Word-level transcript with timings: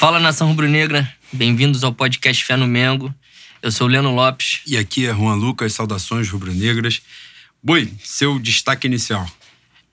Fala 0.00 0.18
nação 0.18 0.48
rubro-negra, 0.48 1.06
bem-vindos 1.30 1.84
ao 1.84 1.92
podcast 1.92 2.42
Fé 2.42 2.56
no 2.56 2.66
Mengo. 2.66 3.14
Eu 3.60 3.70
sou 3.70 3.86
o 3.86 3.90
Leno 3.90 4.14
Lopes. 4.14 4.62
E 4.66 4.78
aqui 4.78 5.04
é 5.04 5.12
Juan 5.12 5.34
Lucas, 5.34 5.74
saudações 5.74 6.26
rubro-negras. 6.30 7.02
Boi, 7.62 7.92
seu 8.02 8.38
destaque 8.38 8.86
inicial. 8.86 9.30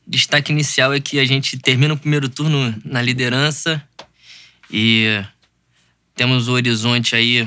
Destaque 0.08 0.50
inicial 0.54 0.94
é 0.94 1.02
que 1.02 1.20
a 1.20 1.26
gente 1.26 1.58
termina 1.58 1.94
o 1.94 1.98
primeiro 1.98 2.30
turno 2.30 2.74
na 2.86 3.02
liderança 3.02 3.86
e 4.72 5.22
temos 6.16 6.48
o 6.48 6.54
horizonte 6.54 7.14
aí, 7.14 7.46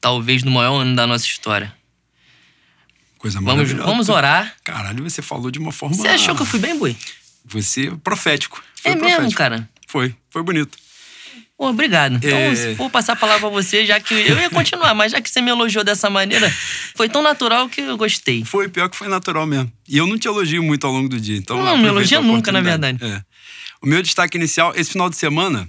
talvez 0.00 0.44
no 0.44 0.52
maior 0.52 0.82
ano 0.82 0.94
da 0.94 1.08
nossa 1.08 1.26
história. 1.26 1.74
Coisa 3.18 3.40
Vamos, 3.40 3.72
vamos 3.72 4.08
orar. 4.08 4.54
Caralho, 4.62 5.02
você 5.02 5.20
falou 5.20 5.50
de 5.50 5.58
uma 5.58 5.72
forma. 5.72 5.96
Você 5.96 6.06
achou 6.06 6.36
que 6.36 6.42
eu 6.42 6.46
fui 6.46 6.60
bem, 6.60 6.78
Boi? 6.78 6.96
Você 7.46 7.90
profético. 8.04 8.62
Foi 8.80 8.92
É 8.92 8.94
profético. 8.94 9.22
mesmo, 9.22 9.36
cara. 9.36 9.68
Foi, 9.88 10.14
foi 10.30 10.44
bonito. 10.44 10.78
Obrigado. 11.60 12.14
Então, 12.16 12.38
É. 12.38 12.74
vou 12.74 12.88
passar 12.88 13.14
a 13.14 13.16
palavra 13.16 13.40
pra 13.40 13.48
você, 13.50 13.84
já 13.84 13.98
que 13.98 14.14
eu 14.14 14.38
ia 14.38 14.48
continuar, 14.48 14.94
mas 14.94 15.10
já 15.10 15.20
que 15.20 15.28
você 15.28 15.40
me 15.42 15.50
elogiou 15.50 15.82
dessa 15.82 16.08
maneira, 16.08 16.48
foi 16.94 17.08
tão 17.08 17.20
natural 17.20 17.68
que 17.68 17.80
eu 17.80 17.96
gostei. 17.96 18.44
Foi 18.44 18.68
pior 18.68 18.88
que 18.88 18.96
foi 18.96 19.08
natural 19.08 19.44
mesmo. 19.44 19.70
E 19.88 19.96
eu 19.98 20.06
não 20.06 20.16
te 20.16 20.28
elogio 20.28 20.62
muito 20.62 20.86
ao 20.86 20.92
longo 20.92 21.08
do 21.08 21.20
dia. 21.20 21.36
Então 21.36 21.62
Não, 21.64 21.76
me 21.76 21.86
elogia 21.88 22.20
nunca, 22.20 22.52
na 22.52 22.60
oportunidade. 22.60 23.04
É. 23.04 23.22
O 23.82 23.86
meu 23.88 24.00
destaque 24.02 24.36
inicial, 24.38 24.72
esse 24.76 24.92
final 24.92 25.10
de 25.10 25.16
semana, 25.16 25.68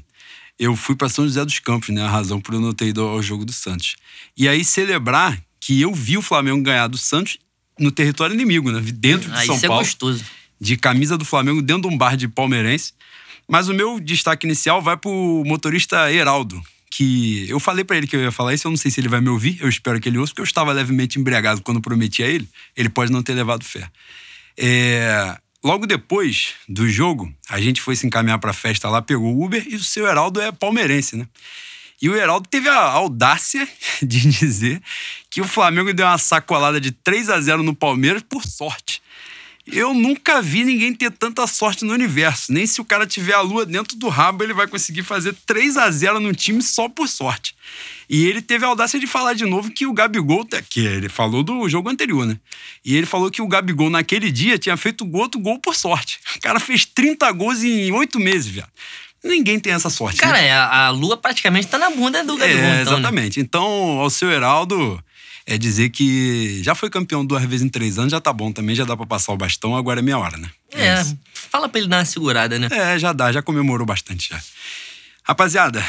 eu 0.60 0.76
fui 0.76 0.96
para 0.96 1.10
São 1.10 1.26
José 1.26 1.44
dos 1.44 1.58
Campos, 1.60 1.90
né? 1.90 2.04
A 2.04 2.10
razão 2.10 2.40
por 2.40 2.54
eu 2.54 2.60
não 2.62 2.72
ter 2.72 2.86
ido 2.88 3.02
ao 3.02 3.22
jogo 3.24 3.44
do 3.44 3.52
Santos. 3.54 3.96
E 4.38 4.48
aí 4.48 4.64
celebrar 4.64 5.40
que 5.60 5.82
eu 5.82 5.92
vi 5.94 6.18
o 6.18 6.22
Flamengo 6.22 6.62
ganhar 6.62 6.86
do 6.88 6.98
Santos 7.00 7.38
no 7.80 7.92
território 7.92 8.34
inimigo, 8.36 8.72
né? 8.72 8.80
Dentro 8.94 9.32
de 9.32 9.38
Aí 9.38 9.48
São 9.48 9.56
isso 9.56 9.66
é 9.66 9.68
Paulo. 9.68 9.84
gostoso. 9.84 10.24
de 10.62 10.76
camisa 10.78 11.18
do 11.18 11.24
Flamengo 11.26 11.62
dentro 11.62 11.90
de 11.90 11.96
um 11.96 11.98
bar 11.98 12.16
de 12.18 12.28
palmeirense. 12.28 12.94
Mas 13.50 13.68
o 13.68 13.74
meu 13.74 14.00
destaque 14.00 14.46
inicial 14.46 14.82
vai 14.82 14.96
pro 14.96 15.44
motorista 15.46 16.12
Heraldo, 16.12 16.62
que 16.92 17.50
eu 17.50 17.60
falei 17.60 17.84
pra 17.84 17.98
ele 17.98 18.08
que 18.08 18.16
eu 18.16 18.22
ia 18.22 18.32
falar 18.32 18.54
isso, 18.54 18.68
eu 18.68 18.72
não 18.72 18.78
sei 18.78 18.92
se 18.92 19.00
ele 19.00 19.10
vai 19.10 19.20
me 19.20 19.30
ouvir, 19.30 19.58
eu 19.60 19.68
espero 19.68 20.00
que 20.00 20.08
ele 20.08 20.18
ouça, 20.18 20.32
porque 20.32 20.42
eu 20.42 20.46
estava 20.46 20.72
levemente 20.72 21.20
embriagado 21.20 21.62
quando 21.62 21.82
prometi 21.82 22.24
a 22.24 22.28
ele, 22.28 22.48
ele 22.78 22.90
pode 22.90 23.12
não 23.12 23.24
ter 23.24 23.34
levado 23.34 23.66
fé. 23.66 23.90
É, 24.58 25.38
Logo 25.62 25.86
depois 25.86 26.54
do 26.70 26.88
jogo, 26.88 27.34
a 27.50 27.60
gente 27.60 27.82
foi 27.82 27.94
se 27.94 28.08
encaminhar 28.08 28.40
pra 28.40 28.54
festa 28.54 28.90
lá, 28.90 29.02
pegou 29.02 29.36
o 29.36 29.44
Uber 29.44 29.62
e 29.68 29.76
o 29.76 29.84
seu 29.84 30.08
Heraldo 30.08 30.40
é 30.40 30.54
palmeirense, 30.54 31.18
né? 31.18 31.28
E 32.02 32.10
o 32.10 32.16
Heraldo 32.16 32.48
teve 32.48 32.70
a 32.70 32.80
audácia 32.80 33.68
de 34.02 34.22
dizer 34.22 34.82
que 35.30 35.42
o 35.42 35.48
Flamengo 35.48 35.94
deu 35.94 36.06
uma 36.06 36.18
sacolada 36.18 36.80
de 36.80 36.92
3 36.92 37.30
a 37.30 37.42
0 37.42 37.62
no 37.62 37.76
Palmeiras 37.76 38.24
por 38.24 38.46
sorte. 38.46 39.02
Eu 39.72 39.94
nunca 39.94 40.42
vi 40.42 40.64
ninguém 40.64 40.94
ter 40.94 41.12
tanta 41.12 41.46
sorte 41.48 41.86
no 41.86 41.94
universo. 41.94 42.52
Nem 42.52 42.66
se 42.66 42.82
o 42.82 42.86
cara 42.86 43.06
tiver 43.06 43.34
a 43.34 43.42
lua 43.42 43.66
dentro 43.66 43.98
do 43.98 44.08
rabo, 44.10 44.44
ele 44.44 44.54
vai 44.54 44.68
conseguir 44.68 45.04
fazer 45.04 45.36
3 45.46 45.78
a 45.78 45.90
0 45.92 46.20
no 46.20 46.34
time 46.34 46.62
só 46.62 46.90
por 46.90 47.08
sorte. 47.08 47.56
E 48.10 48.26
ele 48.26 48.42
teve 48.42 48.66
a 48.66 48.68
audácia 48.68 49.00
de 49.00 49.06
falar 49.06 49.34
de 49.34 49.46
novo 49.46 49.70
que 49.70 49.86
o 49.86 49.94
Gabigol, 49.94 50.48
que 50.70 50.80
ele 50.80 51.08
falou 51.10 51.44
do 51.44 51.68
jogo 51.70 51.90
anterior, 51.90 52.26
né? 52.26 52.38
E 52.84 52.96
ele 52.96 53.06
falou 53.06 53.30
que 53.30 53.42
o 53.42 53.48
Gabigol 53.48 53.90
naquele 53.90 54.32
dia 54.32 54.58
tinha 54.58 54.76
feito 54.76 55.08
outro 55.16 55.40
gol 55.40 55.60
por 55.60 55.76
sorte. 55.76 56.20
O 56.36 56.40
cara 56.40 56.60
fez 56.60 56.86
30 56.86 57.32
gols 57.34 57.64
em 57.64 57.92
8 57.92 58.20
meses, 58.20 58.48
viado. 58.48 58.70
Ninguém 59.24 59.60
tem 59.60 59.74
essa 59.74 59.90
sorte. 59.90 60.16
né? 60.18 60.24
Cara, 60.24 60.40
é, 60.40 60.52
a, 60.52 60.86
a 60.88 60.90
lua 60.92 61.18
praticamente 61.18 61.68
tá 61.68 61.78
na 61.78 61.90
bunda 61.90 62.24
do 62.24 62.38
Gabigol, 62.38 62.62
É, 62.64 62.82
então, 62.82 62.94
né? 62.94 63.00
exatamente. 63.00 63.40
Então, 63.40 63.64
ao 64.00 64.10
seu 64.10 64.32
Heraldo, 64.32 65.04
é 65.50 65.58
dizer 65.58 65.90
que 65.90 66.62
já 66.64 66.76
foi 66.76 66.92
campeão 66.92 67.26
duas 67.26 67.44
vezes 67.44 67.66
em 67.66 67.70
três 67.70 67.98
anos, 67.98 68.12
já 68.12 68.22
tá 68.22 68.32
bom 68.32 68.52
também, 68.52 68.76
já 68.76 68.86
dá 68.86 68.96
pra 68.96 69.08
passar 69.08 69.34
o 69.34 69.38
bastão, 69.38 69.76
agora 69.76 70.00
é 70.00 70.04
minha 70.04 70.18
hora, 70.18 70.38
né? 70.38 70.48
É, 70.72 71.02
isso. 71.02 71.18
fala 71.34 71.68
pra 71.68 71.80
ele 71.80 71.90
dar 71.90 71.98
uma 71.98 72.06
segurada, 72.06 72.60
né? 72.60 72.70
É, 72.72 73.00
já 73.00 73.12
dá, 73.12 73.32
já 73.32 73.42
comemorou 73.42 73.84
bastante 73.84 74.30
já. 74.30 74.40
Rapaziada, 75.24 75.84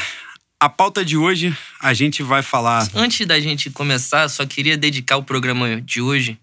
a 0.59 0.67
pauta 0.67 1.05
de 1.05 1.15
hoje, 1.15 1.55
a 1.79 1.93
gente 1.93 2.23
vai 2.23 2.41
falar. 2.41 2.89
Antes 2.95 3.27
da 3.27 3.39
gente 3.39 3.69
começar, 3.69 4.27
só 4.29 4.47
queria 4.47 4.75
dedicar 4.75 5.17
o 5.17 5.23
programa 5.23 5.79
de 5.79 6.01
hoje 6.01 6.39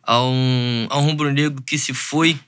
a 0.00 0.22
um, 0.22 0.86
a 0.90 0.96
um 0.96 1.06
rubro-negro 1.06 1.60
que 1.62 1.76
se 1.76 1.92
foi, 1.92 2.38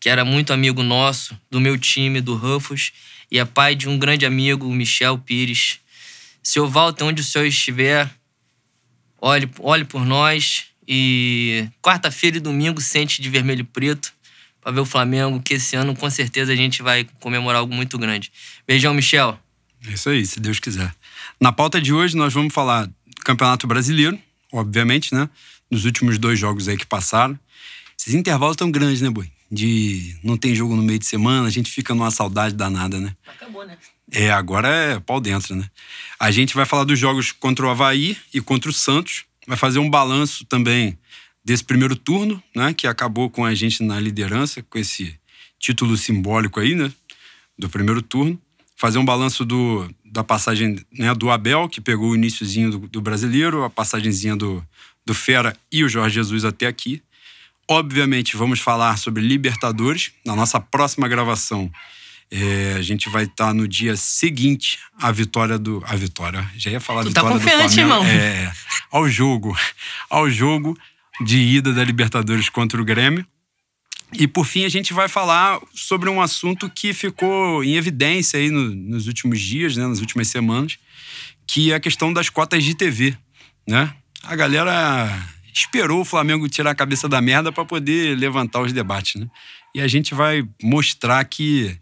que 0.00 0.08
era 0.08 0.24
muito 0.24 0.54
amigo 0.54 0.82
nosso, 0.82 1.38
do 1.50 1.60
meu 1.60 1.76
time, 1.76 2.22
do 2.22 2.34
Rufus, 2.34 2.92
e 3.30 3.38
é 3.38 3.44
pai 3.44 3.74
de 3.74 3.90
um 3.90 3.98
grande 3.98 4.24
amigo, 4.24 4.66
o 4.66 4.72
Michel 4.72 5.18
Pires. 5.18 5.80
Seu 6.42 6.66
Walter, 6.66 7.04
onde 7.04 7.20
o 7.20 7.24
senhor 7.24 7.44
estiver, 7.44 8.10
olhe, 9.20 9.48
olhe 9.60 9.84
por 9.84 10.04
nós 10.04 10.66
e 10.86 11.68
quarta-feira 11.82 12.36
e 12.36 12.40
domingo 12.40 12.80
sente 12.80 13.22
de 13.22 13.28
vermelho 13.28 13.60
e 13.60 13.64
preto 13.64 14.12
pra 14.60 14.72
ver 14.72 14.80
o 14.80 14.84
Flamengo, 14.84 15.40
que 15.40 15.54
esse 15.54 15.76
ano 15.76 15.96
com 15.96 16.10
certeza 16.10 16.52
a 16.52 16.56
gente 16.56 16.82
vai 16.82 17.06
comemorar 17.20 17.60
algo 17.60 17.74
muito 17.74 17.96
grande. 17.98 18.30
Beijão, 18.66 18.92
Michel. 18.92 19.38
É 19.86 19.92
isso 19.92 20.10
aí, 20.10 20.26
se 20.26 20.38
Deus 20.38 20.60
quiser. 20.60 20.94
Na 21.40 21.52
pauta 21.52 21.80
de 21.80 21.92
hoje, 21.92 22.16
nós 22.16 22.32
vamos 22.34 22.52
falar 22.52 22.86
do 22.86 23.22
Campeonato 23.24 23.66
Brasileiro, 23.66 24.18
obviamente, 24.52 25.14
né? 25.14 25.28
Nos 25.70 25.84
últimos 25.84 26.18
dois 26.18 26.38
jogos 26.38 26.68
aí 26.68 26.76
que 26.76 26.86
passaram. 26.86 27.38
Esses 27.98 28.14
intervalos 28.14 28.56
tão 28.56 28.70
grandes, 28.70 29.00
né, 29.00 29.08
Boi? 29.08 29.30
De 29.50 30.16
não 30.22 30.36
tem 30.36 30.54
jogo 30.54 30.76
no 30.76 30.82
meio 30.82 30.98
de 30.98 31.06
semana, 31.06 31.46
a 31.46 31.50
gente 31.50 31.70
fica 31.70 31.94
numa 31.94 32.10
saudade 32.10 32.54
danada, 32.54 33.00
né? 33.00 33.16
Acabou, 33.26 33.66
né? 33.66 33.76
É, 34.12 34.30
agora 34.30 34.68
é 34.68 35.00
pau 35.00 35.20
dentro, 35.20 35.54
né? 35.54 35.68
A 36.18 36.30
gente 36.30 36.54
vai 36.54 36.66
falar 36.66 36.84
dos 36.84 36.98
jogos 36.98 37.30
contra 37.32 37.66
o 37.66 37.70
Havaí 37.70 38.16
e 38.34 38.40
contra 38.40 38.70
o 38.70 38.72
Santos. 38.72 39.24
Vai 39.46 39.56
fazer 39.56 39.78
um 39.78 39.88
balanço 39.88 40.44
também 40.44 40.98
desse 41.44 41.64
primeiro 41.64 41.94
turno, 41.94 42.42
né? 42.54 42.74
Que 42.74 42.86
acabou 42.86 43.30
com 43.30 43.44
a 43.44 43.54
gente 43.54 43.82
na 43.82 44.00
liderança, 44.00 44.62
com 44.62 44.78
esse 44.78 45.18
título 45.58 45.96
simbólico 45.96 46.58
aí, 46.58 46.74
né? 46.74 46.92
Do 47.58 47.68
primeiro 47.68 48.02
turno. 48.02 48.40
Fazer 48.76 48.98
um 48.98 49.04
balanço 49.04 49.44
do, 49.44 49.88
da 50.04 50.24
passagem 50.24 50.76
né, 50.92 51.14
do 51.14 51.30
Abel, 51.30 51.68
que 51.68 51.80
pegou 51.80 52.10
o 52.10 52.14
iníciozinho 52.16 52.70
do, 52.70 52.78
do 52.88 53.00
brasileiro, 53.00 53.62
a 53.62 53.70
passagenzinha 53.70 54.34
do, 54.34 54.64
do 55.04 55.14
Fera 55.14 55.56
e 55.70 55.84
o 55.84 55.88
Jorge 55.88 56.14
Jesus 56.14 56.44
até 56.44 56.66
aqui. 56.66 57.02
Obviamente, 57.68 58.36
vamos 58.36 58.58
falar 58.58 58.96
sobre 58.96 59.22
Libertadores. 59.22 60.12
Na 60.24 60.34
nossa 60.34 60.58
próxima 60.58 61.06
gravação, 61.06 61.70
é, 62.30 62.74
a 62.78 62.82
gente 62.82 63.08
vai 63.08 63.24
estar 63.24 63.52
no 63.52 63.66
dia 63.66 63.96
seguinte 63.96 64.78
à 64.98 65.10
vitória 65.10 65.58
do. 65.58 65.82
A 65.86 65.96
vitória. 65.96 66.48
Já 66.56 66.70
ia 66.70 66.80
falar 66.80 67.02
Tu 67.04 67.12
tá 67.12 67.22
vitória 67.22 67.38
do 67.38 67.42
confiante, 67.44 67.74
Flamengo. 67.74 68.04
irmão. 68.06 68.06
É, 68.06 68.52
ao 68.90 69.08
jogo. 69.08 69.56
Ao 70.08 70.28
jogo 70.30 70.76
de 71.24 71.38
ida 71.38 71.72
da 71.72 71.84
Libertadores 71.84 72.48
contra 72.48 72.80
o 72.80 72.84
Grêmio. 72.84 73.24
E 74.12 74.26
por 74.26 74.44
fim, 74.44 74.64
a 74.64 74.68
gente 74.68 74.92
vai 74.92 75.06
falar 75.08 75.60
sobre 75.72 76.08
um 76.10 76.20
assunto 76.20 76.68
que 76.68 76.92
ficou 76.92 77.62
em 77.62 77.76
evidência 77.76 78.40
aí 78.40 78.50
no- 78.50 78.74
nos 78.74 79.06
últimos 79.06 79.40
dias, 79.40 79.76
né, 79.76 79.86
nas 79.86 80.00
últimas 80.00 80.26
semanas, 80.28 80.78
que 81.46 81.70
é 81.70 81.76
a 81.76 81.80
questão 81.80 82.12
das 82.12 82.28
cotas 82.28 82.64
de 82.64 82.74
TV, 82.74 83.16
né? 83.68 83.92
A 84.24 84.34
galera 84.34 85.08
esperou 85.54 86.00
o 86.00 86.04
Flamengo 86.04 86.48
tirar 86.48 86.70
a 86.72 86.74
cabeça 86.74 87.08
da 87.08 87.20
merda 87.20 87.52
para 87.52 87.64
poder 87.64 88.18
levantar 88.18 88.60
os 88.62 88.72
debates, 88.72 89.20
né? 89.20 89.28
E 89.74 89.80
a 89.80 89.86
gente 89.86 90.12
vai 90.14 90.42
mostrar 90.60 91.24
que 91.24 91.78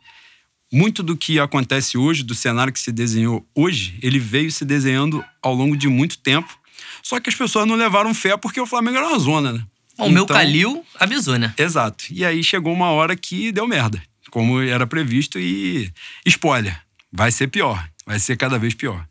muito 0.73 1.03
do 1.03 1.17
que 1.17 1.39
acontece 1.41 1.97
hoje, 1.97 2.23
do 2.23 2.35
cenário 2.35 2.73
que 2.73 2.81
se 2.81 2.93
desenhou 2.93 3.47
hoje, 3.55 3.99
ele 4.03 4.19
veio 4.19 4.51
se 4.53 4.65
desenhando 4.65 5.25
ao 5.43 5.55
longo 5.55 5.77
de 5.77 5.89
muito 5.89 6.19
tempo. 6.19 6.57
Só 7.03 7.19
que 7.21 7.29
as 7.29 7.35
pessoas 7.35 7.67
não 7.67 7.75
levaram 7.75 8.13
fé 8.15 8.37
porque 8.37 8.61
o 8.61 8.67
Flamengo 8.67 8.99
era 8.99 9.09
uma 9.09 9.19
zona, 9.19 9.53
né? 9.53 9.65
Bom, 9.97 10.07
o 10.07 10.11
meu 10.11 10.25
Então- 10.25 10.37
Calil 10.37 10.85
avisou, 10.99 11.39
né? 11.39 11.53
Exato. 11.57 12.05
E 12.11 12.25
aí 12.25 12.43
chegou 12.45 12.73
uma 12.73 12.91
hora 12.91 13.17
que 13.17 13.51
deu 13.51 13.67
merda, 13.67 14.03
como 14.31 14.61
era 14.61 14.87
previsto 14.87 15.39
e 15.39 15.91
spoiler, 16.27 16.79
vai 17.11 17.33
ser 17.33 17.49
pior, 17.49 17.89
vai 18.07 18.19
ser 18.19 18.37
cada 18.37 18.59
vez 18.59 18.75
pior. 18.75 19.07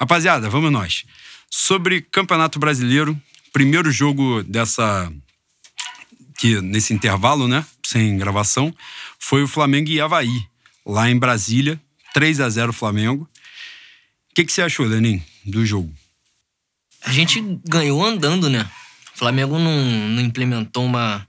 Rapaziada, 0.00 0.48
vamos 0.48 0.72
nós. 0.72 1.04
Sobre 1.50 2.00
Campeonato 2.00 2.58
Brasileiro, 2.58 3.20
primeiro 3.52 3.92
jogo 3.92 4.42
dessa 4.42 5.12
que 6.38 6.60
nesse 6.60 6.92
intervalo, 6.92 7.46
né, 7.46 7.64
sem 7.84 8.16
gravação, 8.16 8.74
foi 9.18 9.44
o 9.44 9.48
Flamengo 9.48 9.90
e 9.90 10.00
Havaí, 10.00 10.44
lá 10.86 11.10
em 11.10 11.18
Brasília, 11.18 11.80
3 12.14 12.40
a 12.40 12.48
0 12.48 12.72
Flamengo. 12.72 13.28
O 14.30 14.34
que, 14.34 14.44
que 14.44 14.52
você 14.52 14.62
achou, 14.62 14.86
Lenin, 14.86 15.22
do 15.44 15.64
jogo? 15.64 15.92
A 17.04 17.12
gente 17.12 17.40
ganhou 17.68 18.04
andando, 18.04 18.48
né? 18.48 18.68
O 19.14 19.18
Flamengo 19.18 19.58
não, 19.58 19.84
não 20.08 20.22
implementou 20.22 20.84
uma, 20.84 21.26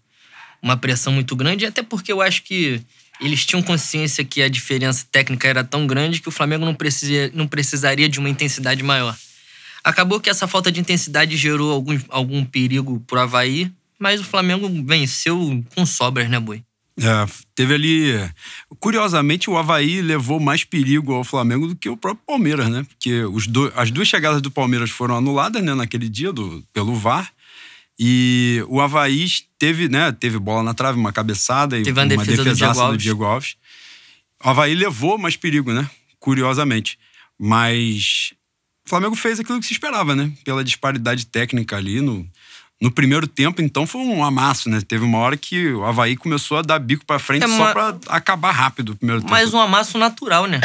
uma 0.61 0.77
pressão 0.77 1.11
muito 1.11 1.35
grande, 1.35 1.65
até 1.65 1.83
porque 1.83 2.11
eu 2.11 2.21
acho 2.21 2.43
que 2.43 2.81
eles 3.19 3.45
tinham 3.45 3.61
consciência 3.61 4.23
que 4.23 4.41
a 4.41 4.49
diferença 4.49 5.05
técnica 5.11 5.47
era 5.47 5.63
tão 5.63 5.85
grande 5.85 6.21
que 6.21 6.29
o 6.29 6.31
Flamengo 6.31 6.65
não, 6.65 6.75
precisa, 6.75 7.31
não 7.33 7.47
precisaria 7.47 8.09
de 8.09 8.19
uma 8.19 8.29
intensidade 8.29 8.83
maior. 8.83 9.15
Acabou 9.83 10.19
que 10.19 10.29
essa 10.29 10.47
falta 10.47 10.71
de 10.71 10.79
intensidade 10.79 11.35
gerou 11.35 11.71
algum, 11.71 11.99
algum 12.09 12.45
perigo 12.45 13.01
pro 13.01 13.19
Havaí, 13.19 13.71
mas 13.99 14.21
o 14.21 14.23
Flamengo 14.23 14.69
venceu 14.85 15.63
com 15.75 15.85
sobras, 15.85 16.29
né, 16.29 16.39
Boi? 16.39 16.63
É, 16.99 17.25
teve 17.55 17.73
ali. 17.73 18.11
Curiosamente, 18.79 19.49
o 19.49 19.57
Havaí 19.57 20.01
levou 20.01 20.39
mais 20.39 20.63
perigo 20.63 21.13
ao 21.13 21.23
Flamengo 21.23 21.67
do 21.67 21.75
que 21.75 21.89
o 21.89 21.97
próprio 21.97 22.23
Palmeiras, 22.25 22.69
né? 22.69 22.83
Porque 22.83 23.23
os 23.25 23.47
do- 23.47 23.71
as 23.75 23.89
duas 23.89 24.07
chegadas 24.07 24.41
do 24.41 24.51
Palmeiras 24.51 24.89
foram 24.91 25.15
anuladas 25.17 25.63
né, 25.63 25.73
naquele 25.73 26.07
dia 26.07 26.31
do, 26.31 26.63
pelo 26.71 26.93
VAR. 26.95 27.31
E 27.99 28.63
o 28.67 28.79
Havaí 28.81 29.25
teve, 29.57 29.87
né, 29.87 30.11
teve 30.11 30.37
bola 30.39 30.63
na 30.63 30.73
trave, 30.73 30.97
uma 30.99 31.13
cabeçada 31.13 31.77
e 31.79 31.83
Teve 31.83 31.99
uma 31.99 32.05
uma 32.05 32.23
defesa 32.23 32.37
do 32.37 32.43
defesaça 32.43 32.73
Diego 32.73 32.81
Alves. 32.85 33.03
Diego 33.03 33.23
Alves. 33.23 33.55
O 34.43 34.49
Havaí 34.49 34.75
levou 34.75 35.17
mais 35.17 35.35
perigo, 35.35 35.71
né? 35.73 35.89
Curiosamente. 36.19 36.97
Mas 37.39 38.33
o 38.85 38.89
Flamengo 38.89 39.15
fez 39.15 39.39
aquilo 39.39 39.59
que 39.59 39.65
se 39.65 39.73
esperava, 39.73 40.15
né? 40.15 40.31
Pela 40.43 40.63
disparidade 40.63 41.25
técnica 41.27 41.77
ali 41.77 42.01
no, 42.01 42.27
no 42.83 42.91
primeiro 42.91 43.25
tempo, 43.25 43.61
então 43.61 43.87
foi 43.87 44.01
um 44.01 44.21
amasso, 44.23 44.69
né? 44.69 44.81
Teve 44.85 45.05
uma 45.05 45.17
hora 45.19 45.37
que 45.37 45.71
o 45.71 45.85
Havaí 45.85 46.17
começou 46.17 46.57
a 46.57 46.61
dar 46.61 46.77
bico 46.79 47.05
pra 47.05 47.17
frente 47.17 47.43
É, 47.45 47.47
só 47.47 47.71
pra 47.71 47.97
acabar 48.09 48.51
rápido 48.51 48.89
o 48.91 48.95
primeiro 48.97 49.21
tempo. 49.21 49.31
Mas 49.31 49.53
um 49.53 49.59
amasso 49.59 49.97
natural, 49.97 50.45
né? 50.47 50.59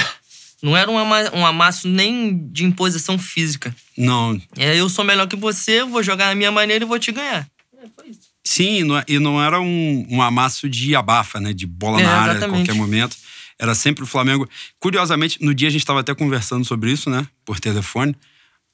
Não 0.61 0.77
era 0.77 0.91
um, 0.91 0.99
ama- 0.99 1.31
um 1.33 1.47
amasso 1.47 1.87
nem 1.87 2.37
de 2.51 2.65
imposição 2.65 3.17
física. 3.17 3.73
Não, 3.97 4.37
É, 4.57 4.75
eu 4.77 4.89
sou 4.89 5.05
melhor 5.05 5.29
que 5.29 5.37
você, 5.37 5.85
vou 5.85 6.03
jogar 6.03 6.31
da 6.31 6.35
minha 6.35 6.51
maneira 6.51 6.85
e 6.85 6.89
vou 6.89 6.99
te 6.99 7.13
ganhar. 7.13 7.47
É, 7.81 7.87
foi 7.95 8.09
isso. 8.11 8.21
Sim, 8.45 8.79
e 8.81 8.85
não- 8.85 9.05
e 9.07 9.19
não 9.21 9.41
era 9.41 9.61
um, 9.61 10.07
um 10.11 10.21
amasso 10.21 10.69
de 10.69 10.97
abafa, 10.97 11.39
né? 11.39 11.53
De 11.53 11.67
bola 11.67 12.01
É, 12.01 12.03
na 12.03 12.11
área 12.11 12.33
a 12.33 12.37
exatamente. 12.39 12.67
qualquer 12.67 12.75
momento. 12.75 13.17
Era 13.61 13.77
sempre 13.77 14.03
o 14.03 14.07
Flamengo. 14.09 14.49
Curiosamente, 14.81 15.39
no 15.41 15.55
dia 15.55 15.69
a 15.69 15.71
gente 15.71 15.83
estava 15.83 16.01
até 16.01 16.13
conversando 16.15 16.65
sobre 16.65 16.91
isso, 16.91 17.09
né? 17.09 17.29
Por 17.45 17.61
telefone, 17.61 18.17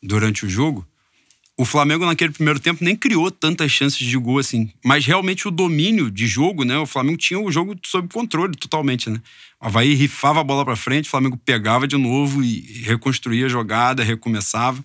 durante 0.02 0.46
o 0.46 0.48
jogo. 0.48 0.86
O 1.56 1.64
Flamengo, 1.64 2.04
naquele 2.04 2.32
primeiro 2.32 2.58
tempo, 2.58 2.82
nem 2.82 2.96
criou 2.96 3.30
tantas 3.30 3.70
chances 3.70 3.98
de 3.98 4.16
gol 4.16 4.38
assim. 4.38 4.72
Mas 4.84 5.06
realmente 5.06 5.46
o 5.46 5.52
domínio 5.52 6.10
de 6.10 6.26
jogo, 6.26 6.64
né? 6.64 6.76
O 6.78 6.86
Flamengo 6.86 7.16
tinha 7.16 7.38
o 7.38 7.50
jogo 7.50 7.76
sob 7.84 8.08
controle 8.08 8.56
totalmente, 8.56 9.08
né? 9.08 9.20
O 9.60 9.66
Havaí 9.66 9.94
rifava 9.94 10.40
a 10.40 10.44
bola 10.44 10.64
para 10.64 10.74
frente, 10.74 11.06
o 11.06 11.10
Flamengo 11.10 11.36
pegava 11.36 11.86
de 11.86 11.96
novo 11.96 12.42
e 12.42 12.82
reconstruía 12.84 13.46
a 13.46 13.48
jogada, 13.48 14.02
recomeçava. 14.02 14.84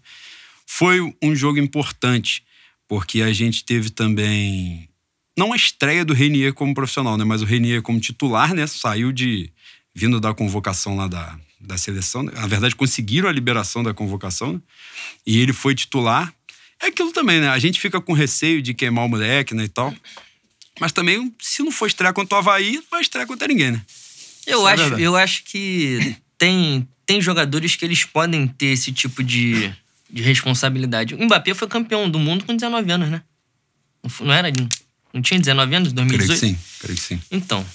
Foi 0.68 1.00
um 1.22 1.36
jogo 1.36 1.58
importante, 1.58 2.44
porque 2.88 3.24
a 3.24 3.34
gente 3.34 3.66
teve 3.66 3.90
também 3.90 4.88
não 5.36 5.54
a 5.54 5.56
estreia 5.56 6.06
do 6.06 6.14
Renier 6.14 6.54
como 6.54 6.74
profissional, 6.76 7.18
né? 7.18 7.24
Mas 7.24 7.42
o 7.42 7.46
Renier 7.46 7.82
como 7.82 8.00
titular, 8.00 8.54
né? 8.54 8.68
Saiu 8.68 9.12
de 9.12 9.52
vindo 9.96 10.20
da 10.20 10.34
convocação 10.34 10.96
lá 10.96 11.08
da, 11.08 11.40
da 11.60 11.78
seleção. 11.78 12.24
né? 12.24 12.32
Na 12.36 12.46
verdade, 12.46 12.76
conseguiram 12.76 13.28
a 13.28 13.32
liberação 13.32 13.82
da 13.82 13.94
convocação, 13.94 14.54
né? 14.54 14.62
E 15.26 15.40
ele 15.40 15.54
foi 15.54 15.74
titular. 15.74 16.34
É 16.82 16.88
aquilo 16.88 17.12
também, 17.12 17.40
né? 17.40 17.50
A 17.50 17.60
gente 17.60 17.80
fica 17.80 18.00
com 18.00 18.14
receio 18.14 18.62
de 18.62 18.74
queimar 18.74 19.06
o 19.06 19.10
moleque, 19.10 19.54
né, 19.54 19.66
e 19.66 19.70
tal. 19.70 19.94
Mas 20.80 20.92
também, 20.92 21.34
se 21.42 21.62
não 21.62 21.72
for 21.72 21.88
estrear 21.88 22.14
contra 22.14 22.38
o 22.38 22.40
Havaí, 22.40 22.76
não 22.76 22.84
vai 22.90 23.02
estrear 23.02 23.28
contra 23.28 23.48
ninguém, 23.48 23.72
né? 23.72 23.82
Eu 24.48 24.68
é 24.68 24.74
acho, 24.74 24.96
eu 24.96 25.16
acho 25.16 25.44
que 25.44 26.16
tem, 26.38 26.88
tem 27.06 27.22
jogadores 27.22 27.76
que 27.76 27.84
eles 27.84 28.06
podem 28.06 28.48
ter 28.48 28.68
esse 28.68 28.92
tipo 28.94 29.22
de, 29.22 29.74
de 30.10 30.22
responsabilidade. 30.24 31.16
O 31.16 31.24
Mbappé 31.24 31.54
foi 31.54 31.68
campeão 31.68 32.10
do 32.10 32.18
mundo 32.18 32.46
com 32.46 32.56
19 32.56 32.92
anos, 32.92 33.10
né? 33.10 33.22
Não, 34.22 34.34
era? 34.34 34.50
Não 35.14 35.22
tinha 35.22 35.40
19 35.40 35.76
anos 35.76 35.92
em 35.92 35.96
Creio 35.96 36.10
que 36.10 36.18
2018? 36.28 36.40
sim, 36.40 36.66
creio 36.80 36.98
que 36.98 37.04
sim. 37.04 37.22
Então, 37.30 37.66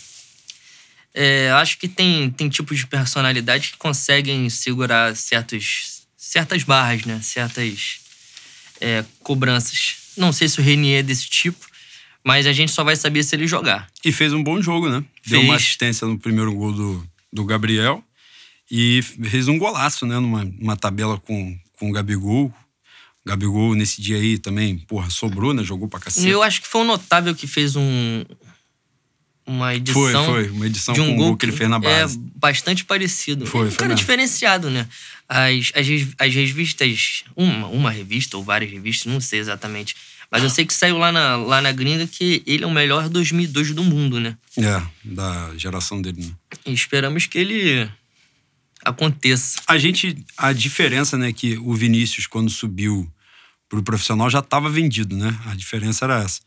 é, 1.12 1.50
acho 1.52 1.78
que 1.78 1.86
tem, 1.86 2.30
tem 2.30 2.48
tipos 2.48 2.78
de 2.78 2.86
personalidade 2.86 3.72
que 3.72 3.76
conseguem 3.76 4.48
segurar 4.48 5.14
certos, 5.14 6.06
certas 6.16 6.62
barras, 6.62 7.04
né? 7.04 7.20
Certas 7.22 8.00
é, 8.84 9.04
cobranças. 9.20 10.12
Não 10.16 10.32
sei 10.32 10.46
se 10.46 10.60
o 10.60 10.62
Renier 10.62 11.00
é 11.00 11.02
desse 11.02 11.28
tipo, 11.28 11.66
mas 12.22 12.46
a 12.46 12.52
gente 12.52 12.70
só 12.70 12.84
vai 12.84 12.94
saber 12.94 13.22
se 13.22 13.34
ele 13.34 13.46
jogar. 13.46 13.88
E 14.04 14.12
fez 14.12 14.32
um 14.32 14.42
bom 14.42 14.60
jogo, 14.60 14.90
né? 14.90 15.02
Deu 15.26 15.38
Fez. 15.40 15.44
uma 15.44 15.56
assistência 15.56 16.06
no 16.06 16.18
primeiro 16.18 16.52
gol 16.54 16.72
do, 16.72 17.08
do 17.32 17.44
Gabriel 17.44 18.04
e 18.70 19.00
fez 19.02 19.48
um 19.48 19.58
golaço, 19.58 20.06
né? 20.06 20.18
Numa, 20.18 20.44
numa 20.44 20.76
tabela 20.76 21.18
com, 21.18 21.58
com 21.78 21.88
o 21.88 21.92
Gabigol. 21.92 22.46
O 23.24 23.28
Gabigol, 23.28 23.74
nesse 23.74 24.02
dia 24.02 24.18
aí, 24.18 24.38
também, 24.38 24.78
porra, 24.78 25.08
sobrou, 25.08 25.54
né? 25.54 25.64
Jogou 25.64 25.88
pra 25.88 25.98
cacete. 25.98 26.28
Eu 26.28 26.42
acho 26.42 26.60
que 26.60 26.68
foi 26.68 26.82
o 26.82 26.84
Notável 26.84 27.34
que 27.34 27.46
fez 27.46 27.74
um, 27.74 28.22
uma 29.46 29.74
edição. 29.74 30.24
Foi, 30.24 30.44
foi. 30.44 30.50
Uma 30.50 30.66
edição 30.66 30.94
de 30.94 31.00
um 31.00 31.06
com 31.06 31.16
gol 31.16 31.36
que 31.36 31.44
ele 31.44 31.52
fez 31.52 31.68
na 31.68 31.78
base. 31.78 32.16
É 32.16 32.20
bastante 32.36 32.84
parecido. 32.84 33.46
Foi, 33.46 33.62
é 33.62 33.64
um 33.64 33.70
foi 33.70 33.78
cara 33.78 33.88
mesmo. 33.88 33.98
diferenciado, 33.98 34.70
né? 34.70 34.88
As, 35.28 35.72
as, 35.74 35.86
as 36.18 36.34
revistas, 36.34 37.24
uma, 37.36 37.68
uma 37.68 37.90
revista 37.90 38.36
ou 38.36 38.42
várias 38.42 38.70
revistas, 38.70 39.12
não 39.12 39.20
sei 39.20 39.40
exatamente. 39.40 39.96
Mas 40.30 40.42
eu 40.42 40.50
sei 40.50 40.64
que 40.66 40.74
saiu 40.74 40.98
lá 40.98 41.12
na, 41.12 41.36
lá 41.36 41.60
na 41.60 41.70
gringa 41.70 42.06
que 42.06 42.42
ele 42.46 42.64
é 42.64 42.66
o 42.66 42.70
melhor 42.70 43.08
2002 43.08 43.72
do 43.72 43.84
mundo, 43.84 44.18
né? 44.18 44.36
É, 44.58 44.82
da 45.04 45.52
geração 45.56 46.00
dele, 46.00 46.26
né? 46.26 46.32
E 46.66 46.72
esperamos 46.72 47.26
que 47.26 47.38
ele 47.38 47.88
aconteça. 48.84 49.60
A 49.66 49.78
gente, 49.78 50.24
a 50.36 50.52
diferença, 50.52 51.16
né, 51.16 51.32
que 51.32 51.56
o 51.58 51.74
Vinícius, 51.74 52.26
quando 52.26 52.50
subiu 52.50 53.10
pro 53.68 53.82
profissional, 53.82 54.28
já 54.28 54.40
estava 54.40 54.68
vendido, 54.68 55.16
né? 55.16 55.36
A 55.46 55.54
diferença 55.54 56.04
era 56.04 56.22
essa. 56.22 56.40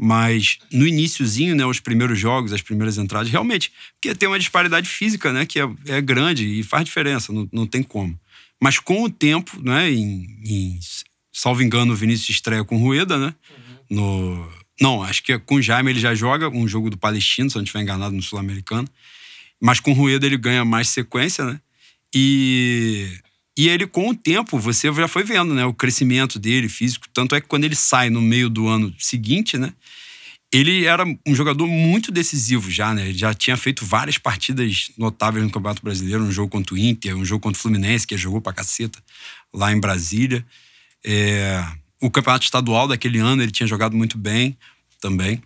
Mas 0.00 0.58
no 0.72 0.86
iníciozinho, 0.86 1.56
né, 1.56 1.66
os 1.66 1.80
primeiros 1.80 2.18
jogos, 2.18 2.52
as 2.52 2.62
primeiras 2.62 2.98
entradas, 2.98 3.30
realmente, 3.30 3.72
porque 3.94 4.14
tem 4.14 4.28
uma 4.28 4.38
disparidade 4.38 4.88
física, 4.88 5.32
né, 5.32 5.44
que 5.44 5.60
é, 5.60 5.68
é 5.86 6.00
grande 6.00 6.46
e 6.46 6.62
faz 6.62 6.84
diferença, 6.84 7.32
não, 7.32 7.48
não 7.52 7.66
tem 7.66 7.82
como. 7.82 8.18
Mas 8.62 8.78
com 8.78 9.02
o 9.02 9.10
tempo, 9.10 9.60
né, 9.60 9.90
em, 9.90 10.24
em 10.44 10.78
salvo 11.32 11.62
engano, 11.62 11.92
o 11.92 11.96
Vinícius 11.96 12.30
estreia 12.30 12.64
com 12.64 12.76
o 12.76 12.80
Rueda, 12.80 13.18
né? 13.18 13.34
No, 13.90 14.48
não, 14.80 15.02
acho 15.02 15.22
que 15.22 15.32
é 15.32 15.38
com 15.38 15.56
o 15.56 15.62
Jaime 15.62 15.90
ele 15.90 16.00
já 16.00 16.14
joga 16.14 16.48
um 16.48 16.66
jogo 16.68 16.90
do 16.90 16.96
Palestino, 16.96 17.50
se 17.50 17.56
eu 17.56 17.60
não 17.60 17.64
estiver 17.64 17.82
enganado, 17.82 18.14
no 18.14 18.22
Sul-Americano. 18.22 18.88
Mas 19.60 19.80
com 19.80 19.90
o 19.90 19.94
Rueda 19.94 20.26
ele 20.26 20.36
ganha 20.36 20.64
mais 20.64 20.88
sequência, 20.88 21.44
né? 21.44 21.60
E, 22.14 23.08
e 23.58 23.68
ele, 23.68 23.88
com 23.88 24.08
o 24.08 24.14
tempo, 24.14 24.56
você 24.56 24.86
já 24.92 25.08
foi 25.08 25.24
vendo, 25.24 25.52
né? 25.52 25.64
O 25.66 25.74
crescimento 25.74 26.38
dele, 26.38 26.68
físico. 26.68 27.08
Tanto 27.12 27.34
é 27.34 27.40
que 27.40 27.48
quando 27.48 27.64
ele 27.64 27.74
sai 27.74 28.08
no 28.08 28.20
meio 28.20 28.48
do 28.48 28.68
ano 28.68 28.94
seguinte, 29.00 29.58
né? 29.58 29.72
Ele 30.52 30.84
era 30.84 31.04
um 31.26 31.34
jogador 31.34 31.66
muito 31.66 32.12
decisivo 32.12 32.70
já, 32.70 32.94
né? 32.94 33.08
Ele 33.08 33.18
já 33.18 33.34
tinha 33.34 33.56
feito 33.56 33.84
várias 33.84 34.16
partidas 34.16 34.92
notáveis 34.96 35.44
no 35.44 35.50
Campeonato 35.50 35.82
Brasileiro, 35.82 36.22
um 36.22 36.30
jogo 36.30 36.48
contra 36.48 36.72
o 36.72 36.78
Inter, 36.78 37.16
um 37.16 37.24
jogo 37.24 37.40
contra 37.40 37.58
o 37.58 37.60
Fluminense, 37.60 38.06
que 38.06 38.16
jogou 38.16 38.40
pra 38.40 38.52
caceta, 38.52 39.02
lá 39.52 39.72
em 39.72 39.80
Brasília. 39.80 40.46
É, 41.04 41.60
o 42.00 42.08
Campeonato 42.12 42.44
Estadual 42.44 42.86
daquele 42.86 43.18
ano 43.18 43.42
ele 43.42 43.50
tinha 43.50 43.66
jogado 43.66 43.96
muito 43.96 44.16
bem 44.16 44.56
também. 45.00 45.42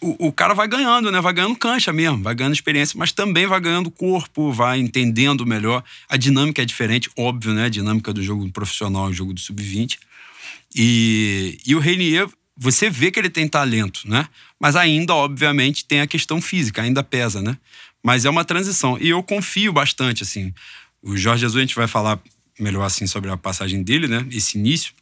O, 0.00 0.28
o 0.28 0.32
cara 0.32 0.54
vai 0.54 0.68
ganhando, 0.68 1.10
né? 1.10 1.20
Vai 1.20 1.32
ganhando 1.32 1.56
cancha 1.56 1.92
mesmo, 1.92 2.22
vai 2.22 2.34
ganhando 2.34 2.54
experiência, 2.54 2.96
mas 2.96 3.10
também 3.10 3.46
vai 3.46 3.60
ganhando 3.60 3.90
corpo, 3.90 4.52
vai 4.52 4.78
entendendo 4.78 5.44
melhor. 5.44 5.82
A 6.08 6.16
dinâmica 6.16 6.62
é 6.62 6.64
diferente, 6.64 7.10
óbvio, 7.16 7.52
né? 7.52 7.64
A 7.64 7.68
dinâmica 7.68 8.12
do 8.12 8.22
jogo 8.22 8.48
profissional 8.52 9.10
e 9.10 9.14
jogo 9.14 9.32
do 9.32 9.40
sub-20. 9.40 9.98
E, 10.76 11.58
e 11.66 11.74
o 11.74 11.80
Reinier, 11.80 12.28
você 12.56 12.88
vê 12.88 13.10
que 13.10 13.18
ele 13.18 13.30
tem 13.30 13.48
talento, 13.48 14.02
né? 14.08 14.28
Mas 14.60 14.76
ainda, 14.76 15.14
obviamente, 15.14 15.84
tem 15.84 16.00
a 16.00 16.06
questão 16.06 16.40
física, 16.40 16.82
ainda 16.82 17.02
pesa, 17.02 17.42
né? 17.42 17.56
Mas 18.02 18.24
é 18.24 18.30
uma 18.30 18.44
transição. 18.44 18.96
E 19.00 19.08
eu 19.08 19.22
confio 19.22 19.72
bastante, 19.72 20.22
assim. 20.22 20.52
O 21.02 21.16
Jorge 21.16 21.40
Jesus, 21.40 21.56
a 21.56 21.66
gente 21.66 21.74
vai 21.74 21.88
falar 21.88 22.20
melhor, 22.58 22.84
assim, 22.84 23.06
sobre 23.06 23.30
a 23.30 23.36
passagem 23.36 23.82
dele, 23.82 24.06
né? 24.06 24.24
Esse 24.30 24.56
início. 24.56 24.92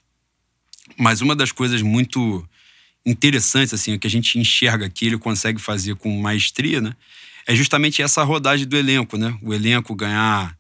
Mas 0.97 1.21
uma 1.21 1.37
das 1.37 1.53
coisas 1.53 1.83
muito 1.83 2.47
interessantes, 3.05 3.75
assim, 3.75 3.99
que 3.99 4.07
a 4.07 4.11
gente 4.11 4.39
enxerga 4.39 4.89
que 4.89 5.07
ele 5.07 5.19
consegue 5.19 5.61
fazer 5.61 5.97
com 5.97 6.21
maestria, 6.21 6.81
né? 6.81 6.95
É 7.47 7.55
justamente 7.55 8.01
essa 8.03 8.23
rodagem 8.23 8.67
do 8.67 8.77
elenco, 8.77 9.17
né? 9.17 9.37
O 9.43 9.53
elenco 9.53 9.95
ganhar 9.95 10.57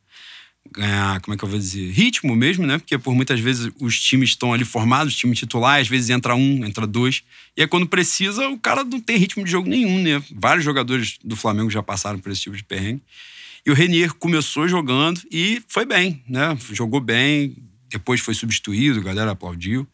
ganhar, 0.71 1.21
como 1.21 1.35
é 1.35 1.37
que 1.37 1.45
eu 1.45 1.49
vou 1.49 1.59
dizer, 1.59 1.91
ritmo 1.91 2.35
mesmo, 2.35 2.67
né? 2.67 2.79
Porque 2.79 2.97
por 2.97 3.15
muitas 3.15 3.39
vezes 3.41 3.71
os 3.81 4.01
times 4.01 4.31
estão 4.31 4.53
ali 4.53 4.65
formados, 4.65 5.15
time 5.15 5.35
titular, 5.35 5.81
às 5.81 5.89
vezes 5.89 6.11
entra 6.11 6.35
um, 6.35 6.65
entra 6.65 6.87
dois. 6.87 7.23
E 7.57 7.63
aí 7.63 7.69
quando 7.69 7.87
precisa, 7.87 8.49
o 8.49 8.59
cara 8.59 8.83
não 8.83 9.01
tem 9.01 9.17
ritmo 9.17 9.45
de 9.45 9.51
jogo 9.51 9.69
nenhum, 9.69 10.03
né? 10.03 10.23
Vários 10.35 10.65
jogadores 10.65 11.19
do 11.23 11.37
Flamengo 11.37 11.71
já 11.71 11.83
passaram 11.83 12.19
por 12.19 12.33
esse 12.33 12.43
tipo 12.43 12.57
de 12.57 12.65
perrengue. 12.65 13.03
E 13.65 13.71
o 13.71 13.75
Renier 13.75 14.13
começou 14.15 14.67
jogando 14.67 15.21
e 15.31 15.63
foi 15.69 15.85
bem, 15.85 16.23
né? 16.29 16.57
Jogou 16.73 17.01
bem, 17.01 17.57
depois 17.89 18.21
foi 18.21 18.35
substituído, 18.35 19.01
a 19.01 19.03
galera 19.03 19.33
aplaudiu. 19.33 19.87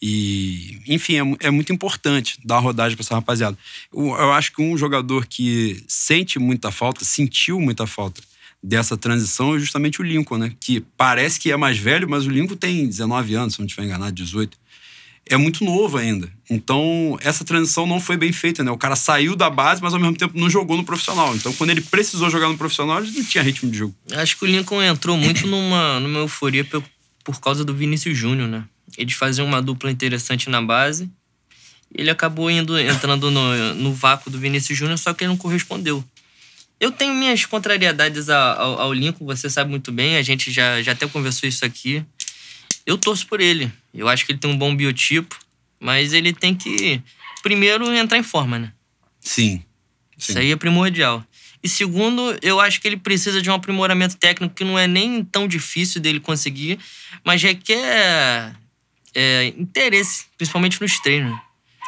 E, 0.00 0.78
enfim, 0.86 1.16
é, 1.16 1.46
é 1.46 1.50
muito 1.50 1.72
importante 1.72 2.38
dar 2.44 2.58
rodagem 2.58 2.96
para 2.96 3.04
essa 3.04 3.14
rapaziada. 3.14 3.56
Eu, 3.92 4.08
eu 4.08 4.32
acho 4.32 4.52
que 4.52 4.60
um 4.60 4.76
jogador 4.76 5.26
que 5.26 5.82
sente 5.88 6.38
muita 6.38 6.70
falta, 6.70 7.04
sentiu 7.04 7.60
muita 7.60 7.86
falta 7.86 8.20
dessa 8.62 8.96
transição 8.96 9.54
é 9.54 9.58
justamente 9.58 10.00
o 10.00 10.04
Lincoln, 10.04 10.38
né? 10.38 10.52
Que 10.58 10.80
parece 10.96 11.38
que 11.38 11.52
é 11.52 11.56
mais 11.56 11.78
velho, 11.78 12.08
mas 12.08 12.26
o 12.26 12.30
Lincoln 12.30 12.56
tem 12.56 12.86
19 12.86 13.34
anos, 13.34 13.54
se 13.54 13.60
não 13.60 13.66
estiver 13.66 13.86
enganado, 13.86 14.12
18. 14.12 14.58
É 15.28 15.36
muito 15.36 15.64
novo 15.64 15.98
ainda. 15.98 16.30
Então, 16.48 17.18
essa 17.20 17.44
transição 17.44 17.86
não 17.86 17.98
foi 17.98 18.16
bem 18.16 18.32
feita, 18.32 18.62
né? 18.62 18.70
O 18.70 18.78
cara 18.78 18.94
saiu 18.94 19.34
da 19.34 19.50
base, 19.50 19.82
mas 19.82 19.92
ao 19.92 19.98
mesmo 19.98 20.16
tempo 20.16 20.38
não 20.38 20.48
jogou 20.48 20.76
no 20.76 20.84
profissional. 20.84 21.34
Então, 21.34 21.52
quando 21.54 21.70
ele 21.70 21.80
precisou 21.80 22.30
jogar 22.30 22.48
no 22.48 22.56
profissional, 22.56 23.02
ele 23.02 23.10
não 23.10 23.24
tinha 23.24 23.42
ritmo 23.42 23.70
de 23.70 23.78
jogo. 23.78 23.94
Acho 24.12 24.36
que 24.36 24.44
o 24.44 24.46
Lincoln 24.46 24.82
entrou 24.82 25.16
muito 25.16 25.46
numa, 25.46 25.98
numa 25.98 26.20
euforia 26.20 26.64
por, 26.64 26.82
por 27.24 27.40
causa 27.40 27.64
do 27.64 27.74
Vinícius 27.74 28.16
Júnior, 28.16 28.48
né? 28.48 28.64
Eles 28.96 29.14
faziam 29.14 29.46
uma 29.46 29.60
dupla 29.60 29.90
interessante 29.90 30.48
na 30.48 30.60
base. 30.62 31.10
Ele 31.94 32.10
acabou 32.10 32.50
indo, 32.50 32.78
entrando 32.78 33.30
no, 33.30 33.74
no 33.74 33.92
vácuo 33.92 34.30
do 34.30 34.38
Vinícius 34.38 34.78
Júnior, 34.78 34.98
só 34.98 35.14
que 35.14 35.24
ele 35.24 35.30
não 35.30 35.36
correspondeu. 35.36 36.04
Eu 36.78 36.92
tenho 36.92 37.14
minhas 37.14 37.44
contrariedades 37.46 38.28
ao, 38.28 38.80
ao 38.80 38.92
Lincoln, 38.92 39.24
você 39.24 39.48
sabe 39.48 39.70
muito 39.70 39.90
bem, 39.90 40.16
a 40.16 40.22
gente 40.22 40.50
já, 40.50 40.82
já 40.82 40.92
até 40.92 41.06
conversou 41.06 41.48
isso 41.48 41.64
aqui. 41.64 42.04
Eu 42.84 42.98
torço 42.98 43.26
por 43.26 43.40
ele. 43.40 43.72
Eu 43.94 44.08
acho 44.08 44.26
que 44.26 44.32
ele 44.32 44.38
tem 44.38 44.50
um 44.50 44.58
bom 44.58 44.76
biotipo, 44.76 45.38
mas 45.80 46.12
ele 46.12 46.32
tem 46.32 46.54
que, 46.54 47.00
primeiro, 47.42 47.92
entrar 47.94 48.18
em 48.18 48.22
forma, 48.22 48.58
né? 48.58 48.72
Sim. 49.20 49.62
Isso 50.18 50.38
aí 50.38 50.52
é 50.52 50.56
primordial. 50.56 51.24
E 51.62 51.68
segundo, 51.68 52.36
eu 52.42 52.60
acho 52.60 52.80
que 52.80 52.86
ele 52.86 52.96
precisa 52.96 53.42
de 53.42 53.50
um 53.50 53.54
aprimoramento 53.54 54.16
técnico 54.16 54.54
que 54.54 54.64
não 54.64 54.78
é 54.78 54.86
nem 54.86 55.24
tão 55.24 55.48
difícil 55.48 56.00
dele 56.00 56.20
conseguir, 56.20 56.78
mas 57.24 57.42
requer 57.42 58.54
é, 59.16 59.46
interesse, 59.56 60.26
principalmente 60.36 60.78
nos 60.80 61.00
treinos. 61.00 61.36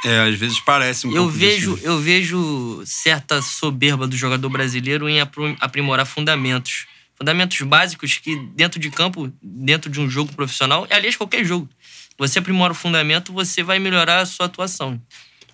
É, 0.04 0.20
às 0.28 0.34
vezes 0.36 0.58
parece 0.60 1.06
um 1.06 1.10
eu 1.10 1.24
pouco 1.24 1.30
vejo 1.32 1.74
disso. 1.74 1.86
Eu 1.86 2.00
vejo 2.00 2.82
certa 2.86 3.42
soberba 3.42 4.06
do 4.06 4.16
jogador 4.16 4.48
brasileiro 4.48 5.08
em 5.08 5.20
aprimorar 5.60 6.06
fundamentos. 6.06 6.86
Fundamentos 7.16 7.60
básicos 7.62 8.16
que 8.16 8.36
dentro 8.54 8.78
de 8.80 8.90
campo, 8.90 9.30
dentro 9.42 9.90
de 9.90 10.00
um 10.00 10.08
jogo 10.08 10.32
profissional, 10.32 10.86
aliás, 10.88 11.16
qualquer 11.16 11.44
jogo, 11.44 11.68
você 12.16 12.38
aprimora 12.38 12.72
o 12.72 12.76
fundamento, 12.76 13.32
você 13.32 13.62
vai 13.62 13.78
melhorar 13.80 14.20
a 14.20 14.26
sua 14.26 14.46
atuação. 14.46 15.00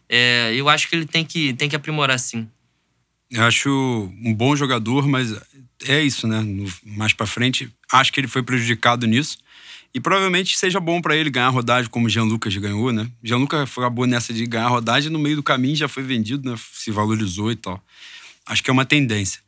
É, 0.08 0.52
eu 0.54 0.68
acho 0.68 0.88
que 0.88 0.94
ele 0.94 1.06
tem 1.06 1.24
que, 1.24 1.54
tem 1.54 1.68
que 1.68 1.74
aprimorar 1.74 2.18
sim. 2.18 2.46
Eu 3.30 3.42
acho 3.44 4.12
um 4.22 4.34
bom 4.34 4.54
jogador, 4.54 5.08
mas 5.08 5.34
é 5.86 6.02
isso, 6.02 6.28
né? 6.28 6.40
No- 6.40 6.70
mais 6.84 7.14
pra 7.14 7.26
frente, 7.26 7.72
acho 7.90 8.12
que 8.12 8.20
ele 8.20 8.28
foi 8.28 8.42
prejudicado 8.42 9.06
nisso. 9.06 9.38
E 9.94 10.00
provavelmente 10.00 10.58
seja 10.58 10.80
bom 10.80 11.00
pra 11.00 11.16
ele 11.16 11.30
ganhar 11.30 11.50
rodagem 11.50 11.88
como 11.88 12.08
Jean 12.08 12.24
Lucas 12.24 12.54
ganhou, 12.56 12.92
né? 12.92 13.08
Jean 13.22 13.36
Lucas 13.36 13.70
acabou 13.78 14.06
nessa 14.06 14.34
de 14.34 14.44
ganhar 14.44 14.66
rodagem 14.66 15.08
no 15.08 15.20
meio 15.20 15.36
do 15.36 15.42
caminho 15.42 15.76
já 15.76 15.86
foi 15.86 16.02
vendido, 16.02 16.50
né? 16.50 16.58
Se 16.72 16.90
valorizou 16.90 17.52
e 17.52 17.56
tal. 17.56 17.80
Acho 18.44 18.62
que 18.62 18.70
é 18.70 18.72
uma 18.72 18.84
tendência. 18.84 19.40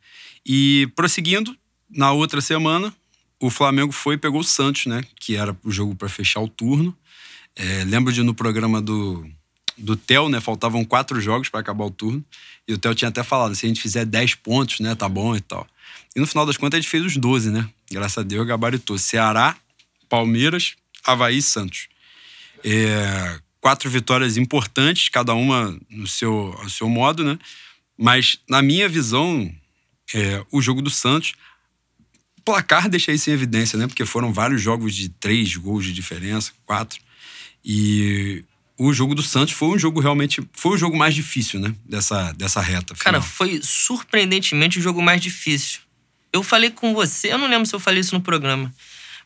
E 0.45 0.89
prosseguindo, 0.95 1.53
na 1.89 2.13
outra 2.13 2.39
semana, 2.39 2.93
o 3.41 3.49
Flamengo 3.49 3.91
foi 3.91 4.15
e 4.15 4.17
pegou 4.17 4.39
o 4.39 4.43
Santos, 4.43 4.85
né? 4.85 5.03
Que 5.19 5.35
era 5.35 5.55
o 5.65 5.69
jogo 5.69 5.93
pra 5.93 6.07
fechar 6.07 6.39
o 6.39 6.47
turno. 6.47 6.95
É, 7.53 7.83
lembro 7.83 8.13
de 8.13 8.23
no 8.23 8.33
programa 8.33 8.81
do, 8.81 9.27
do 9.77 9.97
Theo, 9.97 10.29
né? 10.29 10.39
Faltavam 10.39 10.85
quatro 10.85 11.19
jogos 11.19 11.49
pra 11.49 11.59
acabar 11.59 11.83
o 11.83 11.91
turno. 11.91 12.23
E 12.65 12.73
o 12.73 12.77
Theo 12.77 12.95
tinha 12.95 13.09
até 13.09 13.21
falado: 13.21 13.53
se 13.53 13.65
a 13.65 13.69
gente 13.69 13.81
fizer 13.81 14.05
10 14.05 14.35
pontos, 14.35 14.79
né? 14.79 14.95
Tá 14.95 15.09
bom 15.09 15.35
e 15.35 15.41
tal. 15.41 15.67
E 16.15 16.19
no 16.21 16.25
final 16.25 16.45
das 16.45 16.55
contas, 16.55 16.77
a 16.77 16.81
gente 16.81 16.89
fez 16.89 17.03
os 17.03 17.17
12, 17.17 17.51
né? 17.51 17.69
Graças 17.91 18.17
a 18.17 18.23
Deus, 18.23 18.47
gabaritou. 18.47 18.97
Ceará, 18.97 19.55
Palmeiras, 20.09 20.75
Havaí 21.03 21.37
e 21.37 21.41
Santos. 21.41 21.87
É, 22.63 23.39
quatro 23.61 23.89
vitórias 23.89 24.37
importantes, 24.37 25.09
cada 25.09 25.33
uma 25.33 25.77
no 25.89 26.07
seu, 26.07 26.55
ao 26.59 26.69
seu 26.69 26.89
modo, 26.89 27.23
né? 27.23 27.37
Mas, 27.97 28.39
na 28.47 28.61
minha 28.61 28.87
visão, 28.87 29.51
é, 30.13 30.43
o 30.51 30.61
jogo 30.61 30.81
do 30.81 30.89
Santos. 30.89 31.33
Placar 32.45 32.87
deixa 32.87 33.11
isso 33.11 33.29
em 33.29 33.33
evidência, 33.33 33.77
né? 33.77 33.87
Porque 33.87 34.05
foram 34.05 34.31
vários 34.31 34.61
jogos 34.61 34.95
de 34.95 35.09
três 35.09 35.55
gols 35.57 35.83
de 35.83 35.91
diferença, 35.91 36.53
quatro. 36.65 36.99
E 37.63 38.45
o 38.77 38.93
jogo 38.93 39.13
do 39.13 39.23
Santos 39.23 39.53
foi 39.53 39.67
um 39.69 39.79
jogo 39.79 39.99
realmente. 39.99 40.41
Foi 40.53 40.73
o 40.73 40.77
jogo 40.77 40.95
mais 40.95 41.13
difícil, 41.13 41.59
né? 41.59 41.75
Dessa, 41.85 42.31
dessa 42.33 42.61
reta. 42.61 42.95
Cara, 42.95 43.21
final. 43.21 43.35
foi 43.35 43.59
surpreendentemente 43.61 44.79
o 44.79 44.81
jogo 44.81 45.01
mais 45.01 45.19
difícil. 45.19 45.81
Eu 46.31 46.43
falei 46.43 46.69
com 46.69 46.93
você, 46.93 47.33
eu 47.33 47.37
não 47.37 47.47
lembro 47.47 47.65
se 47.65 47.73
eu 47.73 47.79
falei 47.79 48.01
isso 48.01 48.13
no 48.13 48.21
programa, 48.21 48.73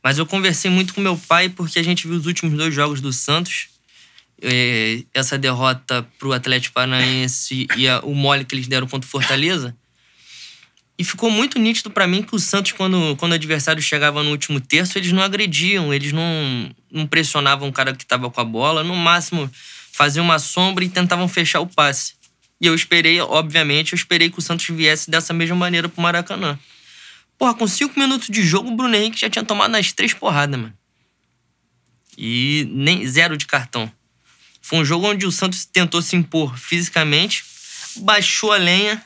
mas 0.04 0.18
eu 0.18 0.26
conversei 0.26 0.70
muito 0.72 0.94
com 0.94 1.02
meu 1.02 1.18
pai 1.18 1.50
porque 1.50 1.80
a 1.80 1.84
gente 1.84 2.08
viu 2.08 2.18
os 2.18 2.26
últimos 2.26 2.58
dois 2.58 2.74
jogos 2.74 3.02
do 3.02 3.14
Santos. 3.14 3.70
É, 4.44 5.04
essa 5.14 5.38
derrota 5.38 6.08
pro 6.18 6.34
Atlético 6.34 6.74
Paranaense 6.74 7.68
e 7.78 7.88
o 8.02 8.16
mole 8.16 8.44
que 8.44 8.56
eles 8.56 8.68
deram 8.68 8.88
contra 8.88 9.08
o 9.08 9.12
Fortaleza. 9.12 9.76
E 10.98 11.04
ficou 11.04 11.32
muito 11.32 11.58
nítido 11.58 11.90
pra 11.90 12.06
mim 12.06 12.22
que 12.22 12.36
o 12.36 12.40
Santos, 12.40 12.74
quando, 12.74 13.16
quando 13.18 13.32
o 13.32 13.36
adversário 13.36 13.82
chegava 13.82 14.22
no 14.22 14.30
último 14.30 14.60
terço, 14.60 14.98
eles 14.98 15.12
não 15.12 15.24
agrediam, 15.24 15.94
eles 15.94 16.12
não, 16.12 16.70
não 16.92 17.08
pressionavam 17.08 17.70
o 17.70 17.74
cara 17.74 17.96
que 17.96 18.06
tava 18.06 18.30
com 18.30 18.40
a 18.42 18.44
bola. 18.44 18.84
No 18.84 18.96
máximo, 18.96 19.50
faziam 19.92 20.24
uma 20.24 20.38
sombra 20.38 20.84
e 20.84 20.90
tentavam 20.90 21.28
fechar 21.28 21.60
o 21.60 21.68
passe. 21.68 22.14
E 22.60 22.68
eu 22.68 22.76
esperei, 22.76 23.20
obviamente, 23.20 23.94
eu 23.94 23.98
esperei 23.98 24.30
que 24.30 24.38
o 24.38 24.42
Santos 24.42 24.68
viesse 24.68 25.10
dessa 25.10 25.34
mesma 25.34 25.56
maneira 25.56 25.90
pro 25.90 26.02
Maracanã. 26.02 26.60
Porra, 27.42 27.56
com 27.56 27.66
cinco 27.66 28.00
minutos 28.00 28.28
de 28.30 28.44
jogo, 28.44 28.70
o 28.70 28.76
Bruno 28.76 28.96
Henrique 28.96 29.20
já 29.20 29.28
tinha 29.28 29.44
tomado 29.44 29.72
nas 29.72 29.92
três 29.92 30.14
porradas, 30.14 30.60
mano. 30.60 30.74
E 32.16 32.68
nem 32.70 33.04
zero 33.08 33.36
de 33.36 33.48
cartão. 33.48 33.92
Foi 34.62 34.78
um 34.78 34.86
jogo 34.86 35.08
onde 35.08 35.26
o 35.26 35.32
Santos 35.32 35.66
tentou 35.66 36.04
se 36.04 36.16
impor 36.16 36.56
fisicamente, 36.56 37.44
baixou 37.96 38.52
a 38.52 38.58
lenha, 38.58 39.04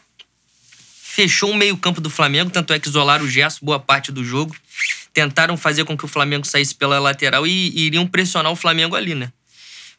fechou 1.02 1.50
o 1.50 1.56
meio-campo 1.56 2.02
do 2.02 2.10
Flamengo, 2.10 2.52
tanto 2.52 2.74
é 2.74 2.78
que 2.78 2.90
isolaram 2.90 3.24
o 3.24 3.30
Gerson 3.30 3.60
boa 3.62 3.80
parte 3.80 4.12
do 4.12 4.22
jogo. 4.22 4.54
Tentaram 5.14 5.56
fazer 5.56 5.86
com 5.86 5.98
que 5.98 6.04
o 6.04 6.10
Flamengo 6.10 6.46
saísse 6.46 6.76
pela 6.76 7.00
lateral 7.00 7.48
e, 7.48 7.70
e 7.70 7.86
iriam 7.86 8.06
pressionar 8.06 8.52
o 8.52 8.56
Flamengo 8.58 8.98
ali, 8.98 9.16
né? 9.16 9.32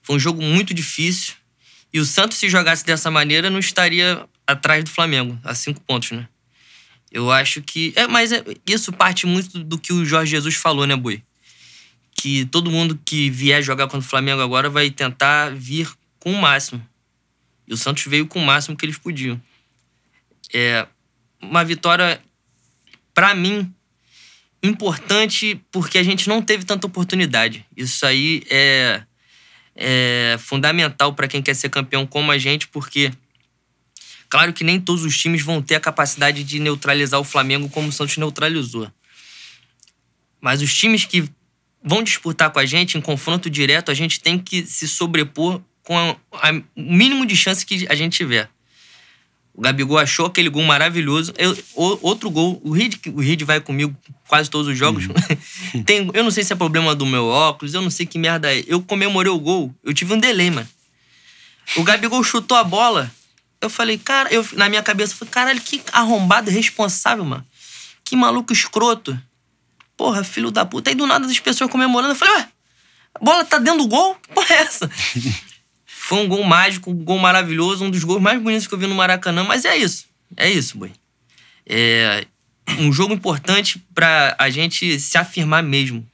Foi 0.03 0.15
um 0.15 0.21
jogo 0.21 0.43
muito 0.43 0.75
difícil. 0.75 1.33
E 1.91 1.99
o 1.99 2.05
Santos, 2.05 2.37
se 2.37 2.51
jogasse 2.51 2.85
dessa 2.85 3.11
maneira, 3.11 3.49
não 3.49 3.61
estaria 3.61 4.29
atrás 4.47 4.85
do 4.85 4.91
Flamengo, 4.91 5.41
a 5.43 5.55
cinco 5.55 5.81
pontos, 5.81 6.11
né? 6.11 6.29
Eu 7.11 7.31
acho 7.31 7.63
que. 7.63 7.93
É, 7.97 8.07
mas 8.07 8.33
é- 8.33 8.45
isso 8.67 8.93
parte 8.93 9.27
muito 9.27 9.63
do 9.63 9.79
que 9.79 9.93
o 9.93 10.05
Jorge 10.05 10.33
Jesus 10.33 10.55
falou, 10.57 10.87
né, 10.87 10.97
Boi? 10.97 11.23
Que 12.15 12.45
todo 12.47 12.71
mundo 12.71 12.99
que 13.05 13.31
vier 13.31 13.63
jogar 13.63 13.85
contra 13.87 13.99
o 14.07 14.11
Flamengo 14.11 14.41
agora 14.43 14.69
vai 14.69 14.91
tentar 14.91 15.55
vir 15.55 15.89
com 16.19 16.33
o 16.33 16.41
máximo. 16.41 16.85
E 17.67 17.73
o 17.73 17.77
Santos 17.77 18.05
veio 18.07 18.27
com 18.27 18.41
o 18.41 18.45
máximo 18.45 18.77
que 18.77 18.85
eles 18.85 18.99
podiam. 18.99 19.41
É 20.53 20.87
uma 21.41 21.65
vitória, 21.65 22.21
pra 23.15 23.35
mim, 23.35 23.73
importante 24.63 25.61
porque 25.71 25.99
a 25.99 26.03
gente 26.03 26.29
não 26.29 26.43
teve 26.43 26.65
tanta 26.65 26.87
oportunidade. 26.87 27.65
Isso 27.77 28.05
aí 28.07 28.43
é, 28.51 29.03
é 29.75 30.37
fundamental 30.39 31.13
pra 31.15 31.29
quem 31.29 31.43
quer 31.43 31.55
ser 31.55 31.69
campeão 31.69 32.07
como 32.07 32.31
a 32.33 32.39
gente, 32.39 32.69
porque 32.69 33.13
Claro 34.29 34.53
que 34.53 34.65
nem 34.65 34.81
todos 34.81 35.05
os 35.05 35.17
times 35.17 35.43
vão 35.43 35.63
ter 35.63 35.77
a 35.77 35.81
capacidade 35.81 36.43
de 36.43 36.59
neutralizar 36.59 37.21
o 37.21 37.25
Flamengo 37.25 37.69
como 37.69 37.89
o 37.89 37.93
Santos 37.93 38.17
neutralizou. 38.17 38.91
Mas 40.41 40.61
os 40.63 40.73
times 40.75 41.05
que 41.05 41.25
vão 41.83 42.03
disputar 42.03 42.51
com 42.51 42.59
a 42.59 42.67
gente 42.67 42.99
em 42.99 43.01
confronto 43.01 43.49
direto, 43.49 43.91
a 43.91 43.95
gente 43.95 44.21
tem 44.21 44.39
que 44.39 44.67
se 44.67 44.89
sobrepor 44.89 45.61
com 45.83 46.17
o 46.77 46.83
mínimo 46.83 47.25
de 47.25 47.37
chance 47.37 47.65
que 47.65 47.87
a 47.89 47.95
gente 47.95 48.17
tiver. 48.17 48.51
O 49.55 49.61
Gabigol 49.63 49.97
achou 49.97 50.27
aquele 50.27 50.51
gol 50.51 50.65
maravilhoso. 50.65 51.33
Eu- 51.39 51.57
o- 51.75 51.99
outro 52.03 52.29
gol, 52.29 52.61
o 52.63 52.73
Reed, 52.73 52.97
o 53.15 53.21
Reed 53.21 53.43
vai 53.43 53.59
comigo 53.61 53.97
quase 54.29 54.51
todos 54.51 54.69
os 54.69 54.77
jogos. 54.77 55.05
Tem, 55.87 56.11
eu 56.13 56.23
não 56.25 56.31
sei 56.31 56.45
se 56.45 56.53
é 56.53 56.57
problema 56.57 56.95
do 56.95 57.07
meu 57.07 57.25
óculos, 57.27 57.73
eu 57.73 57.81
não 57.81 57.89
sei 57.91 58.05
que 58.05 58.19
merda 58.19 58.55
é. 58.55 58.63
Eu 58.67 58.83
comemorei 58.83 59.31
o 59.33 59.39
gol, 59.39 59.75
eu 59.83 59.95
tive 59.95 60.13
um 60.13 60.19
delay, 60.19 60.51
mano. 60.51 60.69
O 61.77 61.83
Gabigol 61.85 62.23
chutou 62.23 62.57
a 62.57 62.65
bola. 62.65 63.11
Eu 63.61 63.71
falei, 63.71 63.99
cara, 63.99 64.33
eu, 64.33 64.47
na 64.53 64.69
minha 64.69 64.83
cabeça, 64.83 65.13
eu 65.13 65.19
falei, 65.19 65.33
caralho, 65.33 65.61
que 65.61 65.83
arrombado 65.93 66.51
responsável, 66.51 67.25
mano. 67.25 67.47
Que 68.05 68.15
maluco 68.15 68.53
escroto. 68.53 69.19
Porra, 69.97 70.23
filho 70.23 70.51
da 70.51 70.65
puta. 70.65 70.91
Aí 70.91 70.95
do 70.95 71.07
nada 71.07 71.27
as 71.27 71.41
pessoas 71.41 71.71
comemorando. 71.71 72.13
Eu 72.13 72.17
falei, 72.17 72.35
ué, 72.35 72.49
a 73.15 73.25
bola 73.25 73.45
tá 73.45 73.59
dentro 73.59 73.81
do 73.81 73.89
gol? 73.89 74.15
Que 74.17 74.29
porra 74.35 74.55
é 74.55 74.59
essa? 74.59 74.91
Foi 75.87 76.19
um 76.19 76.29
gol 76.29 76.45
mágico, 76.45 76.91
um 76.91 76.95
gol 76.95 77.19
maravilhoso, 77.19 77.85
um 77.85 77.91
dos 77.91 78.05
gols 78.05 78.23
mais 78.23 78.41
bonitos 78.41 78.67
que 78.67 78.75
eu 78.75 78.79
vi 78.79 78.87
no 78.87 78.95
Maracanã, 78.95 79.43
mas 79.43 79.65
é 79.65 79.77
isso. 79.77 80.07
É 80.37 80.49
isso, 80.49 80.79
boi. 80.79 80.93
É 81.67 82.27
um 82.79 82.93
jogo 82.93 83.15
importante 83.15 83.85
pra 83.95 84.35
a 84.39 84.51
gente 84.51 84.99
se 84.99 85.17
afirmar 85.17 85.63
mesmo. 85.63 86.07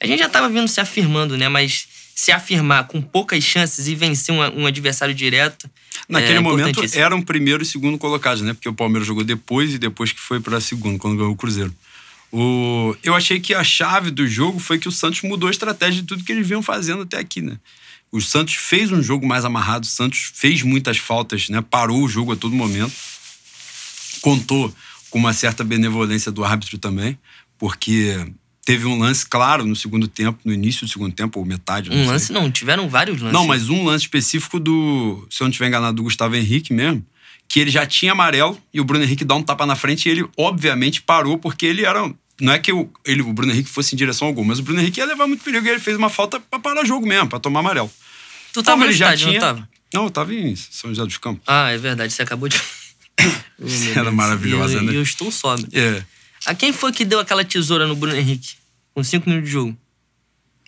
A 0.00 0.06
gente 0.06 0.18
já 0.18 0.28
tava 0.28 0.48
vindo 0.48 0.68
se 0.68 0.80
afirmando, 0.80 1.36
né? 1.36 1.48
Mas 1.48 1.88
se 2.14 2.32
afirmar 2.32 2.86
com 2.86 3.00
poucas 3.00 3.42
chances 3.42 3.86
e 3.86 3.94
vencer 3.94 4.34
um, 4.34 4.62
um 4.62 4.66
adversário 4.66 5.14
direto. 5.14 5.70
Naquele 6.08 6.38
é 6.38 6.40
momento 6.40 6.80
eram 6.94 7.22
primeiro 7.22 7.62
e 7.62 7.66
segundo 7.66 7.98
colocados, 7.98 8.42
né? 8.42 8.52
Porque 8.52 8.68
o 8.68 8.74
Palmeiras 8.74 9.06
jogou 9.06 9.24
depois 9.24 9.74
e 9.74 9.78
depois 9.78 10.12
que 10.12 10.20
foi 10.20 10.40
para 10.40 10.60
segundo, 10.60 10.98
quando 10.98 11.16
ganhou 11.16 11.32
o 11.32 11.36
Cruzeiro. 11.36 11.74
O... 12.30 12.96
Eu 13.02 13.14
achei 13.14 13.38
que 13.38 13.54
a 13.54 13.62
chave 13.62 14.10
do 14.10 14.26
jogo 14.26 14.58
foi 14.58 14.78
que 14.78 14.88
o 14.88 14.92
Santos 14.92 15.22
mudou 15.22 15.48
a 15.48 15.50
estratégia 15.50 16.00
de 16.00 16.08
tudo 16.08 16.24
que 16.24 16.32
eles 16.32 16.46
vinham 16.46 16.62
fazendo 16.62 17.02
até 17.02 17.18
aqui, 17.18 17.42
né? 17.42 17.58
O 18.10 18.20
Santos 18.20 18.54
fez 18.54 18.92
um 18.92 19.02
jogo 19.02 19.26
mais 19.26 19.44
amarrado, 19.44 19.84
o 19.84 19.88
Santos 19.88 20.32
fez 20.34 20.62
muitas 20.62 20.98
faltas, 20.98 21.48
né? 21.48 21.62
Parou 21.62 22.02
o 22.02 22.08
jogo 22.08 22.32
a 22.32 22.36
todo 22.36 22.54
momento. 22.54 22.92
Contou 24.20 24.74
com 25.10 25.18
uma 25.18 25.32
certa 25.32 25.62
benevolência 25.64 26.32
do 26.32 26.44
árbitro 26.44 26.78
também, 26.78 27.18
porque 27.58 28.26
teve 28.64 28.86
um 28.86 28.98
lance 28.98 29.26
claro 29.26 29.64
no 29.64 29.74
segundo 29.76 30.06
tempo, 30.08 30.38
no 30.44 30.52
início 30.52 30.86
do 30.86 30.90
segundo 30.92 31.12
tempo, 31.14 31.38
ou 31.40 31.44
metade. 31.44 31.90
não 31.90 31.96
Um 31.96 32.00
sei. 32.04 32.08
lance 32.12 32.32
não, 32.32 32.50
tiveram 32.50 32.88
vários 32.88 33.20
lances. 33.20 33.32
Não, 33.32 33.46
mas 33.46 33.68
um 33.68 33.84
lance 33.84 34.04
específico 34.04 34.58
do, 34.60 35.26
se 35.30 35.42
eu 35.42 35.46
não 35.46 35.50
estiver 35.50 35.68
enganado, 35.68 35.96
do 35.96 36.02
Gustavo 36.04 36.36
Henrique 36.36 36.72
mesmo, 36.72 37.04
que 37.48 37.60
ele 37.60 37.70
já 37.70 37.84
tinha 37.84 38.12
amarelo 38.12 38.58
e 38.72 38.80
o 38.80 38.84
Bruno 38.84 39.04
Henrique 39.04 39.24
dá 39.24 39.34
um 39.34 39.42
tapa 39.42 39.66
na 39.66 39.76
frente 39.76 40.08
e 40.08 40.12
ele, 40.12 40.24
obviamente, 40.38 41.02
parou 41.02 41.36
porque 41.38 41.66
ele 41.66 41.84
era. 41.84 42.10
Não 42.40 42.52
é 42.52 42.58
que 42.58 42.72
o, 42.72 42.90
ele, 43.04 43.20
o 43.22 43.32
Bruno 43.32 43.52
Henrique 43.52 43.68
fosse 43.68 43.94
em 43.94 43.98
direção 43.98 44.26
ao 44.28 44.32
gol, 44.34 44.44
mas 44.44 44.58
o 44.58 44.62
Bruno 44.62 44.80
Henrique 44.80 44.98
ia 45.00 45.06
levar 45.06 45.26
muito 45.26 45.44
perigo 45.44 45.66
e 45.66 45.70
ele 45.70 45.78
fez 45.78 45.96
uma 45.96 46.08
falta 46.08 46.40
pra 46.40 46.58
parar 46.58 46.82
o 46.82 46.86
jogo 46.86 47.06
mesmo, 47.06 47.28
pra 47.28 47.38
tomar 47.38 47.60
amarelo. 47.60 47.90
Tu 48.52 48.62
tava 48.62 48.76
Como 48.78 48.86
no 48.86 48.92
estádio, 48.92 49.28
tinha. 49.28 49.40
não 49.40 49.46
tava? 49.46 49.68
Não, 49.92 50.04
eu 50.04 50.10
tava 50.10 50.34
em 50.34 50.56
São 50.56 50.90
José 50.90 51.04
dos 51.04 51.18
Campos. 51.18 51.42
Ah, 51.46 51.70
é 51.70 51.76
verdade, 51.78 52.12
você 52.12 52.22
acabou 52.22 52.48
de. 52.48 52.56
Oh, 53.60 53.64
meu 53.64 53.68
Cena 53.68 54.02
Deus. 54.04 54.14
maravilhosa, 54.14 54.72
E 54.72 54.76
eu, 54.76 54.82
né? 54.82 54.92
E 54.92 54.96
eu 54.96 55.02
estou 55.02 55.30
sóbrio. 55.30 55.68
É. 55.72 56.02
A 56.46 56.54
quem 56.54 56.72
foi 56.72 56.92
que 56.92 57.04
deu 57.04 57.20
aquela 57.20 57.44
tesoura 57.44 57.86
no 57.86 57.94
Bruno 57.94 58.16
Henrique? 58.16 58.54
Com 58.94 59.02
cinco 59.04 59.28
minutos 59.28 59.48
de 59.48 59.52
jogo. 59.52 59.76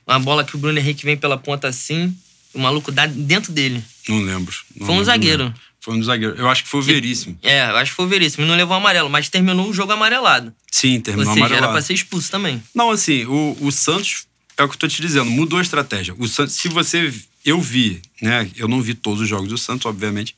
Uma 0.07 0.19
bola 0.19 0.45
que 0.45 0.54
o 0.54 0.59
Bruno 0.59 0.78
Henrique 0.78 1.04
vem 1.04 1.16
pela 1.16 1.37
ponta 1.37 1.66
assim, 1.66 2.14
o 2.52 2.59
maluco 2.59 2.93
dá 2.93 3.07
dentro 3.07 3.52
dele. 3.52 3.83
Não 4.09 4.21
lembro. 4.21 4.54
Não 4.76 4.87
Foi 4.87 4.95
um 4.95 4.99
lembro 4.99 5.04
zagueiro. 5.04 5.54
Foi 5.81 5.95
um 5.95 5.99
dos 5.99 6.07
zagueiros. 6.07 6.38
Eu 6.38 6.49
acho 6.49 6.62
que 6.62 6.69
foi 6.71 6.81
o 6.81 6.83
Veríssimo. 6.83 7.38
É, 7.43 7.69
eu 7.69 7.76
acho 7.76 7.90
que 7.90 7.97
foi 7.97 8.07
o 8.07 8.09
Veríssimo. 8.09 8.47
Não 8.47 8.57
levou 8.57 8.75
amarelo, 8.75 9.11
mas 9.11 9.28
terminou 9.28 9.69
o 9.69 9.75
jogo 9.75 9.93
amarelado. 9.93 10.54
Sim, 10.71 10.99
terminou 11.00 11.28
Ou 11.28 11.35
seja, 11.35 11.45
amarelado. 11.45 11.66
era 11.66 11.73
pra 11.73 11.83
ser 11.83 11.93
expulso 11.93 12.31
também. 12.31 12.62
Não, 12.75 12.90
assim, 12.90 13.26
o, 13.26 13.57
o 13.61 13.71
Santos, 13.71 14.26
é 14.57 14.62
o 14.62 14.69
que 14.69 14.76
eu 14.76 14.78
tô 14.78 14.88
te 14.88 15.02
dizendo, 15.02 15.31
mudou 15.31 15.59
a 15.59 15.62
estratégia. 15.62 16.14
O 16.19 16.26
Santos, 16.26 16.54
se 16.54 16.69
você. 16.69 17.12
Eu 17.45 17.61
vi, 17.61 18.00
né? 18.23 18.50
Eu 18.57 18.66
não 18.66 18.81
vi 18.81 18.95
todos 18.95 19.21
os 19.21 19.28
jogos 19.28 19.49
do 19.49 19.59
Santos, 19.59 19.85
obviamente. 19.85 20.35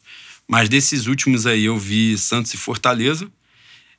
Mas 0.49 0.69
desses 0.69 1.07
últimos 1.07 1.47
aí, 1.47 1.64
eu 1.64 1.78
vi 1.78 2.19
Santos 2.19 2.52
e 2.52 2.57
Fortaleza. 2.57 3.28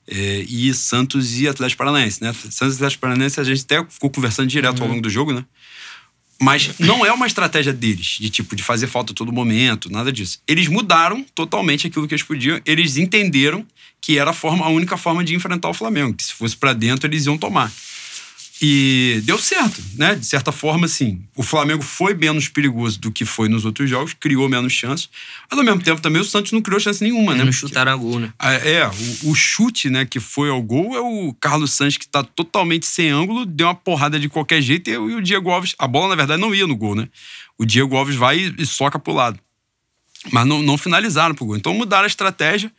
É, 0.09 0.45
e 0.47 0.73
Santos 0.73 1.39
e 1.39 1.47
Atlético 1.47 1.79
Paranaense, 1.79 2.23
né? 2.23 2.33
Santos 2.49 2.75
e 2.75 2.77
Atlético 2.77 3.01
Paranaense, 3.01 3.39
a 3.39 3.43
gente 3.43 3.63
até 3.63 3.83
ficou 3.89 4.09
conversando 4.09 4.47
direto 4.47 4.81
ao 4.81 4.87
longo 4.87 5.01
do 5.01 5.09
jogo, 5.09 5.33
né? 5.33 5.43
Mas 6.39 6.77
não 6.79 7.05
é 7.05 7.11
uma 7.11 7.25
estratégia 7.25 7.73
deles, 7.73 8.17
de 8.19 8.29
tipo, 8.29 8.55
de 8.55 8.61
fazer 8.61 8.87
falta 8.87 9.11
a 9.11 9.15
todo 9.15 9.31
momento, 9.31 9.91
nada 9.91 10.11
disso. 10.11 10.39
Eles 10.47 10.67
mudaram 10.67 11.25
totalmente 11.33 11.87
aquilo 11.87 12.07
que 12.07 12.13
eles 12.13 12.23
podiam. 12.23 12.61
Eles 12.63 12.95
entenderam 12.95 13.65
que 13.99 14.19
era 14.19 14.29
a, 14.29 14.33
forma, 14.33 14.63
a 14.65 14.69
única 14.69 14.95
forma 14.97 15.23
de 15.23 15.33
enfrentar 15.33 15.67
o 15.67 15.73
Flamengo, 15.73 16.13
que 16.13 16.23
se 16.23 16.33
fosse 16.33 16.55
pra 16.55 16.73
dentro 16.73 17.09
eles 17.09 17.25
iam 17.25 17.37
tomar. 17.37 17.71
E 18.59 19.21
deu 19.23 19.37
certo, 19.37 19.83
né? 19.95 20.15
De 20.15 20.25
certa 20.25 20.51
forma, 20.51 20.87
assim, 20.87 21.21
o 21.35 21.43
Flamengo 21.43 21.83
foi 21.83 22.15
menos 22.15 22.47
perigoso 22.47 22.99
do 22.99 23.11
que 23.11 23.23
foi 23.23 23.47
nos 23.47 23.65
outros 23.65 23.87
jogos, 23.87 24.15
criou 24.19 24.49
menos 24.49 24.73
chances, 24.73 25.09
mas 25.49 25.59
ao 25.59 25.63
mesmo 25.63 25.81
tempo 25.83 26.01
também 26.01 26.19
o 26.19 26.25
Santos 26.25 26.51
não 26.51 26.61
criou 26.61 26.79
chance 26.79 27.03
nenhuma, 27.03 27.35
né? 27.35 27.43
não 27.43 27.51
chutaram 27.51 27.91
a 27.91 27.95
gol, 27.95 28.19
né? 28.19 28.33
É, 28.41 28.87
o, 29.23 29.31
o 29.31 29.35
chute, 29.35 29.91
né, 29.91 30.05
que 30.05 30.19
foi 30.19 30.49
ao 30.49 30.61
gol 30.61 30.95
é 30.95 30.99
o 30.99 31.35
Carlos 31.39 31.71
Sanches 31.71 31.97
que 31.97 32.07
tá 32.07 32.23
totalmente 32.23 32.87
sem 32.87 33.09
ângulo, 33.09 33.45
deu 33.45 33.67
uma 33.67 33.75
porrada 33.75 34.19
de 34.19 34.27
qualquer 34.27 34.59
jeito 34.59 34.89
e, 34.89 34.97
o 34.97 35.21
Diego 35.21 35.51
Alves. 35.51 35.75
A 35.77 35.87
bola, 35.87 36.09
na 36.09 36.15
verdade, 36.15 36.41
não 36.41 36.53
ia 36.55 36.65
no 36.65 36.75
gol, 36.75 36.95
né? 36.95 37.07
O 37.59 37.65
Diego 37.65 37.95
Alves 37.95 38.15
vai 38.15 38.39
e, 38.39 38.55
e 38.57 38.65
soca 38.65 38.97
pro 38.97 39.13
lado. 39.13 39.39
Mas 40.31 40.47
não, 40.47 40.63
não 40.63 40.79
finalizaram 40.79 41.35
pro 41.35 41.45
gol. 41.45 41.57
Então 41.57 41.75
mudaram 41.75 42.05
a 42.05 42.07
estratégia, 42.07 42.71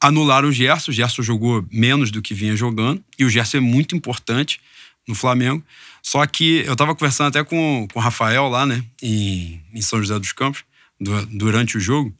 anularam 0.00 0.48
o 0.48 0.52
Gerson. 0.52 0.92
O 0.92 0.94
Gerson 0.94 1.22
jogou 1.22 1.66
menos 1.72 2.12
do 2.12 2.22
que 2.22 2.34
vinha 2.34 2.54
jogando. 2.54 3.02
E 3.18 3.24
o 3.24 3.30
Gerson 3.30 3.56
é 3.56 3.60
muito 3.60 3.96
importante 3.96 4.60
no 5.08 5.14
Flamengo. 5.14 5.64
Só 6.02 6.24
que 6.26 6.62
eu 6.66 6.76
tava 6.76 6.94
conversando 6.94 7.28
até 7.28 7.42
com, 7.42 7.88
com 7.92 7.98
o 7.98 8.02
Rafael 8.02 8.48
lá, 8.48 8.64
né, 8.66 8.84
em, 9.02 9.60
em 9.74 9.80
São 9.82 9.98
José 9.98 10.18
dos 10.18 10.32
Campos, 10.32 10.62
du- 11.00 11.26
durante 11.26 11.76
o 11.76 11.80
jogo. 11.80 12.14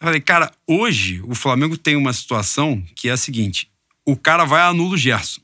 Eu 0.00 0.06
falei, 0.06 0.20
cara, 0.20 0.52
hoje 0.66 1.20
o 1.24 1.34
Flamengo 1.34 1.76
tem 1.76 1.96
uma 1.96 2.12
situação 2.12 2.82
que 2.94 3.08
é 3.08 3.12
a 3.12 3.16
seguinte: 3.16 3.68
o 4.06 4.16
cara 4.16 4.44
vai 4.44 4.60
e 4.60 4.68
anula 4.68 4.94
o 4.94 4.98
Gerson. 4.98 5.40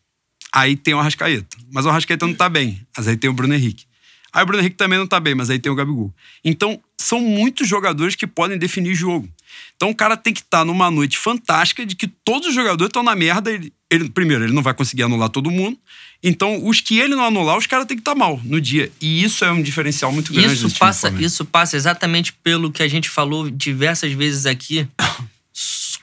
Aí 0.54 0.76
tem 0.76 0.92
o 0.92 0.98
Arrascaeta. 0.98 1.56
Mas 1.72 1.86
o 1.86 1.88
Arrascaeta 1.88 2.26
não 2.26 2.34
tá 2.34 2.46
bem. 2.48 2.86
Mas 2.96 3.08
aí 3.08 3.16
tem 3.16 3.30
o 3.30 3.32
Bruno 3.32 3.54
Henrique. 3.54 3.86
Aí 4.32 4.42
o 4.42 4.46
Bruno 4.46 4.62
Henrique 4.62 4.76
também 4.76 4.98
não 4.98 5.06
tá 5.06 5.20
bem, 5.20 5.34
mas 5.34 5.50
aí 5.50 5.58
tem 5.58 5.70
o 5.70 5.74
Gabigol. 5.74 6.12
Então, 6.44 6.80
são 6.98 7.20
muitos 7.20 7.68
jogadores 7.68 8.14
que 8.14 8.26
podem 8.26 8.56
definir 8.58 8.94
jogo. 8.94 9.28
Então, 9.76 9.90
o 9.90 9.94
cara 9.94 10.16
tem 10.16 10.32
que 10.32 10.40
estar 10.40 10.64
numa 10.64 10.90
noite 10.90 11.18
fantástica 11.18 11.84
de 11.84 11.94
que 11.94 12.06
todos 12.08 12.48
os 12.48 12.54
jogadores 12.54 12.88
estão 12.88 13.02
na 13.02 13.14
merda. 13.14 13.50
Ele, 13.52 13.70
ele- 13.90 14.08
primeiro, 14.08 14.44
ele 14.44 14.52
não 14.54 14.62
vai 14.62 14.72
conseguir 14.72 15.02
anular 15.02 15.28
todo 15.28 15.50
mundo. 15.50 15.76
Então, 16.22 16.66
os 16.66 16.80
que 16.80 16.98
ele 16.98 17.14
não 17.14 17.24
anular, 17.24 17.58
os 17.58 17.66
caras 17.66 17.84
têm 17.84 17.96
que 17.96 18.00
estar 18.00 18.14
mal 18.14 18.40
no 18.44 18.60
dia. 18.60 18.90
E 19.00 19.22
isso 19.22 19.44
é 19.44 19.52
um 19.52 19.60
diferencial 19.62 20.10
muito 20.12 20.32
grande. 20.32 20.54
Isso 20.68 20.78
passa, 20.78 21.08
isso 21.24 21.44
passa 21.44 21.76
exatamente 21.76 22.32
pelo 22.32 22.70
que 22.72 22.82
a 22.82 22.88
gente 22.88 23.10
falou 23.10 23.50
diversas 23.50 24.12
vezes 24.12 24.46
aqui 24.46 24.88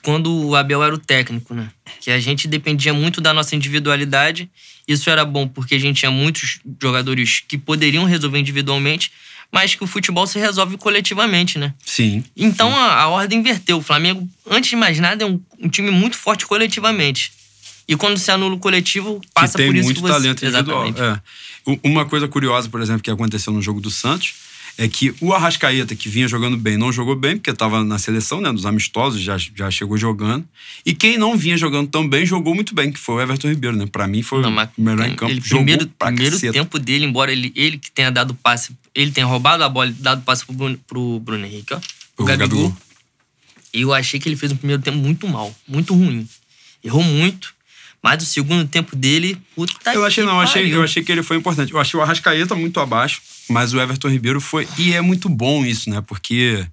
quando 0.02 0.32
o 0.32 0.56
Abel 0.56 0.82
era 0.82 0.94
o 0.94 0.98
técnico, 0.98 1.54
né? 1.54 1.70
Que 2.00 2.10
a 2.10 2.18
gente 2.18 2.48
dependia 2.48 2.92
muito 2.94 3.20
da 3.20 3.34
nossa 3.34 3.54
individualidade. 3.54 4.50
Isso 4.86 5.10
era 5.10 5.24
bom 5.24 5.46
porque 5.46 5.74
a 5.74 5.78
gente 5.78 5.98
tinha 5.98 6.10
muitos 6.10 6.60
jogadores 6.80 7.42
que 7.46 7.58
poderiam 7.58 8.04
resolver 8.04 8.38
individualmente, 8.38 9.12
mas 9.52 9.74
que 9.74 9.84
o 9.84 9.86
futebol 9.86 10.26
se 10.26 10.38
resolve 10.38 10.76
coletivamente, 10.76 11.58
né? 11.58 11.74
Sim. 11.84 12.24
Então 12.36 12.74
a, 12.74 12.94
a 12.94 13.08
ordem 13.08 13.40
inverteu. 13.40 13.78
O 13.78 13.82
Flamengo, 13.82 14.28
antes 14.48 14.70
de 14.70 14.76
mais 14.76 14.98
nada, 14.98 15.24
é 15.24 15.26
um, 15.26 15.40
um 15.58 15.68
time 15.68 15.90
muito 15.90 16.16
forte 16.16 16.46
coletivamente. 16.46 17.32
E 17.86 17.96
quando 17.96 18.18
se 18.18 18.30
anula 18.30 18.54
o 18.54 18.58
coletivo, 18.58 19.20
passa 19.34 19.58
tem 19.58 19.66
por 19.66 19.74
isso 19.74 19.84
muito 19.84 19.96
que 19.96 20.02
você... 20.02 20.12
talento 20.12 20.44
individual. 20.44 20.86
É. 20.86 21.20
Uma 21.82 22.06
coisa 22.06 22.28
curiosa, 22.28 22.68
por 22.68 22.80
exemplo, 22.80 23.02
que 23.02 23.10
aconteceu 23.10 23.52
no 23.52 23.60
jogo 23.60 23.80
do 23.80 23.90
Santos 23.90 24.34
é 24.80 24.88
que 24.88 25.14
o 25.20 25.34
Arrascaeta, 25.34 25.94
que 25.94 26.08
vinha 26.08 26.26
jogando 26.26 26.56
bem, 26.56 26.78
não 26.78 26.90
jogou 26.90 27.14
bem, 27.14 27.36
porque 27.36 27.50
estava 27.50 27.84
na 27.84 27.98
seleção, 27.98 28.40
né, 28.40 28.50
dos 28.50 28.64
amistosos, 28.64 29.20
já, 29.20 29.36
já 29.36 29.70
chegou 29.70 29.98
jogando. 29.98 30.42
E 30.86 30.94
quem 30.94 31.18
não 31.18 31.36
vinha 31.36 31.54
jogando 31.58 31.86
tão 31.90 32.08
bem, 32.08 32.24
jogou 32.24 32.54
muito 32.54 32.74
bem, 32.74 32.90
que 32.90 32.98
foi 32.98 33.16
o 33.16 33.20
Everton 33.20 33.48
Ribeiro, 33.50 33.76
né? 33.76 33.84
Pra 33.84 34.08
mim, 34.08 34.22
foi 34.22 34.40
Não, 34.40 34.50
o 34.50 34.68
melhor 34.78 35.06
em 35.06 35.14
campo. 35.14 35.30
Ele, 35.32 35.40
jogou 35.44 35.58
primeiro 35.66 35.86
primeiro 35.86 36.32
caceta. 36.32 36.54
tempo 36.54 36.78
dele, 36.78 37.04
embora 37.04 37.30
ele, 37.30 37.52
ele 37.54 37.76
que 37.76 37.90
tenha 37.90 38.10
dado 38.10 38.32
passe, 38.32 38.74
ele 38.94 39.10
tenha 39.10 39.26
roubado 39.26 39.62
a 39.62 39.68
bola 39.68 39.90
e 39.90 39.92
dado 39.92 40.22
passe 40.22 40.46
pro 40.46 40.54
Bruno, 40.54 40.80
pro 40.86 41.20
Bruno 41.20 41.44
Henrique, 41.44 41.74
ó. 41.74 41.80
O, 42.16 42.22
O 42.22 42.24
Gabigol. 42.24 42.48
Gabigol. 42.48 42.76
Eu 43.74 43.92
achei 43.92 44.18
que 44.18 44.30
ele 44.30 44.36
fez 44.36 44.50
um 44.50 44.56
primeiro 44.56 44.80
tempo 44.82 44.96
muito 44.96 45.28
mal, 45.28 45.54
muito 45.68 45.92
ruim. 45.94 46.26
Errou 46.82 47.02
muito. 47.02 47.52
Mas 48.02 48.22
o 48.22 48.26
segundo 48.26 48.66
tempo 48.66 48.96
dele, 48.96 49.36
puta 49.54 49.74
Eu 49.92 50.06
achei, 50.06 50.24
não, 50.24 50.32
eu 50.36 50.40
achei, 50.40 50.62
pariu. 50.62 50.78
eu 50.78 50.82
achei 50.84 51.04
que 51.04 51.12
ele 51.12 51.22
foi 51.22 51.36
importante. 51.36 51.70
Eu 51.70 51.78
achei 51.78 52.00
o 52.00 52.02
Arrascaeta 52.02 52.54
muito 52.54 52.80
abaixo, 52.80 53.20
mas 53.50 53.74
o 53.74 53.80
Everton 53.80 54.08
Ribeiro 54.08 54.40
foi. 54.40 54.66
E 54.78 54.92
é 54.92 55.00
muito 55.00 55.28
bom 55.28 55.66
isso, 55.66 55.90
né? 55.90 56.00
Porque 56.00 56.64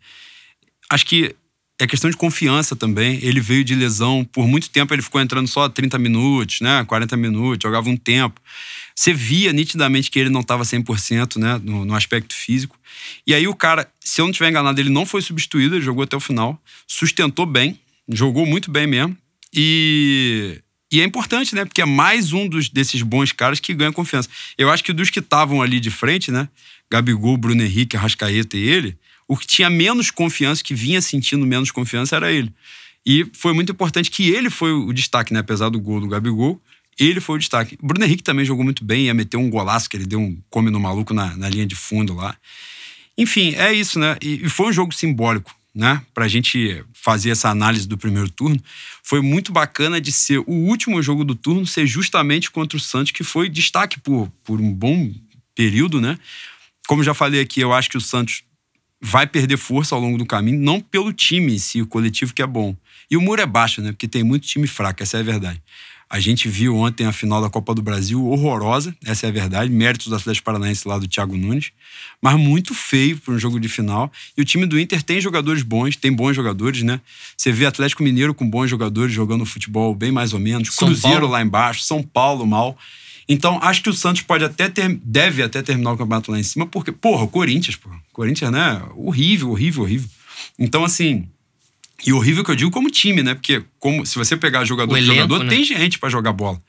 acho 0.90 1.06
que 1.06 1.36
é 1.80 1.86
questão 1.86 2.10
de 2.10 2.18
confiança 2.18 2.76
também. 2.76 3.20
Ele 3.22 3.40
veio 3.40 3.64
de 3.64 3.76
lesão, 3.76 4.24
por 4.24 4.48
muito 4.48 4.70
tempo 4.70 4.94
ele 4.94 5.02
ficou 5.02 5.20
entrando 5.20 5.48
só 5.48 5.68
30 5.68 5.98
minutos, 6.00 6.62
né? 6.62 6.84
40 6.86 7.18
minutos, 7.18 7.60
jogava 7.62 7.90
um 7.90 7.98
tempo. 7.98 8.42
Você 8.96 9.14
via 9.14 9.52
nitidamente 9.54 10.10
que 10.10 10.20
ele 10.20 10.30
não 10.30 10.42
estava 10.42 10.64
100%, 10.64 11.38
né? 11.38 11.60
No, 11.64 11.86
no 11.86 11.96
aspecto 11.96 12.34
físico. 12.34 12.78
E 13.26 13.34
aí 13.34 13.48
o 13.48 13.56
cara, 13.56 13.88
se 14.00 14.22
eu 14.22 14.26
não 14.26 14.32
estiver 14.32 14.50
enganado, 14.50 14.80
ele 14.80 14.90
não 14.90 15.06
foi 15.06 15.22
substituído, 15.22 15.76
ele 15.76 15.86
jogou 15.86 16.04
até 16.04 16.16
o 16.16 16.20
final, 16.20 16.60
sustentou 16.88 17.46
bem, 17.46 17.80
jogou 18.10 18.46
muito 18.46 18.72
bem 18.72 18.88
mesmo. 18.88 19.16
E 19.54 20.62
e 20.92 21.02
é 21.02 21.04
importante, 21.04 21.54
né? 21.54 21.66
Porque 21.66 21.82
é 21.82 21.86
mais 21.86 22.32
um 22.32 22.48
dos, 22.48 22.70
desses 22.70 23.02
bons 23.02 23.32
caras 23.32 23.60
que 23.60 23.74
ganha 23.74 23.92
confiança. 23.92 24.30
Eu 24.58 24.72
acho 24.72 24.84
que 24.84 24.94
dos 24.94 25.10
que 25.10 25.20
estavam 25.20 25.62
ali 25.62 25.80
de 25.80 25.92
frente, 25.92 26.32
né? 26.32 26.48
Gabigol, 26.90 27.36
Bruno 27.38 27.62
Henrique, 27.62 27.98
Arrascaeta 27.98 28.58
e 28.58 28.62
ele, 28.62 28.98
o 29.28 29.36
que 29.36 29.46
tinha 29.46 29.70
menos 29.70 30.10
confiança, 30.10 30.64
que 30.64 30.74
vinha 30.74 31.02
sentindo 31.02 31.46
menos 31.46 31.72
confiança, 31.72 32.16
era 32.16 32.32
ele. 32.32 32.54
E 33.06 33.26
foi 33.34 33.54
muito 33.54 33.72
importante 33.72 34.10
que 34.10 34.30
ele 34.30 34.50
foi 34.50 34.72
o 34.72 34.94
destaque, 34.94 35.34
né? 35.34 35.42
Apesar 35.42 35.70
do 35.70 35.80
gol 35.80 36.00
do 36.00 36.08
Gabigol, 36.08 36.62
ele 36.98 37.20
foi 37.20 37.36
o 37.36 37.40
destaque. 37.40 37.78
Bruno 37.82 38.06
Henrique 38.06 38.24
também 38.24 38.46
jogou 38.46 38.64
muito 38.64 38.84
bem, 38.84 39.06
ia 39.06 39.14
meter 39.14 39.38
um 39.38 39.50
golaço 39.50 39.90
que 39.90 39.98
ele 39.98 40.06
deu 40.06 40.20
um 40.20 40.38
come 40.50 40.70
no 40.72 40.80
maluco 40.80 41.14
na, 41.14 41.36
na 41.36 41.50
linha 41.50 41.66
de 41.66 41.76
fundo 41.76 42.14
lá. 42.16 42.36
Enfim, 43.18 43.56
é 43.56 43.74
isso, 43.74 44.00
né? 44.00 44.16
E, 44.22 44.46
e 44.46 44.50
foi 44.50 44.68
um 44.68 44.74
jogo 44.74 44.94
simbólico, 44.94 45.54
né? 45.78 46.02
Pra 46.12 46.28
gente 46.28 46.84
fazer 46.92 47.30
essa 47.30 47.50
análise 47.50 47.88
do 47.88 48.00
primeiro 48.00 48.32
turno. 48.32 48.60
Foi 49.04 49.22
muito 49.22 49.52
bacana 49.52 50.02
de 50.02 50.12
ser 50.12 50.40
o 50.40 50.52
último 50.52 51.00
jogo 51.04 51.24
do 51.24 51.36
turno 51.36 51.68
ser 51.68 51.86
justamente 51.86 52.50
contra 52.50 52.76
o 52.76 52.82
Santos, 52.82 53.12
que 53.12 53.24
foi 53.24 53.48
destaque 53.48 54.00
por, 54.00 54.28
por 54.44 54.60
um 54.60 54.74
bom 54.74 55.14
período, 55.54 56.02
né? 56.02 56.18
Como 56.88 57.04
já 57.04 57.14
falei 57.14 57.40
aqui, 57.40 57.62
eu 57.62 57.74
acho 57.74 57.92
que 57.92 57.98
o 57.98 58.02
Santos 58.02 58.42
vai 59.00 59.28
perder 59.28 59.58
força 59.58 59.94
ao 59.94 60.02
longo 60.02 60.18
do 60.18 60.26
caminho, 60.26 60.60
não 60.60 60.82
pelo 60.82 61.14
time 61.14 61.54
em 61.54 61.60
si, 61.60 61.80
o 61.80 61.86
coletivo 61.86 62.34
que 62.34 62.42
é 62.42 62.48
bom. 62.48 62.76
E 63.12 63.16
o 63.16 63.22
muro 63.22 63.40
é 63.40 63.46
baixo, 63.46 63.80
né? 63.80 63.92
Porque 63.92 64.08
tem 64.08 64.24
muito 64.24 64.48
time 64.48 64.66
fraco, 64.66 65.04
essa 65.04 65.18
é 65.18 65.20
a 65.20 65.24
verdade. 65.24 65.62
A 66.10 66.22
gente 66.22 66.48
viu 66.48 66.76
ontem 66.78 67.06
a 67.06 67.12
final 67.12 67.42
da 67.42 67.50
Copa 67.50 67.76
do 67.76 67.82
Brasil 67.82 68.26
horrorosa, 68.26 68.96
essa 69.06 69.26
é 69.26 69.30
a 69.30 69.32
verdade. 69.32 69.70
Méritos 69.70 70.08
do 70.08 70.16
Atlético 70.16 70.46
Paranaense 70.46 70.88
lá 70.88 70.98
do 70.98 71.08
Thiago 71.08 71.36
Nunes, 71.36 71.72
mas 72.22 72.36
muito 72.38 72.74
feio 72.74 73.18
para 73.18 73.34
um 73.34 73.40
jogo 73.40 73.60
de 73.60 73.68
final. 73.68 74.10
E 74.38 74.42
o 74.42 74.46
time 74.46 74.66
do 74.66 74.80
Inter 74.80 75.04
tem 75.04 75.20
jogadores 75.20 75.64
bons, 75.64 75.98
tem 75.98 76.12
bons 76.12 76.34
jogadores, 76.34 76.82
né? 76.82 77.02
Você 77.36 77.52
vê 77.52 77.66
Atlético 77.66 78.04
Mineiro 78.04 78.34
com 78.34 78.50
bons 78.50 78.70
jogadores 78.70 79.14
jogando 79.14 79.46
futebol 79.46 79.94
bem 79.94 80.12
mais 80.12 80.34
ou 80.34 80.40
menos, 80.40 80.74
São 80.74 80.88
Cruzeiro 80.88 81.20
Paulo. 81.20 81.32
lá 81.34 81.42
embaixo, 81.42 81.84
São 81.84 82.02
Paulo 82.02 82.46
mal. 82.46 82.78
Então, 83.28 83.60
acho 83.62 83.84
que 83.84 83.90
o 83.90 83.94
Santos 83.94 84.22
pode 84.22 84.46
até 84.46 84.70
ter, 84.70 84.98
deve 85.04 85.44
até 85.44 85.62
terminar 85.62 85.92
o 85.92 85.98
campeonato 85.98 86.32
lá 86.32 86.40
em 86.40 86.44
cima, 86.44 86.66
porque, 86.66 86.94
porra, 86.94 87.24
o 87.24 87.28
Corinthians, 87.28 87.76
porra. 87.76 87.98
O 87.98 88.14
Corinthians, 88.14 88.50
né? 88.50 88.82
Horrível, 88.96 89.52
horrível, 89.52 89.84
horrível. 89.84 90.10
Então, 90.58 90.86
assim. 90.86 91.28
E 92.06 92.14
horrível 92.14 92.44
que 92.44 92.52
eu 92.52 92.56
digo 92.56 92.72
como 92.72 92.90
time, 92.90 93.24
né? 93.24 93.34
Porque 93.34 93.64
como, 93.80 94.06
se 94.06 94.16
você 94.16 94.38
pegar 94.38 94.64
jogador 94.66 94.94
O 94.94 94.98
elenco, 94.98 95.16
jogador, 95.16 95.44
né? 95.44 95.50
tem 95.50 95.64
gente 95.64 95.98
pra 95.98 96.10
jogar 96.10 96.32
bola. 96.32 96.62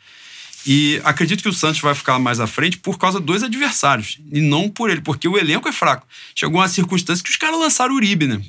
E 0.66 1.00
acredito 1.04 1.42
que 1.42 1.48
o 1.48 1.52
Santos 1.52 1.80
vai 1.80 1.94
ficar 1.94 2.18
mais 2.18 2.40
à 2.40 2.46
frente 2.46 2.78
por 2.78 2.98
causa 2.98 3.20
dos 3.20 3.42
adversários. 3.42 4.18
E 4.30 4.40
não 4.40 4.68
por 4.68 4.90
ele, 4.90 5.00
porque 5.00 5.28
o 5.28 5.38
elenco 5.38 5.68
é 5.68 5.72
fraco. 5.72 6.06
Chegou 6.34 6.60
uma 6.60 6.68
circunstância 6.68 7.22
que 7.24 7.30
os 7.30 7.36
caras 7.36 7.58
lançaram 7.58 7.94
o 7.94 7.96
Uribe, 7.96 8.26
né? 8.26 8.40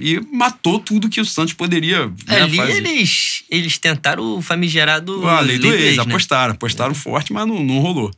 E 0.00 0.20
matou 0.32 0.80
tudo 0.80 1.08
que 1.08 1.20
o 1.20 1.24
Santos 1.24 1.54
poderia 1.54 2.06
né, 2.26 2.42
Ali 2.42 2.56
fazer. 2.56 2.76
eles, 2.76 3.44
eles 3.50 3.78
tentaram 3.78 4.38
o 4.38 4.42
famigerado. 4.42 5.26
A 5.28 5.40
lei 5.40 5.58
do 5.58 5.72
ex, 5.72 5.96
né? 5.96 6.02
apostaram. 6.02 6.54
Apostaram 6.54 6.94
forte, 6.94 7.32
mas 7.32 7.46
não, 7.46 7.62
não 7.62 7.78
rolou. 7.78 8.10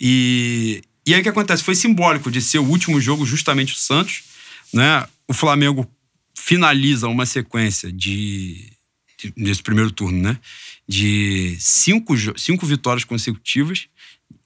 E, 0.00 0.82
e 1.06 1.14
aí 1.14 1.20
o 1.20 1.22
que 1.22 1.28
acontece? 1.28 1.62
Foi 1.62 1.74
simbólico 1.74 2.30
de 2.30 2.40
ser 2.40 2.58
o 2.58 2.64
último 2.64 3.00
jogo 3.00 3.24
justamente 3.26 3.74
o 3.74 3.76
Santos. 3.76 4.22
Né? 4.72 5.06
O 5.28 5.34
Flamengo 5.34 5.88
finaliza 6.38 7.08
uma 7.08 7.26
sequência 7.26 7.92
de, 7.92 8.72
de 9.18 9.32
nesse 9.36 9.62
primeiro 9.62 9.90
turno, 9.90 10.20
né? 10.22 10.38
De 10.88 11.56
cinco, 11.58 12.14
cinco 12.38 12.64
vitórias 12.64 13.04
consecutivas. 13.04 13.88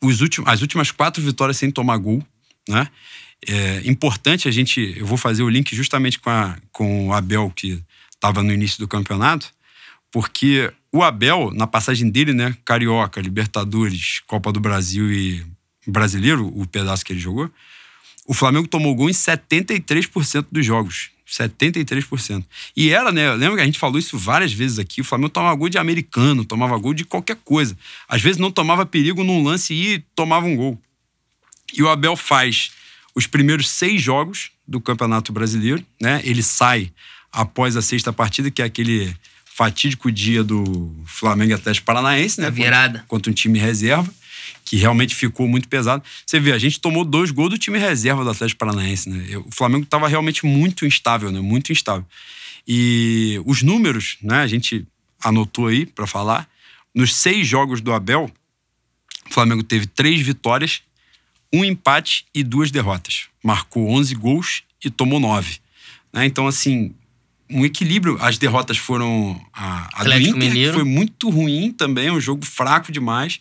Os 0.03 0.21
últimos, 0.21 0.49
as 0.49 0.63
últimas 0.63 0.91
quatro 0.91 1.23
vitórias 1.23 1.57
sem 1.57 1.71
tomar 1.71 1.99
gol, 1.99 2.27
né? 2.69 2.89
É 3.47 3.83
importante 3.85 4.49
a 4.49 4.51
gente. 4.51 4.95
Eu 4.97 5.07
vou 5.07 5.19
fazer 5.19 5.43
o 5.43 5.49
link 5.49 5.75
justamente 5.77 6.19
com, 6.19 6.31
a, 6.31 6.57
com 6.71 7.09
o 7.09 7.13
Abel, 7.13 7.53
que 7.55 7.83
estava 8.11 8.43
no 8.43 8.53
início 8.53 8.79
do 8.79 8.89
campeonato, 8.89 9.53
porque 10.11 10.73
o 10.93 11.03
Abel, 11.03 11.51
na 11.53 11.67
passagem 11.67 12.09
dele, 12.09 12.33
né, 12.33 12.57
Carioca, 12.65 13.21
Libertadores, 13.21 14.21
Copa 14.27 14.53
do 14.53 14.61
Brasil 14.61 15.13
e 15.13 15.45
Brasileiro, 15.87 16.47
o 16.57 16.67
pedaço 16.67 17.05
que 17.05 17.13
ele 17.13 17.21
jogou, 17.21 17.51
o 18.27 18.33
Flamengo 18.33 18.69
tomou 18.69 18.95
gol 18.95 19.11
em 19.11 19.13
73% 19.13 20.47
dos 20.53 20.65
jogos. 20.65 21.12
73%. 21.33 22.45
E 22.77 22.91
era, 22.91 23.11
né? 23.11 23.33
Lembra 23.33 23.57
que 23.57 23.63
a 23.63 23.65
gente 23.67 23.79
falou 23.79 23.99
isso 23.99 24.19
várias 24.19 24.53
vezes 24.53 24.79
aqui? 24.79 25.01
O 25.01 25.05
Flamengo 25.05 25.31
tomava 25.31 25.55
gol 25.57 25.69
de 25.71 25.79
americano, 25.79 26.45
tomava 26.45 26.77
gol 26.77 26.93
de 26.93 27.05
qualquer 27.05 27.37
coisa. 27.37 27.77
Às 28.07 28.21
vezes 28.21 28.39
não 28.39 28.51
tomava 28.51 28.85
perigo 28.85 29.25
num 29.25 29.43
lance 29.43 29.73
e 29.73 30.05
tomava 30.15 30.47
um 30.47 30.55
gol. 30.55 30.79
E 31.73 31.83
o 31.83 31.89
Abel 31.89 32.17
faz 32.17 32.73
os 33.15 33.27
primeiros 33.27 33.71
seis 33.71 34.03
jogos 34.03 34.51
do 34.69 34.81
Campeonato 34.81 35.33
Brasileiro, 35.33 35.85
né? 36.01 36.21
Ele 36.23 36.43
sai 36.43 36.93
após 37.33 37.77
a 37.77 37.83
sexta 37.83 38.13
partida, 38.13 38.51
que 38.51 38.61
é 38.61 38.67
aquele 38.67 39.15
fatídico 39.45 40.13
dia 40.13 40.45
do 40.45 40.95
Flamengo 41.07 41.55
Atlético 41.55 41.87
Paranaense, 41.87 42.41
né? 42.41 42.49
A 42.49 42.51
virada. 42.51 42.99
Contra, 43.01 43.09
contra 43.09 43.31
um 43.31 43.35
time 43.35 43.59
reserva, 43.59 44.13
que 44.65 44.77
realmente 44.77 45.15
ficou 45.15 45.49
muito 45.49 45.69
pesado. 45.69 46.03
Você 46.27 46.39
vê, 46.41 46.53
a 46.53 46.59
gente 46.59 46.81
tomou 46.81 47.05
dois 47.05 47.31
gols 47.31 47.51
do 47.51 47.59
time 47.59 47.79
reserva 47.79 48.25
do 48.25 48.31
Atlético 48.31 48.59
Paranaense, 48.59 49.09
né? 49.09 49.37
O 49.39 49.51
Flamengo 49.51 49.85
estava 49.85 50.09
realmente 50.09 50.47
muito 50.47 50.87
instável, 50.87 51.31
né? 51.31 51.41
Muito 51.41 51.73
instável. 51.73 52.07
E 52.67 53.41
os 53.45 53.63
números, 53.63 54.17
né? 54.23 54.41
A 54.41 54.47
gente 54.47 54.87
anotou 55.23 55.67
aí 55.67 55.87
para 55.87 56.07
falar. 56.07 56.49
Nos 56.95 57.15
seis 57.15 57.47
jogos 57.47 57.81
do 57.81 57.93
Abel, 57.93 58.31
o 59.29 59.33
Flamengo 59.33 59.63
teve 59.63 59.87
três 59.87 60.21
vitórias 60.21 60.83
um 61.53 61.65
empate 61.65 62.25
e 62.35 62.43
duas 62.43 62.71
derrotas. 62.71 63.27
Marcou 63.45 63.91
11 63.91 64.15
gols 64.15 64.63
e 64.83 64.91
tomou 64.91 65.21
9. 65.21 65.59
Né? 66.13 66.25
Então, 66.25 66.47
assim, 66.47 66.95
um 67.51 67.65
equilíbrio. 67.65 68.17
As 68.21 68.39
derrotas 68.39 68.79
foram. 68.79 69.41
A, 69.53 70.01
a 70.01 70.05
do 70.05 70.19
Inter 70.19 70.37
Mineiro. 70.37 70.75
foi 70.75 70.85
muito 70.85 71.29
ruim 71.29 71.71
também, 71.71 72.11
um 72.11 72.21
jogo 72.21 72.45
fraco 72.47 72.91
demais. 72.91 73.41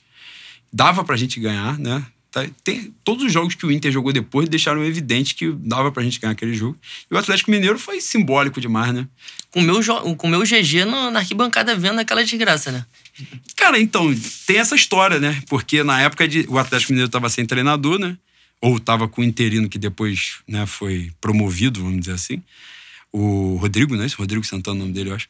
Dava 0.72 1.04
pra 1.04 1.18
gente 1.18 1.40
ganhar, 1.40 1.78
né? 1.78 2.06
Tá, 2.32 2.48
tem, 2.64 2.94
todos 3.04 3.26
os 3.26 3.34
jogos 3.34 3.56
que 3.56 3.66
o 3.66 3.72
Inter 3.72 3.92
jogou 3.92 4.14
depois 4.14 4.48
deixaram 4.48 4.86
evidente 4.86 5.36
que 5.36 5.52
dava 5.52 5.92
pra 5.92 6.02
gente 6.02 6.18
ganhar 6.18 6.32
aquele 6.32 6.54
jogo. 6.54 6.78
E 7.10 7.14
o 7.14 7.18
Atlético 7.18 7.52
Mineiro 7.52 7.78
foi 7.78 8.00
simbólico 8.00 8.62
demais, 8.62 8.94
né? 8.94 9.06
Com 9.52 9.60
o 9.60 9.64
meu, 9.64 9.82
com 10.16 10.28
meu 10.30 10.42
GG 10.44 10.86
no, 10.86 11.12
na 11.12 11.20
arquibancada 11.20 11.76
vendo 11.76 12.00
aquela 12.00 12.24
desgraça, 12.24 12.72
né? 12.72 12.86
Cara, 13.58 13.78
então, 13.78 14.16
tem 14.48 14.60
essa 14.60 14.76
história, 14.76 15.20
né? 15.20 15.44
Porque 15.50 15.84
na 15.84 16.02
época 16.02 16.26
de, 16.26 16.46
o 16.48 16.58
Atlético 16.58 16.94
Mineiro 16.94 17.10
estava 17.10 17.30
sem 17.30 17.46
treinador, 17.46 18.00
né? 18.00 18.18
Ou 18.62 18.78
estava 18.78 19.10
com 19.10 19.20
o 19.20 19.26
interino 19.26 19.68
que 19.68 19.78
depois 19.78 20.38
né, 20.48 20.66
foi 20.66 21.12
promovido, 21.20 21.84
vamos 21.84 22.00
dizer 22.00 22.14
assim. 22.14 22.42
O 23.12 23.58
Rodrigo, 23.58 23.98
né? 23.98 24.06
Esse 24.06 24.16
Rodrigo 24.16 24.46
Santana, 24.46 24.78
o 24.78 24.80
nome 24.80 24.94
dele, 24.94 25.10
eu 25.10 25.16
acho. 25.16 25.28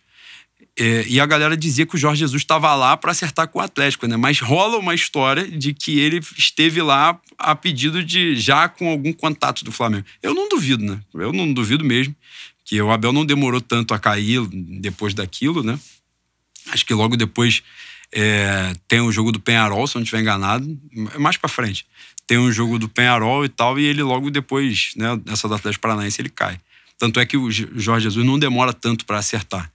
É, 0.84 1.06
e 1.08 1.20
a 1.20 1.28
galera 1.28 1.56
dizia 1.56 1.86
que 1.86 1.94
o 1.94 1.98
Jorge 1.98 2.22
Jesus 2.22 2.42
estava 2.42 2.74
lá 2.74 2.98
para 2.98 3.12
acertar 3.12 3.48
com 3.48 3.60
o 3.60 3.62
Atlético, 3.62 4.08
né? 4.08 4.18
Mas 4.18 4.40
rola 4.40 4.80
uma 4.80 4.96
história 4.96 5.48
de 5.48 5.76
que 5.76 6.00
ele 6.00 6.20
esteve 6.36 6.82
lá 6.82 7.20
a 7.38 7.54
pedido 7.56 8.04
de 8.04 8.36
já 8.36 8.68
com 8.68 8.90
algum 8.90 9.14
contato 9.14 9.64
do 9.64 9.72
Flamengo. 9.72 10.08
Eu 10.24 10.34
não 10.34 10.50
duvido, 10.50 10.84
né? 10.84 11.00
Eu 11.14 11.32
não 11.32 11.54
duvido 11.54 11.86
mesmo 11.86 12.16
que 12.66 12.82
o 12.82 12.90
Abel 12.90 13.14
não 13.14 13.24
demorou 13.24 13.62
tanto 13.62 13.94
a 13.94 14.00
cair 14.00 14.42
depois 14.50 15.14
daquilo, 15.14 15.62
né? 15.62 15.80
Acho 16.72 16.84
que 16.84 16.96
logo 16.96 17.16
depois 17.16 17.62
é, 18.12 18.74
tem 18.88 19.02
o 19.02 19.12
jogo 19.12 19.32
do 19.32 19.40
Penharol, 19.40 19.86
se 19.86 19.94
não 19.94 20.02
estiver 20.02 20.22
enganado, 20.22 20.66
mais 21.20 21.38
para 21.38 21.48
frente. 21.48 21.86
Tem 22.26 22.40
o 22.40 22.52
jogo 22.52 22.80
do 22.80 22.90
Penharol 22.90 23.46
e 23.46 23.50
tal, 23.50 23.78
e 23.78 23.86
ele 23.86 24.02
logo 24.02 24.32
depois, 24.32 24.94
né, 24.96 25.10
nessa 25.28 25.48
do 25.48 25.54
Atlético 25.54 25.84
Paranaense, 25.84 26.20
ele 26.20 26.30
cai. 26.30 26.60
Tanto 26.98 27.20
é 27.20 27.26
que 27.28 27.38
o 27.38 27.52
Jorge 27.52 28.06
Jesus 28.06 28.26
não 28.26 28.40
demora 28.40 28.74
tanto 28.74 29.06
para 29.06 29.20
acertar. 29.20 29.72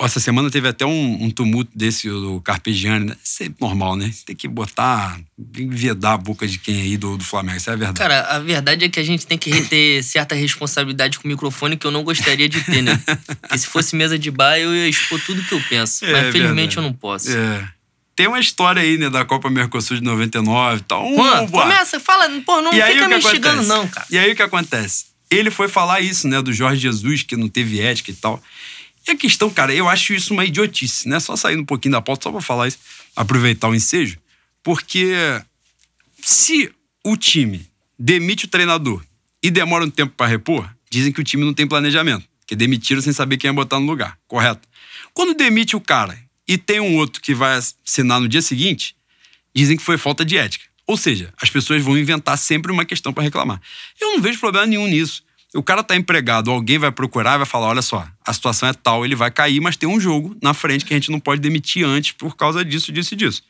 Essa 0.00 0.18
semana 0.18 0.50
teve 0.50 0.66
até 0.66 0.86
um, 0.86 1.24
um 1.24 1.30
tumulto 1.30 1.70
desse 1.74 2.08
do 2.08 2.40
Carpegiani, 2.40 3.06
né? 3.06 3.16
Isso 3.22 3.42
é 3.42 3.50
normal, 3.60 3.96
né? 3.96 4.10
Você 4.10 4.24
tem 4.24 4.34
que 4.34 4.48
botar, 4.48 5.20
vedar 5.36 6.14
a 6.14 6.16
boca 6.16 6.46
de 6.46 6.58
quem 6.58 6.80
aí 6.80 6.96
do, 6.96 7.18
do 7.18 7.24
Flamengo, 7.24 7.58
isso 7.58 7.68
é 7.68 7.74
a 7.74 7.76
verdade. 7.76 7.98
Cara, 7.98 8.20
a 8.22 8.38
verdade 8.38 8.86
é 8.86 8.88
que 8.88 8.98
a 8.98 9.04
gente 9.04 9.26
tem 9.26 9.36
que 9.36 9.62
ter 9.66 10.02
certa 10.04 10.34
responsabilidade 10.34 11.18
com 11.18 11.28
o 11.28 11.30
microfone 11.30 11.76
que 11.76 11.86
eu 11.86 11.90
não 11.90 12.02
gostaria 12.02 12.48
de 12.48 12.62
ter, 12.62 12.82
né? 12.82 13.00
Porque 13.40 13.58
se 13.58 13.66
fosse 13.66 13.94
mesa 13.94 14.18
de 14.18 14.30
bar, 14.30 14.56
eu 14.58 14.74
ia 14.74 14.88
expor 14.88 15.20
tudo 15.20 15.42
que 15.42 15.52
eu 15.52 15.62
penso. 15.68 16.04
É, 16.04 16.12
mas 16.12 16.32
felizmente 16.32 16.76
eu 16.76 16.82
não 16.82 16.92
posso. 16.92 17.30
É. 17.30 17.68
Tem 18.16 18.26
uma 18.26 18.40
história 18.40 18.82
aí, 18.82 18.98
né, 18.98 19.08
da 19.08 19.24
Copa 19.24 19.48
Mercosul 19.48 19.96
de 19.96 20.02
99 20.02 20.76
e 20.76 20.80
tal. 20.82 21.06
Um, 21.06 21.16
Mano, 21.16 21.50
começa, 21.50 21.98
fala, 21.98 22.28
pô, 22.44 22.60
não 22.60 22.72
e 22.72 22.82
fica 22.82 23.08
me 23.08 23.16
instigando 23.16 23.62
não, 23.62 23.88
cara. 23.88 24.06
E 24.10 24.18
aí 24.18 24.32
o 24.32 24.36
que 24.36 24.42
acontece? 24.42 25.06
Ele 25.30 25.50
foi 25.50 25.68
falar 25.68 26.00
isso, 26.00 26.26
né, 26.28 26.42
do 26.42 26.52
Jorge 26.52 26.82
Jesus, 26.82 27.22
que 27.22 27.36
não 27.36 27.48
teve 27.48 27.80
ética 27.80 28.10
e 28.10 28.14
tal. 28.14 28.42
A 29.10 29.16
questão, 29.16 29.50
cara, 29.50 29.74
eu 29.74 29.88
acho 29.88 30.14
isso 30.14 30.32
uma 30.32 30.44
idiotice, 30.44 31.08
né? 31.08 31.18
Só 31.18 31.34
saindo 31.34 31.62
um 31.62 31.66
pouquinho 31.66 31.90
da 31.92 32.00
pauta, 32.00 32.22
só 32.22 32.30
pra 32.30 32.40
falar 32.40 32.68
isso, 32.68 32.78
aproveitar 33.16 33.68
o 33.68 33.74
ensejo, 33.74 34.18
porque 34.62 35.12
se 36.22 36.72
o 37.04 37.16
time 37.16 37.68
demite 37.98 38.44
o 38.44 38.48
treinador 38.48 39.04
e 39.42 39.50
demora 39.50 39.84
um 39.84 39.90
tempo 39.90 40.14
para 40.16 40.28
repor, 40.28 40.70
dizem 40.88 41.12
que 41.12 41.20
o 41.20 41.24
time 41.24 41.44
não 41.44 41.52
tem 41.52 41.66
planejamento, 41.66 42.24
que 42.46 42.54
demitiram 42.54 43.02
sem 43.02 43.12
saber 43.12 43.36
quem 43.36 43.48
ia 43.48 43.52
botar 43.52 43.80
no 43.80 43.86
lugar, 43.86 44.16
correto? 44.28 44.68
Quando 45.12 45.34
demite 45.34 45.74
o 45.74 45.80
cara 45.80 46.16
e 46.46 46.56
tem 46.56 46.78
um 46.78 46.96
outro 46.96 47.20
que 47.20 47.34
vai 47.34 47.58
assinar 47.84 48.20
no 48.20 48.28
dia 48.28 48.40
seguinte, 48.40 48.94
dizem 49.52 49.76
que 49.76 49.82
foi 49.82 49.98
falta 49.98 50.24
de 50.24 50.38
ética. 50.38 50.66
Ou 50.86 50.96
seja, 50.96 51.34
as 51.36 51.50
pessoas 51.50 51.82
vão 51.82 51.98
inventar 51.98 52.38
sempre 52.38 52.70
uma 52.70 52.84
questão 52.84 53.12
para 53.12 53.24
reclamar. 53.24 53.60
Eu 54.00 54.12
não 54.12 54.22
vejo 54.22 54.38
problema 54.38 54.68
nenhum 54.68 54.86
nisso. 54.86 55.24
O 55.52 55.64
cara 55.64 55.82
tá 55.82 55.96
empregado, 55.96 56.48
alguém 56.48 56.78
vai 56.78 56.92
procurar 56.92 57.34
e 57.34 57.38
vai 57.38 57.46
falar: 57.46 57.68
olha 57.68 57.82
só, 57.82 58.06
a 58.24 58.32
situação 58.32 58.68
é 58.68 58.72
tal, 58.72 59.04
ele 59.04 59.16
vai 59.16 59.30
cair, 59.32 59.60
mas 59.60 59.76
tem 59.76 59.88
um 59.88 59.98
jogo 59.98 60.36
na 60.40 60.54
frente 60.54 60.84
que 60.84 60.94
a 60.94 60.96
gente 60.96 61.10
não 61.10 61.18
pode 61.18 61.40
demitir 61.40 61.84
antes 61.84 62.12
por 62.12 62.36
causa 62.36 62.64
disso, 62.64 62.92
disso 62.92 63.14
e 63.14 63.16
disso. 63.16 63.42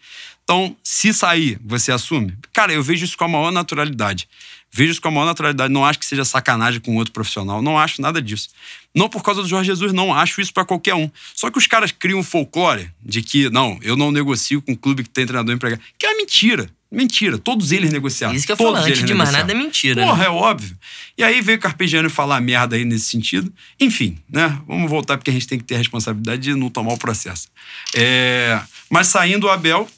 Então, 0.42 0.74
se 0.82 1.12
sair, 1.12 1.60
você 1.64 1.92
assume? 1.92 2.36
Cara, 2.52 2.72
eu 2.72 2.82
vejo 2.82 3.04
isso 3.04 3.16
com 3.16 3.24
a 3.24 3.28
maior 3.28 3.52
naturalidade. 3.52 4.28
Vejo 4.72 4.92
isso 4.92 5.00
com 5.00 5.08
a 5.08 5.10
maior 5.10 5.26
naturalidade. 5.26 5.72
Não 5.72 5.84
acho 5.84 5.98
que 5.98 6.06
seja 6.06 6.24
sacanagem 6.24 6.80
com 6.80 6.96
outro 6.96 7.12
profissional. 7.12 7.60
Não 7.60 7.78
acho 7.78 8.00
nada 8.00 8.22
disso. 8.22 8.48
Não 8.94 9.08
por 9.08 9.22
causa 9.22 9.42
do 9.42 9.48
Jorge 9.48 9.66
Jesus, 9.66 9.92
não. 9.92 10.14
Acho 10.14 10.40
isso 10.40 10.52
para 10.52 10.64
qualquer 10.64 10.94
um. 10.94 11.10
Só 11.34 11.50
que 11.50 11.58
os 11.58 11.66
caras 11.66 11.92
criam 11.92 12.20
um 12.20 12.24
folclore 12.24 12.90
de 13.02 13.22
que, 13.22 13.50
não, 13.50 13.78
eu 13.82 13.96
não 13.96 14.10
negocio 14.10 14.62
com 14.62 14.72
um 14.72 14.76
clube 14.76 15.02
que 15.02 15.10
tem 15.10 15.26
treinador 15.26 15.54
empregado. 15.54 15.82
Que 15.98 16.06
é 16.06 16.14
mentira. 16.14 16.68
Mentira, 16.90 17.38
todos 17.38 17.70
eles 17.70 17.92
negociaram. 17.92 18.34
Isso 18.34 18.44
que 18.44 18.50
eu 18.50 18.56
falo, 18.56 18.74
antes 18.76 19.04
de 19.04 19.14
mais 19.14 19.30
nada 19.30 19.52
é 19.52 19.54
mentira. 19.54 20.02
Porra, 20.02 20.18
né? 20.18 20.24
é 20.24 20.28
óbvio. 20.28 20.76
E 21.16 21.22
aí 21.22 21.40
veio 21.40 21.58
Carpegiani 21.60 22.08
falar 22.08 22.40
merda 22.40 22.74
aí 22.74 22.84
nesse 22.84 23.04
sentido. 23.04 23.52
Enfim, 23.78 24.18
né? 24.28 24.58
Vamos 24.66 24.90
voltar 24.90 25.16
porque 25.16 25.30
a 25.30 25.32
gente 25.32 25.46
tem 25.46 25.58
que 25.58 25.64
ter 25.64 25.76
a 25.76 25.78
responsabilidade 25.78 26.42
de 26.42 26.54
não 26.54 26.68
tomar 26.68 26.92
o 26.92 26.98
processo. 26.98 27.48
É... 27.94 28.60
Mas 28.90 29.06
saindo 29.06 29.46
o 29.46 29.50
Abel, 29.50 29.88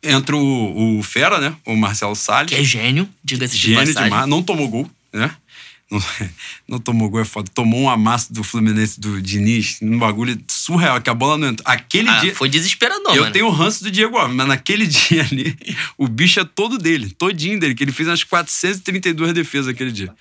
entra 0.00 0.36
o, 0.36 0.98
o 0.98 1.02
Fera, 1.02 1.40
né? 1.40 1.56
O 1.66 1.74
Marcelo 1.74 2.14
Salles. 2.14 2.50
Que 2.50 2.60
é 2.60 2.62
gênio, 2.62 3.08
diga-se 3.24 3.56
de 3.58 3.74
Gênio 3.74 3.92
demais, 3.94 4.28
não 4.28 4.40
tomou 4.40 4.68
gol, 4.68 4.90
né? 5.12 5.34
Não, 5.90 6.02
não, 6.68 6.78
tomou 6.78 7.08
gol, 7.08 7.20
é 7.20 7.24
foda. 7.24 7.50
Tomou 7.54 7.80
um 7.80 7.90
amasso 7.90 8.32
do 8.32 8.44
Fluminense 8.44 9.00
do 9.00 9.20
Diniz, 9.22 9.78
um 9.80 9.98
bagulho 9.98 10.38
surreal, 10.46 11.00
que 11.00 11.08
a 11.08 11.14
bola 11.14 11.38
não 11.38 11.48
entrou. 11.48 11.70
Aquele 11.70 12.08
ah, 12.08 12.20
dia. 12.20 12.34
Foi 12.34 12.48
desesperador, 12.48 13.14
Eu 13.14 13.22
mano. 13.22 13.32
tenho 13.32 13.46
o 13.46 13.50
ranço 13.50 13.84
do 13.84 13.90
Diego 13.90 14.16
Alves, 14.16 14.36
mas 14.36 14.46
naquele 14.46 14.86
dia 14.88 15.22
ali, 15.22 15.56
o 15.96 16.06
bicho 16.06 16.40
é 16.40 16.44
todo 16.44 16.78
dele, 16.78 17.10
todinho 17.10 17.58
dele, 17.58 17.74
que 17.74 17.82
ele 17.82 17.92
fez 17.92 18.08
umas 18.08 18.22
432 18.22 19.32
defesas 19.32 19.68
aquele 19.68 19.90
dia. 19.90 20.14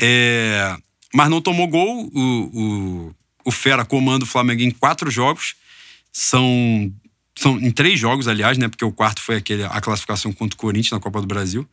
É, 0.00 0.76
mas 1.14 1.30
não 1.30 1.40
tomou 1.40 1.68
gol. 1.68 2.10
O, 2.12 2.20
o, 2.20 3.14
o 3.44 3.50
Fera 3.50 3.84
comanda 3.84 4.24
o 4.24 4.28
Flamengo 4.28 4.62
em 4.62 4.70
quatro 4.70 5.10
jogos. 5.10 5.54
São, 6.12 6.92
são 7.36 7.58
em 7.60 7.70
três 7.70 7.98
jogos, 8.00 8.26
aliás, 8.26 8.58
né? 8.58 8.68
Porque 8.68 8.84
o 8.84 8.92
quarto 8.92 9.22
foi 9.22 9.36
aquele, 9.36 9.62
a 9.64 9.80
classificação 9.80 10.32
contra 10.32 10.56
o 10.56 10.58
Corinthians 10.58 10.92
na 10.92 11.00
Copa 11.00 11.20
do 11.20 11.26
Brasil. 11.26 11.68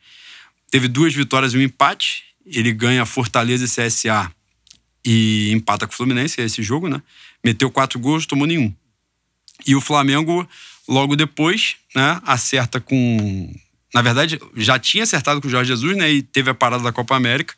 Teve 0.70 0.88
duas 0.88 1.14
vitórias 1.14 1.54
e 1.54 1.58
um 1.58 1.62
empate 1.62 2.25
ele 2.46 2.72
ganha 2.72 3.06
Fortaleza 3.06 3.66
e 3.66 3.68
CSA 3.68 4.32
e 5.06 5.52
empata 5.52 5.86
com 5.86 5.94
o 5.94 5.96
Fluminense, 5.96 6.42
é 6.42 6.46
esse 6.46 6.64
jogo, 6.64 6.88
né? 6.88 7.02
Meteu 7.44 7.70
quatro 7.70 8.00
gols, 8.00 8.26
tomou 8.26 8.48
nenhum. 8.48 8.74
E 9.66 9.76
o 9.76 9.82
Flamengo, 9.82 10.48
logo 10.88 11.16
depois, 11.16 11.76
né, 11.96 12.20
acerta 12.24 12.80
com. 12.80 13.54
Na 13.94 14.02
verdade, 14.02 14.40
já 14.56 14.78
tinha 14.78 15.04
acertado 15.04 15.40
com 15.40 15.48
o 15.48 15.52
Jorge 15.52 15.70
Jesus, 15.70 15.96
né? 15.96 16.12
E 16.12 16.22
teve 16.22 16.50
a 16.50 16.56
parada 16.56 16.84
da 16.84 16.92
Copa 16.92 17.16
América. 17.16 17.54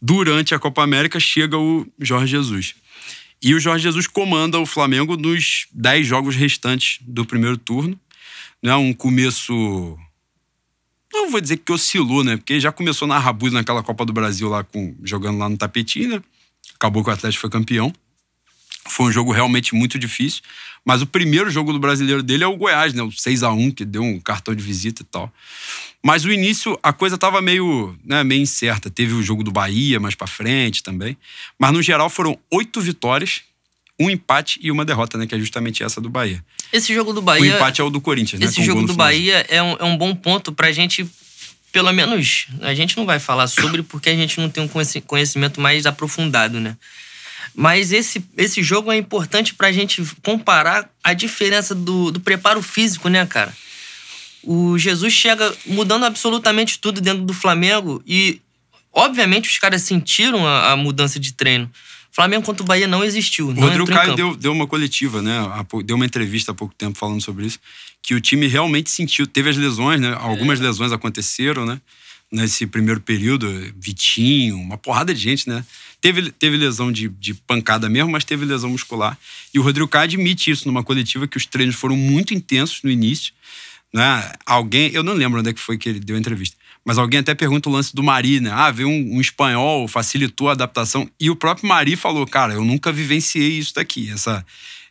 Durante 0.00 0.54
a 0.54 0.58
Copa 0.58 0.82
América 0.82 1.18
chega 1.18 1.58
o 1.58 1.86
Jorge 1.98 2.30
Jesus. 2.30 2.74
E 3.42 3.54
o 3.54 3.60
Jorge 3.60 3.84
Jesus 3.84 4.06
comanda 4.06 4.58
o 4.58 4.66
Flamengo 4.66 5.16
nos 5.16 5.66
dez 5.72 6.06
jogos 6.06 6.36
restantes 6.36 6.98
do 7.02 7.24
primeiro 7.24 7.56
turno. 7.56 7.98
Né? 8.62 8.74
Um 8.76 8.92
começo 8.92 9.98
não 11.22 11.30
vou 11.30 11.40
dizer 11.40 11.58
que 11.58 11.72
oscilou, 11.72 12.24
né? 12.24 12.36
Porque 12.36 12.58
já 12.60 12.72
começou 12.72 13.06
na 13.06 13.18
Rabuz 13.18 13.52
naquela 13.52 13.82
Copa 13.82 14.04
do 14.04 14.12
Brasil 14.12 14.48
lá 14.48 14.64
com 14.64 14.94
jogando 15.02 15.38
lá 15.38 15.48
no 15.48 15.56
tapetinho, 15.56 16.08
né? 16.08 16.22
Acabou 16.74 17.02
que 17.02 17.10
o 17.10 17.12
Atlético 17.12 17.40
foi 17.40 17.50
campeão. 17.50 17.92
Foi 18.88 19.06
um 19.06 19.12
jogo 19.12 19.32
realmente 19.32 19.74
muito 19.74 19.98
difícil. 19.98 20.42
Mas 20.84 21.02
o 21.02 21.06
primeiro 21.06 21.50
jogo 21.50 21.72
do 21.72 21.78
brasileiro 21.78 22.22
dele 22.22 22.44
é 22.44 22.46
o 22.46 22.56
Goiás, 22.56 22.94
né? 22.94 23.02
O 23.02 23.10
6 23.10 23.42
a 23.42 23.50
1 23.50 23.72
que 23.72 23.84
deu 23.84 24.02
um 24.02 24.20
cartão 24.20 24.54
de 24.54 24.62
visita 24.62 25.02
e 25.02 25.04
tal. 25.04 25.32
Mas 26.02 26.24
o 26.24 26.30
início, 26.30 26.78
a 26.82 26.92
coisa 26.92 27.18
tava 27.18 27.42
meio, 27.42 27.98
né, 28.04 28.22
meio 28.22 28.40
incerta. 28.40 28.88
Teve 28.88 29.14
o 29.14 29.22
jogo 29.22 29.42
do 29.42 29.50
Bahia 29.50 29.98
mais 29.98 30.14
para 30.14 30.28
frente 30.28 30.82
também. 30.82 31.16
Mas 31.58 31.72
no 31.72 31.82
geral 31.82 32.08
foram 32.08 32.38
oito 32.52 32.80
vitórias, 32.80 33.42
um 33.98 34.10
empate 34.10 34.58
e 34.62 34.70
uma 34.70 34.84
derrota, 34.84 35.16
né? 35.16 35.26
Que 35.26 35.34
é 35.34 35.38
justamente 35.38 35.82
essa 35.82 36.00
do 36.00 36.10
Bahia. 36.10 36.44
Esse 36.72 36.94
jogo 36.94 37.12
do 37.12 37.22
Bahia. 37.22 37.42
O 37.42 37.56
empate 37.56 37.80
é 37.80 37.84
o 37.84 37.90
do 37.90 38.00
Corinthians, 38.00 38.40
esse 38.42 38.58
né? 38.58 38.62
Esse 38.62 38.66
jogo 38.66 38.86
do 38.86 38.94
Bahia 38.94 39.46
é 39.48 39.62
um, 39.62 39.76
é 39.78 39.84
um 39.84 39.96
bom 39.96 40.14
ponto 40.14 40.52
pra 40.52 40.70
gente 40.72 41.08
pelo 41.76 41.92
menos, 41.92 42.46
a 42.62 42.72
gente 42.72 42.96
não 42.96 43.04
vai 43.04 43.18
falar 43.18 43.46
sobre 43.48 43.82
porque 43.82 44.08
a 44.08 44.14
gente 44.14 44.40
não 44.40 44.48
tem 44.48 44.64
um 44.64 44.68
conhecimento 45.04 45.60
mais 45.60 45.84
aprofundado, 45.84 46.58
né? 46.58 46.74
Mas 47.54 47.92
esse, 47.92 48.24
esse 48.34 48.62
jogo 48.62 48.90
é 48.90 48.96
importante 48.96 49.52
pra 49.52 49.70
gente 49.70 50.02
comparar 50.22 50.90
a 51.04 51.12
diferença 51.12 51.74
do, 51.74 52.10
do 52.10 52.18
preparo 52.18 52.62
físico, 52.62 53.10
né, 53.10 53.26
cara? 53.26 53.52
O 54.42 54.78
Jesus 54.78 55.12
chega 55.12 55.54
mudando 55.66 56.04
absolutamente 56.04 56.78
tudo 56.78 56.98
dentro 56.98 57.24
do 57.24 57.34
Flamengo 57.34 58.02
e, 58.06 58.40
obviamente, 58.90 59.50
os 59.50 59.58
caras 59.58 59.82
sentiram 59.82 60.46
a, 60.46 60.72
a 60.72 60.76
mudança 60.76 61.20
de 61.20 61.34
treino. 61.34 61.70
Flamengo 62.16 62.46
contra 62.46 62.62
o 62.62 62.66
Bahia 62.66 62.86
não 62.86 63.04
existiu. 63.04 63.48
O 63.48 63.52
Rodrigo 63.52 63.86
Caio 63.86 64.16
deu, 64.16 64.34
deu 64.34 64.50
uma 64.50 64.66
coletiva, 64.66 65.20
né? 65.20 65.34
Deu 65.84 65.96
uma 65.96 66.06
entrevista 66.06 66.50
há 66.50 66.54
pouco 66.54 66.74
tempo 66.74 66.98
falando 66.98 67.20
sobre 67.20 67.44
isso. 67.44 67.60
Que 68.00 68.14
o 68.14 68.20
time 68.22 68.46
realmente 68.46 68.88
sentiu. 68.88 69.26
Teve 69.26 69.50
as 69.50 69.56
lesões, 69.58 70.00
né? 70.00 70.16
Algumas 70.18 70.58
é. 70.58 70.62
lesões 70.62 70.92
aconteceram, 70.92 71.66
né? 71.66 71.78
Nesse 72.32 72.66
primeiro 72.66 73.02
período. 73.02 73.46
Vitinho, 73.78 74.56
uma 74.56 74.78
porrada 74.78 75.12
de 75.12 75.20
gente, 75.20 75.46
né? 75.46 75.62
Teve, 76.00 76.30
teve 76.30 76.56
lesão 76.56 76.90
de, 76.90 77.10
de 77.10 77.34
pancada 77.34 77.86
mesmo, 77.86 78.10
mas 78.10 78.24
teve 78.24 78.46
lesão 78.46 78.70
muscular. 78.70 79.18
E 79.52 79.58
o 79.58 79.62
Rodrigo 79.62 79.86
Caio 79.86 80.04
admite 80.04 80.50
isso 80.50 80.66
numa 80.66 80.82
coletiva, 80.82 81.28
que 81.28 81.36
os 81.36 81.44
treinos 81.44 81.74
foram 81.74 81.96
muito 81.96 82.32
intensos 82.32 82.80
no 82.82 82.90
início. 82.90 83.34
Né? 83.92 84.32
Alguém, 84.46 84.90
eu 84.94 85.02
não 85.02 85.12
lembro 85.12 85.40
onde 85.40 85.50
é 85.50 85.52
que 85.52 85.60
foi 85.60 85.76
que 85.76 85.86
ele 85.86 86.00
deu 86.00 86.16
a 86.16 86.18
entrevista, 86.18 86.56
mas 86.86 86.98
alguém 86.98 87.18
até 87.18 87.34
pergunta 87.34 87.68
o 87.68 87.72
lance 87.72 87.92
do 87.92 88.00
Mari, 88.00 88.38
né? 88.38 88.52
Ah, 88.52 88.70
veio 88.70 88.88
um, 88.88 89.16
um, 89.16 89.20
espanhol, 89.20 89.88
facilitou 89.88 90.48
a 90.48 90.52
adaptação. 90.52 91.10
E 91.18 91.28
o 91.28 91.34
próprio 91.34 91.68
Mari 91.68 91.96
falou, 91.96 92.24
cara, 92.24 92.54
eu 92.54 92.64
nunca 92.64 92.92
vivenciei 92.92 93.58
isso 93.58 93.74
daqui. 93.74 94.08
Essa, 94.08 94.46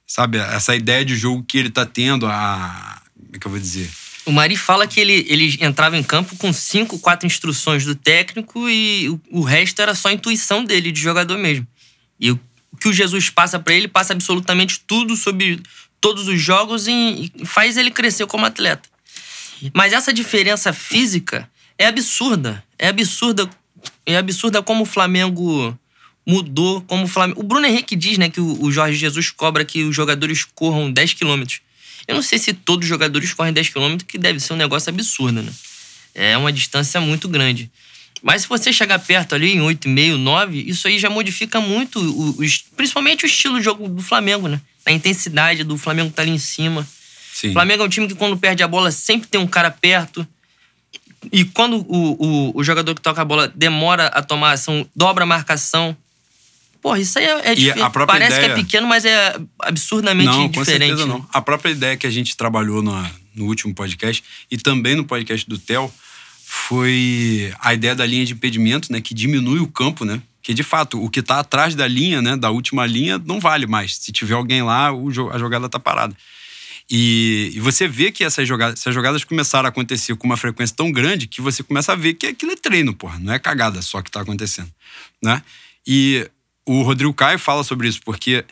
sabe, 0.05 0.38
essa 0.38 0.75
ideia 0.75 1.05
de 1.05 1.15
jogo 1.15 1.45
que 1.47 1.58
ele 1.58 1.69
tá 1.69 1.86
tendo, 1.86 2.27
a. 2.27 3.01
Como 3.15 3.29
é 3.34 3.39
que 3.39 3.47
eu 3.47 3.51
vou 3.51 3.60
dizer? 3.62 3.89
O 4.25 4.31
Mari 4.34 4.58
fala 4.58 4.86
que 4.86 4.99
ele, 4.99 5.25
ele 5.29 5.58
entrava 5.62 5.97
em 5.97 6.03
campo 6.03 6.36
com 6.36 6.51
cinco, 6.51 6.99
quatro 6.99 7.25
instruções 7.25 7.86
do 7.86 7.95
técnico 7.95 8.67
e 8.67 9.08
o, 9.08 9.39
o 9.39 9.41
resto 9.41 9.81
era 9.81 9.95
só 9.95 10.12
intuição 10.12 10.65
dele, 10.65 10.91
de 10.91 10.99
jogador 10.99 11.38
mesmo. 11.38 11.65
E 12.19 12.29
o, 12.29 12.39
que 12.77 12.89
o 12.89 12.93
Jesus 12.93 13.29
passa 13.29 13.58
para 13.58 13.73
ele, 13.73 13.88
passa 13.88 14.12
absolutamente 14.12 14.81
tudo 14.86 15.15
sobre 15.15 15.62
todos 16.01 16.27
os 16.27 16.41
jogos 16.41 16.89
e, 16.89 17.31
e 17.38 17.45
faz 17.45 17.77
ele 17.77 17.89
crescer 17.89 18.25
como 18.25 18.45
atleta. 18.45 18.89
Mas 19.73 19.93
essa 19.93 20.12
diferença 20.12 20.73
física 20.73 21.49
é 21.77 21.88
absurda. 21.88 22.63
É 22.77 22.88
absurda. 22.88 23.49
É 24.05 24.17
absurda 24.17 24.61
como 24.61 24.83
o 24.83 24.85
Flamengo 24.85 25.77
mudou, 26.25 26.81
como 26.81 27.03
o 27.03 27.07
Flamengo. 27.07 27.39
O 27.39 27.43
Bruno 27.43 27.65
Henrique 27.65 27.95
diz, 27.95 28.17
né, 28.17 28.29
que 28.29 28.41
o 28.41 28.71
Jorge 28.71 28.97
Jesus 28.97 29.29
cobra 29.29 29.63
que 29.63 29.83
os 29.83 29.95
jogadores 29.95 30.43
corram 30.43 30.91
10 30.91 31.13
quilômetros. 31.13 31.61
Eu 32.07 32.15
não 32.15 32.21
sei 32.21 32.38
se 32.38 32.53
todos 32.53 32.85
os 32.85 32.89
jogadores 32.89 33.33
correm 33.33 33.53
10 33.53 33.69
km, 33.69 33.97
que 34.07 34.17
deve 34.17 34.39
ser 34.39 34.53
um 34.53 34.57
negócio 34.57 34.89
absurdo, 34.89 35.41
né? 35.41 35.51
É 36.13 36.38
uma 36.38 36.51
distância 36.51 37.01
muito 37.01 37.27
grande. 37.27 37.69
Mas 38.21 38.43
se 38.43 38.47
você 38.47 38.71
chegar 38.71 38.99
perto 38.99 39.35
ali 39.35 39.53
em 39.53 39.59
8,5, 39.59 40.15
9, 40.15 40.59
isso 40.61 40.88
aí 40.88 40.97
já 40.97 41.09
modifica 41.09 41.59
muito, 41.59 41.99
o, 41.99 42.29
o, 42.29 42.38
principalmente 42.75 43.25
o 43.25 43.27
estilo 43.27 43.57
de 43.57 43.65
jogo 43.65 43.88
do 43.88 44.01
Flamengo, 44.01 44.47
né? 44.47 44.61
A 44.85 44.91
intensidade 44.91 45.63
do 45.63 45.77
Flamengo 45.77 46.11
tá 46.11 46.21
ali 46.21 46.31
em 46.31 46.38
cima. 46.38 46.88
Sim. 47.33 47.49
O 47.49 47.53
Flamengo 47.53 47.83
é 47.83 47.85
um 47.85 47.89
time 47.89 48.07
que 48.07 48.15
quando 48.15 48.38
perde 48.38 48.63
a 48.63 48.67
bola 48.67 48.91
sempre 48.91 49.27
tem 49.27 49.41
um 49.41 49.47
cara 49.47 49.69
perto. 49.69 50.27
E 51.31 51.45
quando 51.45 51.77
o, 51.88 52.51
o, 52.53 52.59
o 52.59 52.63
jogador 52.63 52.93
que 52.95 53.01
toca 53.01 53.21
a 53.21 53.25
bola 53.25 53.51
demora 53.55 54.07
a 54.07 54.21
tomar 54.21 54.51
ação, 54.51 54.88
dobra 54.95 55.23
a 55.23 55.27
marcação. 55.27 55.95
Porra, 56.81 56.99
isso 56.99 57.17
aí 57.17 57.25
é, 57.25 57.51
é 57.51 57.55
difícil. 57.55 57.89
Parece 58.05 58.38
ideia... 58.38 58.53
que 58.53 58.59
é 58.59 58.63
pequeno, 58.63 58.88
mas 58.88 59.05
é 59.05 59.35
absurdamente 59.59 60.29
não, 60.29 60.47
diferente. 60.47 60.91
Com 60.91 60.97
certeza 60.97 61.05
não. 61.05 61.27
A 61.33 61.41
própria 61.41 61.71
ideia 61.71 61.97
que 61.97 62.05
a 62.05 62.11
gente 62.11 62.38
trabalhou 62.38 62.81
no, 62.83 62.93
no 63.33 63.45
último 63.45 63.73
podcast 63.73 64.23
e 64.51 64.57
também 64.57 64.95
no 64.95 65.03
podcast 65.03 65.49
do 65.49 65.57
Theo 65.57 65.91
foi 66.45 67.51
a 67.59 67.73
ideia 67.73 67.95
da 67.95 68.05
linha 68.05 68.23
de 68.23 68.33
impedimento, 68.33 68.91
né? 68.91 69.01
Que 69.01 69.13
diminui 69.13 69.59
o 69.59 69.67
campo, 69.67 70.05
né? 70.05 70.21
Que 70.43 70.53
de 70.53 70.61
fato, 70.61 71.03
o 71.03 71.09
que 71.09 71.21
está 71.21 71.39
atrás 71.39 71.73
da 71.73 71.88
linha, 71.88 72.21
né? 72.21 72.38
Da 72.38 72.51
última 72.51 72.85
linha, 72.85 73.17
não 73.17 73.39
vale 73.39 73.65
mais. 73.65 73.97
Se 73.97 74.11
tiver 74.11 74.35
alguém 74.35 74.61
lá, 74.61 74.93
o, 74.93 75.09
a 75.31 75.39
jogada 75.39 75.67
tá 75.67 75.79
parada. 75.79 76.15
E, 76.89 77.51
e, 77.55 77.59
você 77.59 77.87
vê 77.87 78.11
que 78.11 78.23
essas 78.23 78.47
jogadas, 78.47 78.79
essas 78.79 78.93
jogadas 78.93 79.23
começaram 79.23 79.65
a 79.65 79.69
acontecer 79.69 80.15
com 80.15 80.27
uma 80.27 80.37
frequência 80.37 80.75
tão 80.75 80.91
grande 80.91 81.27
que 81.27 81.41
você 81.41 81.63
começa 81.63 81.93
a 81.93 81.95
ver 81.95 82.13
que 82.13 82.27
aquilo 82.27 82.51
é 82.51 82.55
treino, 82.55 82.93
porra. 82.93 83.17
Não 83.19 83.33
é 83.33 83.39
cagada 83.39 83.81
só 83.81 84.01
que 84.03 84.09
está 84.09 84.21
acontecendo, 84.21 84.71
né? 85.21 85.41
E 85.85 86.29
o 86.65 86.83
Rodrigo 86.83 87.13
Caio 87.13 87.39
fala 87.39 87.63
sobre 87.63 87.87
isso, 87.87 87.99
porque 88.05 88.45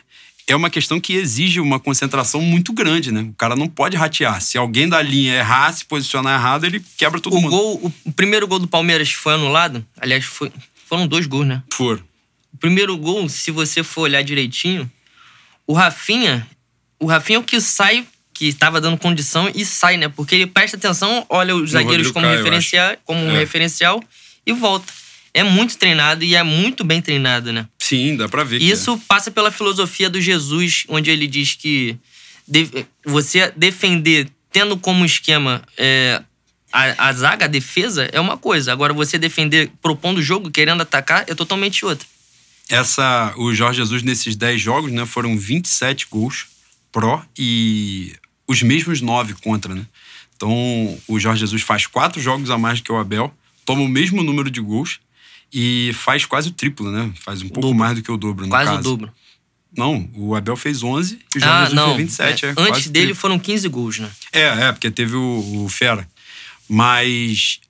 é 0.46 0.54
uma 0.54 0.68
questão 0.68 1.00
que 1.00 1.14
exige 1.14 1.60
uma 1.60 1.80
concentração 1.80 2.40
muito 2.40 2.72
grande, 2.72 3.10
né? 3.10 3.22
O 3.22 3.34
cara 3.34 3.56
não 3.56 3.68
pode 3.68 3.96
ratear. 3.96 4.40
Se 4.40 4.58
alguém 4.58 4.88
da 4.88 5.00
linha 5.00 5.34
errar, 5.36 5.72
se 5.72 5.84
posicionar 5.84 6.38
errado, 6.38 6.64
ele 6.64 6.84
quebra 6.96 7.20
todo 7.20 7.36
o 7.36 7.40
mundo. 7.40 7.50
Gol, 7.50 7.92
o 8.04 8.12
primeiro 8.12 8.46
gol 8.46 8.58
do 8.58 8.68
Palmeiras 8.68 9.10
foi 9.12 9.34
anulado. 9.34 9.84
Aliás, 9.98 10.24
foi, 10.24 10.52
foram 10.86 11.06
dois 11.06 11.26
gols, 11.26 11.46
né? 11.46 11.62
Foram. 11.72 12.02
O 12.52 12.58
primeiro 12.58 12.96
gol, 12.96 13.28
se 13.28 13.50
você 13.50 13.82
for 13.82 14.02
olhar 14.02 14.22
direitinho, 14.22 14.90
o 15.66 15.72
Rafinha, 15.72 16.46
o 17.00 17.06
Rafinha 17.06 17.38
é 17.38 17.40
o 17.40 17.44
que 17.44 17.60
sai, 17.60 18.06
que 18.34 18.46
estava 18.48 18.80
dando 18.80 18.98
condição 18.98 19.50
e 19.54 19.64
sai, 19.64 19.96
né? 19.96 20.08
Porque 20.08 20.34
ele 20.34 20.46
presta 20.46 20.76
atenção, 20.76 21.24
olha 21.28 21.54
os 21.54 21.70
zagueiros 21.70 22.10
como, 22.10 22.26
Caio, 22.26 22.38
referencial, 22.38 22.96
como 23.04 23.20
é. 23.30 23.38
referencial 23.38 24.02
e 24.44 24.52
volta 24.52 24.92
é 25.34 25.42
muito 25.42 25.76
treinado 25.76 26.24
e 26.24 26.36
é 26.36 26.42
muito 26.44 26.84
bem 26.84 27.02
treinado, 27.02 27.52
né? 27.52 27.66
Sim, 27.78 28.16
dá 28.16 28.28
pra 28.28 28.44
ver. 28.44 28.62
Isso 28.62 28.92
é. 28.92 28.98
passa 29.08 29.32
pela 29.32 29.50
filosofia 29.50 30.08
do 30.08 30.20
Jesus, 30.20 30.84
onde 30.88 31.10
ele 31.10 31.26
diz 31.26 31.54
que 31.54 31.98
você 33.04 33.52
defender 33.56 34.28
tendo 34.52 34.76
como 34.76 35.04
esquema 35.04 35.60
é, 35.76 36.22
a, 36.72 37.08
a, 37.08 37.12
zaga, 37.12 37.46
a 37.46 37.48
defesa, 37.48 38.08
é 38.12 38.20
uma 38.20 38.36
coisa. 38.36 38.72
Agora, 38.72 38.92
você 38.92 39.18
defender 39.18 39.72
propondo 39.82 40.18
o 40.18 40.22
jogo, 40.22 40.50
querendo 40.50 40.82
atacar, 40.82 41.24
é 41.26 41.34
totalmente 41.34 41.84
outra. 41.84 42.06
Essa, 42.68 43.34
o 43.36 43.52
Jorge 43.52 43.78
Jesus, 43.78 44.04
nesses 44.04 44.36
10 44.36 44.60
jogos, 44.60 44.92
né, 44.92 45.04
foram 45.04 45.36
27 45.36 46.06
gols 46.08 46.46
pró 46.92 47.24
e 47.36 48.14
os 48.46 48.62
mesmos 48.62 49.00
9 49.00 49.34
contra, 49.34 49.74
né? 49.74 49.86
Então, 50.36 50.98
o 51.06 51.18
Jorge 51.18 51.40
Jesus 51.40 51.62
faz 51.62 51.86
quatro 51.86 52.20
jogos 52.20 52.50
a 52.50 52.58
mais 52.58 52.80
que 52.80 52.90
o 52.90 52.96
Abel, 52.96 53.32
toma 53.64 53.82
o 53.82 53.88
mesmo 53.88 54.22
número 54.22 54.50
de 54.50 54.60
gols 54.60 55.00
e 55.52 55.92
faz 55.94 56.26
quase 56.26 56.48
o 56.48 56.52
triplo, 56.52 56.90
né? 56.90 57.12
Faz 57.20 57.40
um 57.40 57.48
pouco 57.48 57.60
dobro. 57.60 57.78
mais 57.78 57.96
do 57.96 58.02
que 58.02 58.10
o 58.10 58.16
dobro, 58.16 58.44
no 58.44 58.50
quase 58.50 58.70
caso. 58.70 58.80
o 58.80 58.82
dobro. 58.82 59.12
Não, 59.76 60.08
o 60.14 60.34
Abel 60.34 60.56
fez 60.56 60.82
11 60.82 61.18
e 61.34 61.38
o 61.38 61.40
Jorge 61.40 61.54
ah, 61.54 61.60
Jesus 61.64 61.74
não. 61.74 61.86
fez 61.86 61.98
27. 61.98 62.46
É, 62.46 62.48
é 62.48 62.54
antes 62.58 62.88
dele 62.88 63.06
triplo. 63.06 63.20
foram 63.20 63.38
15 63.38 63.68
gols, 63.68 63.98
né? 63.98 64.10
É, 64.32 64.42
é, 64.42 64.72
porque 64.72 64.90
teve 64.90 65.16
o, 65.16 65.64
o 65.64 65.68
Fera. 65.68 66.08
Mas, 66.68 67.60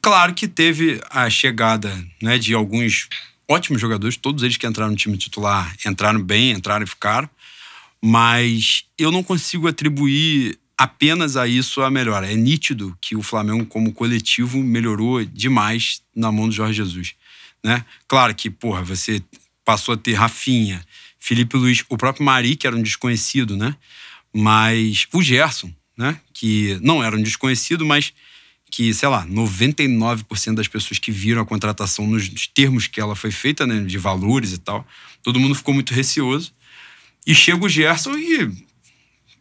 claro 0.00 0.34
que 0.34 0.46
teve 0.48 1.00
a 1.10 1.28
chegada 1.28 1.92
né, 2.20 2.38
de 2.38 2.54
alguns 2.54 3.08
ótimos 3.48 3.80
jogadores, 3.80 4.16
todos 4.16 4.42
eles 4.42 4.56
que 4.56 4.66
entraram 4.66 4.90
no 4.90 4.96
time 4.96 5.16
titular 5.16 5.74
entraram 5.86 6.22
bem, 6.22 6.52
entraram 6.52 6.84
e 6.84 6.88
ficaram. 6.88 7.28
Mas 8.04 8.84
eu 8.98 9.12
não 9.12 9.22
consigo 9.22 9.68
atribuir 9.68 10.58
apenas 10.76 11.36
a 11.36 11.46
isso 11.46 11.80
a 11.82 11.90
melhora. 11.90 12.30
É 12.30 12.34
nítido 12.34 12.96
que 13.00 13.14
o 13.14 13.22
Flamengo, 13.22 13.64
como 13.66 13.92
coletivo, 13.92 14.58
melhorou 14.58 15.24
demais 15.24 16.02
na 16.14 16.32
mão 16.32 16.48
do 16.48 16.54
Jorge 16.54 16.74
Jesus. 16.74 17.14
Né? 17.64 17.84
Claro 18.08 18.34
que, 18.34 18.50
porra, 18.50 18.82
você 18.82 19.22
passou 19.64 19.94
a 19.94 19.96
ter 19.96 20.14
Rafinha, 20.14 20.84
Felipe 21.20 21.56
Luiz, 21.56 21.84
o 21.88 21.96
próprio 21.96 22.24
Mari, 22.24 22.56
que 22.56 22.66
era 22.66 22.74
um 22.74 22.82
desconhecido, 22.82 23.56
né? 23.56 23.76
Mas 24.34 25.06
o 25.12 25.22
Gerson, 25.22 25.72
né? 25.96 26.20
Que 26.34 26.78
não 26.82 27.04
era 27.04 27.16
um 27.16 27.22
desconhecido, 27.22 27.86
mas 27.86 28.12
que, 28.68 28.92
sei 28.92 29.08
lá, 29.08 29.24
99% 29.26 30.54
das 30.54 30.66
pessoas 30.66 30.98
que 30.98 31.12
viram 31.12 31.42
a 31.42 31.46
contratação 31.46 32.06
nos 32.06 32.48
termos 32.48 32.88
que 32.88 33.00
ela 33.00 33.14
foi 33.14 33.30
feita, 33.30 33.66
né? 33.66 33.80
De 33.80 33.98
valores 33.98 34.52
e 34.52 34.58
tal, 34.58 34.84
todo 35.22 35.38
mundo 35.38 35.54
ficou 35.54 35.72
muito 35.72 35.94
receoso. 35.94 36.52
E 37.26 37.34
chega 37.34 37.64
o 37.64 37.68
Gerson 37.68 38.16
e 38.16 38.50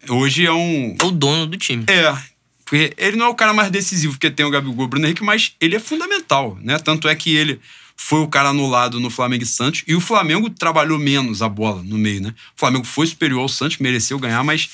Hoje 0.10 0.46
é 0.46 0.52
um. 0.52 0.96
É 1.00 1.04
o 1.04 1.12
dono 1.12 1.46
do 1.46 1.58
time. 1.58 1.86
É. 1.88 2.18
Porque 2.66 2.94
ele 2.98 3.18
não 3.18 3.26
é 3.28 3.30
o 3.30 3.36
cara 3.36 3.54
mais 3.54 3.70
decisivo 3.70 4.18
que 4.18 4.32
tem 4.32 4.46
o 4.46 4.50
Gabigol 4.50 4.88
Bruno 4.88 5.06
Henrique, 5.06 5.24
mas 5.24 5.54
ele 5.60 5.76
é 5.76 5.80
fundamental, 5.80 6.58
né? 6.62 6.80
Tanto 6.80 7.08
é 7.08 7.16
que 7.16 7.36
ele 7.36 7.60
foi 7.98 8.22
o 8.22 8.28
cara 8.28 8.50
anulado 8.50 9.00
no 9.00 9.10
Flamengo 9.10 9.44
e 9.44 9.46
Santos 9.46 9.84
e 9.86 9.94
o 9.94 10.00
Flamengo 10.00 10.50
trabalhou 10.50 10.98
menos 10.98 11.42
a 11.42 11.50
bola 11.50 11.84
no 11.84 11.98
meio, 11.98 12.22
né? 12.22 12.34
O 12.56 12.60
Flamengo 12.60 12.86
foi 12.86 13.06
superior 13.06 13.42
ao 13.42 13.50
Santos, 13.50 13.78
mereceu 13.78 14.18
ganhar, 14.18 14.44
mas 14.44 14.70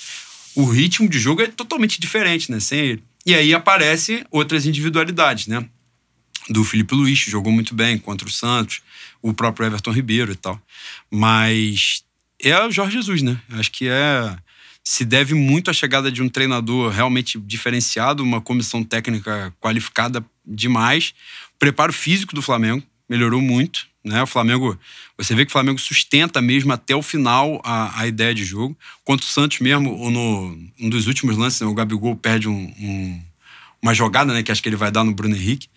o 0.55 0.65
ritmo 0.65 1.09
de 1.09 1.19
jogo 1.19 1.41
é 1.41 1.47
totalmente 1.47 1.99
diferente, 1.99 2.51
né? 2.51 2.59
Sem 2.59 2.79
ele. 2.79 3.03
E 3.25 3.33
aí 3.33 3.53
aparecem 3.53 4.23
outras 4.31 4.65
individualidades, 4.65 5.47
né? 5.47 5.67
Do 6.49 6.63
Felipe 6.63 6.95
Luiz, 6.95 7.21
que 7.23 7.31
jogou 7.31 7.51
muito 7.51 7.73
bem 7.73 7.97
contra 7.97 8.27
o 8.27 8.31
Santos, 8.31 8.81
o 9.21 9.33
próprio 9.33 9.65
Everton 9.65 9.91
Ribeiro 9.91 10.31
e 10.31 10.35
tal. 10.35 10.61
Mas 11.11 12.03
é 12.41 12.65
o 12.65 12.71
Jorge 12.71 12.93
Jesus, 12.93 13.21
né? 13.21 13.39
Acho 13.51 13.71
que 13.71 13.87
é 13.87 14.35
se 14.83 15.03
deve 15.03 15.33
muito 15.33 15.69
à 15.69 15.73
chegada 15.73 16.09
de 16.09 16.23
um 16.23 16.29
treinador 16.29 16.89
realmente 16.89 17.37
diferenciado, 17.37 18.23
uma 18.23 18.39
comissão 18.39 18.81
técnica 18.85 19.53
qualificada 19.59 20.25
demais. 20.45 21.13
Preparo 21.59 21.91
físico 21.91 22.33
do 22.33 22.41
Flamengo 22.41 22.81
melhorou 23.09 23.41
muito, 23.41 23.85
né? 24.01 24.23
O 24.23 24.27
Flamengo, 24.27 24.79
você 25.17 25.35
vê 25.35 25.43
que 25.43 25.49
o 25.49 25.51
Flamengo 25.51 25.77
sustenta 25.77 26.41
mesmo 26.41 26.71
até 26.71 26.95
o 26.95 27.01
final 27.01 27.61
a, 27.65 27.99
a 27.99 28.07
ideia 28.07 28.33
de 28.33 28.45
jogo. 28.45 28.77
Quanto 29.03 29.23
o 29.23 29.25
Santos 29.25 29.59
mesmo, 29.59 30.09
no 30.09 30.57
um 30.79 30.89
dos 30.89 31.05
últimos 31.05 31.35
lances, 31.35 31.59
né, 31.59 31.67
o 31.67 31.73
Gabigol 31.73 32.15
perde 32.15 32.47
um, 32.47 32.73
um, 32.79 33.21
uma 33.81 33.93
jogada, 33.93 34.33
né? 34.33 34.41
Que 34.41 34.53
acho 34.53 34.63
que 34.63 34.69
ele 34.69 34.77
vai 34.77 34.89
dar 34.89 35.03
no 35.03 35.13
Bruno 35.13 35.35
Henrique. 35.35 35.67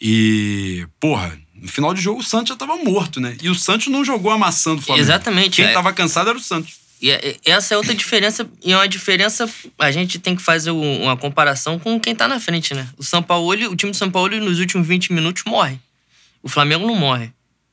E, 0.00 0.86
porra, 0.98 1.38
no 1.60 1.68
final 1.68 1.92
de 1.94 2.00
jogo 2.00 2.20
o 2.20 2.24
Santos 2.24 2.48
já 2.50 2.56
tava 2.56 2.76
morto, 2.76 3.20
né? 3.20 3.36
E 3.42 3.48
o 3.48 3.54
Santos 3.54 3.88
não 3.88 4.04
jogou 4.04 4.30
amassando 4.30 4.80
o 4.80 4.84
Flamengo. 4.84 5.04
Exatamente. 5.04 5.56
Quem 5.56 5.66
é. 5.66 5.72
tava 5.72 5.92
cansado 5.92 6.28
era 6.30 6.38
o 6.38 6.40
Santos. 6.40 6.74
E 7.00 7.10
é- 7.10 7.36
essa 7.44 7.74
é 7.74 7.76
outra 7.76 7.94
diferença, 7.94 8.48
e 8.64 8.72
é 8.72 8.76
uma 8.76 8.88
diferença, 8.88 9.48
a 9.78 9.90
gente 9.90 10.18
tem 10.18 10.34
que 10.34 10.42
fazer 10.42 10.70
um- 10.70 11.02
uma 11.02 11.16
comparação 11.16 11.78
com 11.78 12.00
quem 12.00 12.14
tá 12.14 12.26
na 12.26 12.40
frente, 12.40 12.72
né? 12.74 12.88
O 12.96 13.02
São 13.04 13.22
Paulo, 13.22 13.50
o 13.70 13.76
time 13.76 13.92
do 13.92 13.96
São 13.96 14.10
Paulo 14.10 14.34
nos 14.40 14.58
últimos 14.60 14.86
20 14.86 15.12
minutos 15.12 15.42
morre. 15.44 15.78
O 16.42 16.48
Flamengo 16.48 16.86
não 16.86 16.94
morre. 16.94 17.26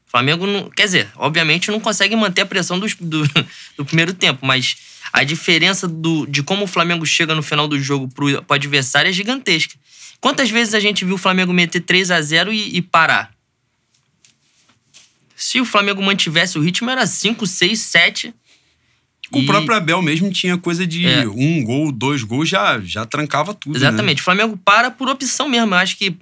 O 0.07 0.11
Flamengo 0.11 0.45
não, 0.45 0.69
quer 0.69 0.83
dizer, 0.85 1.09
obviamente 1.15 1.71
não 1.71 1.79
consegue 1.79 2.15
manter 2.15 2.41
a 2.41 2.45
pressão 2.45 2.77
dos- 2.79 2.95
do, 2.99 3.23
do 3.77 3.85
primeiro 3.85 4.13
tempo, 4.13 4.45
mas 4.45 4.75
a 5.11 5.23
diferença 5.23 5.87
do, 5.87 6.25
de 6.27 6.43
como 6.43 6.65
o 6.65 6.67
Flamengo 6.67 7.05
chega 7.05 7.33
no 7.33 7.41
final 7.41 7.67
do 7.67 7.79
jogo 7.79 8.07
pro, 8.09 8.43
pro 8.43 8.55
adversário 8.55 9.09
é 9.09 9.11
gigantesca. 9.13 9.73
Quantas 10.19 10.49
vezes 10.49 10.73
a 10.73 10.79
gente 10.79 11.03
viu 11.05 11.15
o 11.15 11.17
Flamengo 11.17 11.51
meter 11.53 11.79
3 11.81 12.11
a 12.11 12.21
0 12.21 12.51
e, 12.53 12.75
e 12.77 12.81
parar? 12.81 13.31
Se 15.45 15.59
o 15.59 15.65
Flamengo 15.65 16.01
mantivesse 16.01 16.57
o 16.57 16.61
ritmo, 16.61 16.89
era 16.89 17.05
5, 17.05 17.45
6, 17.45 17.77
7. 17.79 18.33
O 19.29 19.39
E- 19.39 19.45
próprio 19.45 19.75
Abel 19.75 20.01
mesmo 20.01 20.31
tinha 20.31 20.57
coisa 20.57 20.87
de 20.87 21.05
É. 21.05 21.27
um 21.27 21.61
gol, 21.63 21.91
dois 21.91 22.23
gols, 22.23 22.47
já, 22.47 22.79
já 22.79 23.05
trancava 23.05 23.53
tudo. 23.53 23.73
né? 23.73 23.77
Exatamente. 23.79 24.21
O 24.21 24.23
Flamengo 24.23 24.55
para 24.63 24.89
por 24.89 25.09
opção 25.09 25.49
mesmo. 25.49 25.73
Eu 25.75 25.77
acho 25.79 25.97
que 25.97 26.15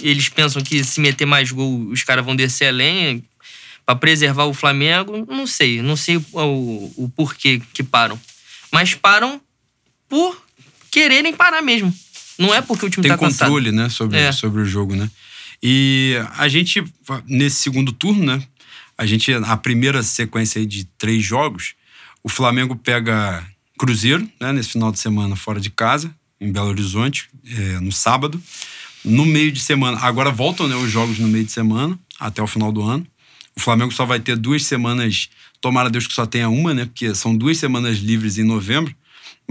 eles 0.00 0.28
pensam 0.28 0.62
que 0.62 0.84
se 0.84 1.00
meter 1.00 1.26
mais 1.26 1.50
gol, 1.50 1.88
os 1.90 2.04
caras 2.04 2.24
vão 2.24 2.36
descer 2.36 2.66
a 2.68 2.70
lenha 2.70 3.20
pra 3.84 3.96
preservar 3.96 4.44
o 4.44 4.54
Flamengo. 4.54 5.26
Não 5.28 5.46
sei. 5.46 5.82
Não 5.82 5.96
sei 5.96 6.16
o, 6.18 6.22
o, 6.32 7.04
o 7.04 7.08
porquê 7.16 7.60
que 7.72 7.82
param. 7.82 8.20
Mas 8.70 8.94
param 8.94 9.40
por 10.08 10.40
quererem 10.90 11.34
parar 11.34 11.62
mesmo. 11.62 11.92
Não 12.38 12.54
é 12.54 12.62
porque 12.62 12.86
o 12.86 12.90
time 12.90 13.02
Tem 13.02 13.10
tá 13.10 13.18
cansado. 13.18 13.48
controle, 13.50 13.72
né, 13.72 13.88
sobre, 13.88 14.18
É. 14.18 14.30
sobre 14.32 14.62
o 14.62 14.64
jogo, 14.64 14.94
né? 14.94 15.10
E 15.62 16.14
a 16.36 16.48
gente, 16.48 16.82
nesse 17.26 17.56
segundo 17.56 17.92
turno, 17.92 18.24
né? 18.24 18.42
A 18.96 19.06
gente, 19.06 19.32
a 19.32 19.56
primeira 19.56 20.02
sequência 20.02 20.64
de 20.66 20.84
três 20.98 21.24
jogos, 21.24 21.74
o 22.22 22.28
Flamengo 22.28 22.76
pega 22.76 23.46
Cruzeiro, 23.78 24.28
né? 24.40 24.52
Nesse 24.52 24.70
final 24.70 24.92
de 24.92 24.98
semana 24.98 25.36
fora 25.36 25.60
de 25.60 25.70
casa, 25.70 26.14
em 26.40 26.50
Belo 26.52 26.68
Horizonte, 26.68 27.28
é, 27.46 27.80
no 27.80 27.92
sábado. 27.92 28.40
No 29.04 29.24
meio 29.24 29.50
de 29.50 29.60
semana, 29.60 29.98
agora 30.00 30.30
voltam 30.30 30.68
né, 30.68 30.76
os 30.76 30.90
jogos 30.90 31.18
no 31.18 31.26
meio 31.26 31.44
de 31.44 31.52
semana, 31.52 31.98
até 32.18 32.42
o 32.42 32.46
final 32.46 32.70
do 32.70 32.82
ano. 32.82 33.06
O 33.56 33.60
Flamengo 33.60 33.92
só 33.92 34.04
vai 34.04 34.20
ter 34.20 34.36
duas 34.36 34.64
semanas, 34.64 35.30
tomara 35.60 35.88
Deus 35.88 36.06
que 36.06 36.12
só 36.12 36.26
tenha 36.26 36.48
uma, 36.48 36.74
né? 36.74 36.84
Porque 36.84 37.14
são 37.14 37.34
duas 37.34 37.56
semanas 37.58 37.98
livres 37.98 38.38
em 38.38 38.44
novembro. 38.44 38.94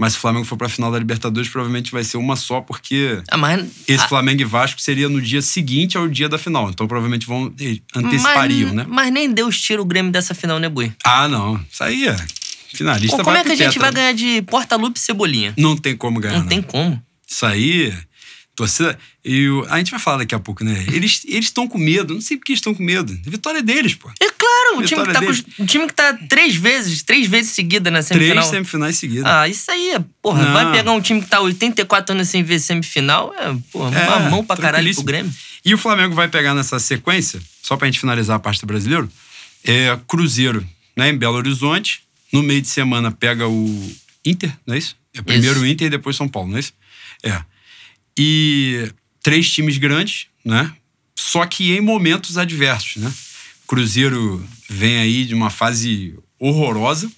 Mas 0.00 0.14
se 0.14 0.18
o 0.18 0.22
Flamengo 0.22 0.46
for 0.46 0.56
pra 0.56 0.66
final 0.66 0.90
da 0.90 0.98
Libertadores, 0.98 1.46
provavelmente 1.50 1.92
vai 1.92 2.02
ser 2.02 2.16
uma 2.16 2.34
só, 2.34 2.62
porque 2.62 3.22
Ah, 3.30 3.36
mas, 3.36 3.66
esse 3.86 4.02
ah, 4.02 4.08
Flamengo 4.08 4.40
e 4.40 4.44
Vasco 4.46 4.80
seria 4.80 5.10
no 5.10 5.20
dia 5.20 5.42
seguinte 5.42 5.98
ao 5.98 6.08
dia 6.08 6.26
da 6.26 6.38
final. 6.38 6.70
Então 6.70 6.88
provavelmente 6.88 7.26
vão 7.26 7.52
antecipariam, 7.94 8.68
mas, 8.68 8.76
né? 8.76 8.86
Mas 8.88 9.12
nem 9.12 9.30
Deus 9.30 9.60
tira 9.60 9.82
o 9.82 9.84
Grêmio 9.84 10.10
dessa 10.10 10.34
final, 10.34 10.58
né, 10.58 10.70
Boi? 10.70 10.90
Ah, 11.04 11.28
não. 11.28 11.62
Isso 11.70 11.84
aí 11.84 12.08
é. 12.08 12.16
Finalista 12.72 13.18
Pô, 13.18 13.24
como 13.24 13.36
é 13.36 13.44
que 13.44 13.52
a 13.52 13.54
gente 13.54 13.78
vai 13.78 13.92
ganhar 13.92 14.12
de 14.14 14.40
Porta-Lupe 14.40 14.98
e 14.98 15.02
Cebolinha? 15.02 15.52
Não 15.58 15.76
tem 15.76 15.94
como 15.94 16.18
ganhar. 16.18 16.38
Não 16.38 16.46
tem 16.46 16.62
como. 16.62 16.98
Isso 17.28 17.44
aí. 17.44 17.92
Torcida. 18.60 18.98
E 19.24 19.48
o- 19.48 19.64
a 19.70 19.78
gente 19.78 19.90
vai 19.90 19.98
falar 19.98 20.18
daqui 20.18 20.34
a 20.34 20.38
pouco, 20.38 20.62
né? 20.62 20.84
Eles 20.92 21.22
estão 21.26 21.66
com 21.66 21.78
medo. 21.78 22.12
Não 22.14 22.20
sei 22.20 22.36
por 22.36 22.44
que 22.44 22.52
estão 22.52 22.74
com 22.74 22.82
medo. 22.82 23.18
Vitória 23.24 23.62
deles, 23.62 23.94
pô. 23.94 24.10
É 24.20 24.30
claro, 24.30 24.78
o 24.78 24.82
time, 24.82 25.02
tá 25.12 25.20
com, 25.20 25.62
o 25.62 25.66
time 25.66 25.86
que 25.86 25.94
tá 25.94 26.12
três 26.28 26.54
vezes, 26.56 27.02
três 27.02 27.26
vezes 27.26 27.52
seguida 27.52 27.90
na 27.90 28.02
semifinal. 28.02 28.36
Três 28.36 28.50
semifinais 28.50 28.96
seguidas. 28.98 29.24
Ah, 29.26 29.48
isso 29.48 29.70
aí 29.70 29.92
é, 29.92 30.04
porra, 30.20 30.44
Não. 30.44 30.52
vai 30.52 30.72
pegar 30.72 30.92
um 30.92 31.00
time 31.00 31.22
que 31.22 31.26
tá 31.28 31.40
84 31.40 32.14
anos 32.14 32.28
sem 32.28 32.42
ver 32.42 32.58
semifinal, 32.60 33.34
é, 33.38 33.56
porra, 33.72 33.98
É, 33.98 34.08
uma 34.08 34.30
mão 34.30 34.44
pra 34.44 34.56
caralho 34.56 34.94
pro. 34.94 35.04
Grêmio. 35.04 35.32
E 35.64 35.72
o 35.74 35.78
Flamengo 35.78 36.14
vai 36.14 36.28
pegar 36.28 36.52
nessa 36.54 36.78
sequência, 36.78 37.40
só 37.62 37.76
pra 37.78 37.86
gente 37.86 37.98
finalizar 38.00 38.36
a 38.36 38.40
parte 38.40 38.60
do 38.60 38.66
brasileiro, 38.66 39.10
é 39.64 39.98
Cruzeiro, 40.06 40.66
né, 40.96 41.08
em 41.10 41.16
Belo 41.16 41.36
Horizonte. 41.36 42.02
No 42.32 42.42
meio 42.42 42.60
de 42.62 42.68
semana 42.68 43.10
pega 43.10 43.48
o 43.48 43.92
Inter, 44.24 44.52
não 44.66 44.74
é 44.74 44.78
isso? 44.78 44.96
É 45.14 45.20
primeiro 45.22 45.56
Isso. 45.56 45.64
o 45.64 45.66
Inter 45.66 45.86
e 45.88 45.90
depois 45.90 46.14
São 46.14 46.28
Paulo, 46.28 46.48
não 46.50 46.56
é 46.56 46.60
isso? 46.60 46.72
É. 47.24 47.42
E 48.22 48.92
três 49.22 49.50
times 49.50 49.78
grandes, 49.78 50.26
né? 50.44 50.70
Só 51.16 51.46
que 51.46 51.72
em 51.72 51.80
momentos 51.80 52.36
adversos, 52.36 52.96
né? 52.96 53.10
Cruzeiro 53.66 54.46
vem 54.68 54.98
aí 54.98 55.24
de 55.24 55.34
uma 55.34 55.48
fase 55.48 56.18
horrorosa, 56.38 57.10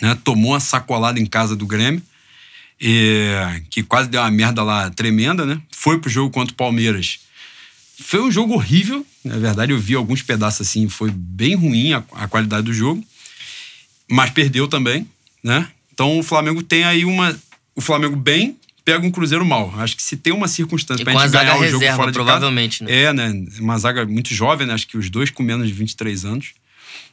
né? 0.00 0.16
Tomou 0.22 0.52
uma 0.52 0.60
sacolada 0.60 1.18
em 1.18 1.26
casa 1.26 1.56
do 1.56 1.66
Grêmio 1.66 2.00
é, 2.80 3.62
que 3.70 3.82
quase 3.82 4.08
deu 4.08 4.20
uma 4.20 4.30
merda 4.30 4.62
lá 4.62 4.90
tremenda, 4.90 5.44
né? 5.44 5.60
Foi 5.70 5.98
pro 5.98 6.10
jogo 6.10 6.30
contra 6.30 6.52
o 6.52 6.56
Palmeiras. 6.56 7.20
Foi 7.98 8.20
um 8.20 8.30
jogo 8.30 8.54
horrível, 8.54 9.04
na 9.24 9.38
verdade 9.38 9.72
eu 9.72 9.78
vi 9.78 9.94
alguns 9.94 10.22
pedaços 10.22 10.68
assim, 10.68 10.88
foi 10.88 11.10
bem 11.10 11.54
ruim 11.54 11.94
a, 11.94 12.04
a 12.12 12.28
qualidade 12.28 12.66
do 12.66 12.72
jogo, 12.72 13.02
mas 14.08 14.30
perdeu 14.30 14.68
também, 14.68 15.08
né? 15.42 15.68
Então 15.92 16.18
o 16.18 16.22
Flamengo 16.22 16.62
tem 16.62 16.84
aí 16.84 17.04
uma. 17.04 17.36
O 17.74 17.80
Flamengo 17.80 18.14
bem 18.14 18.56
pega 18.86 19.04
um 19.04 19.10
Cruzeiro 19.10 19.44
mal. 19.44 19.74
Acho 19.78 19.96
que 19.96 20.02
se 20.02 20.16
tem 20.16 20.32
uma 20.32 20.46
circunstância 20.46 21.04
com 21.04 21.10
a 21.10 21.22
gente 21.24 21.32
ganhar 21.32 21.58
o 21.58 21.64
jogo 21.64 21.78
reserva, 21.80 21.96
fora 21.96 22.12
de 22.12 22.14
provavelmente, 22.14 22.78
casa, 22.78 22.90
né? 22.90 23.02
É, 23.02 23.12
né? 23.12 23.46
Uma 23.58 23.76
zaga 23.76 24.06
muito 24.06 24.32
jovem, 24.32 24.64
né? 24.64 24.74
Acho 24.74 24.86
que 24.86 24.96
os 24.96 25.10
dois 25.10 25.28
com 25.28 25.42
menos 25.42 25.66
de 25.66 25.74
23 25.74 26.24
anos. 26.24 26.52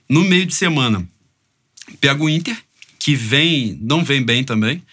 No 0.07 0.23
meio 0.23 0.45
de 0.45 0.53
semana, 0.53 1.05
pega 1.99 2.23
o 2.23 2.29
Inter, 2.29 2.55
que 2.99 3.15
vem, 3.15 3.77
não 3.81 4.03
vem 4.03 4.21
bem 4.21 4.43
também. 4.43 4.83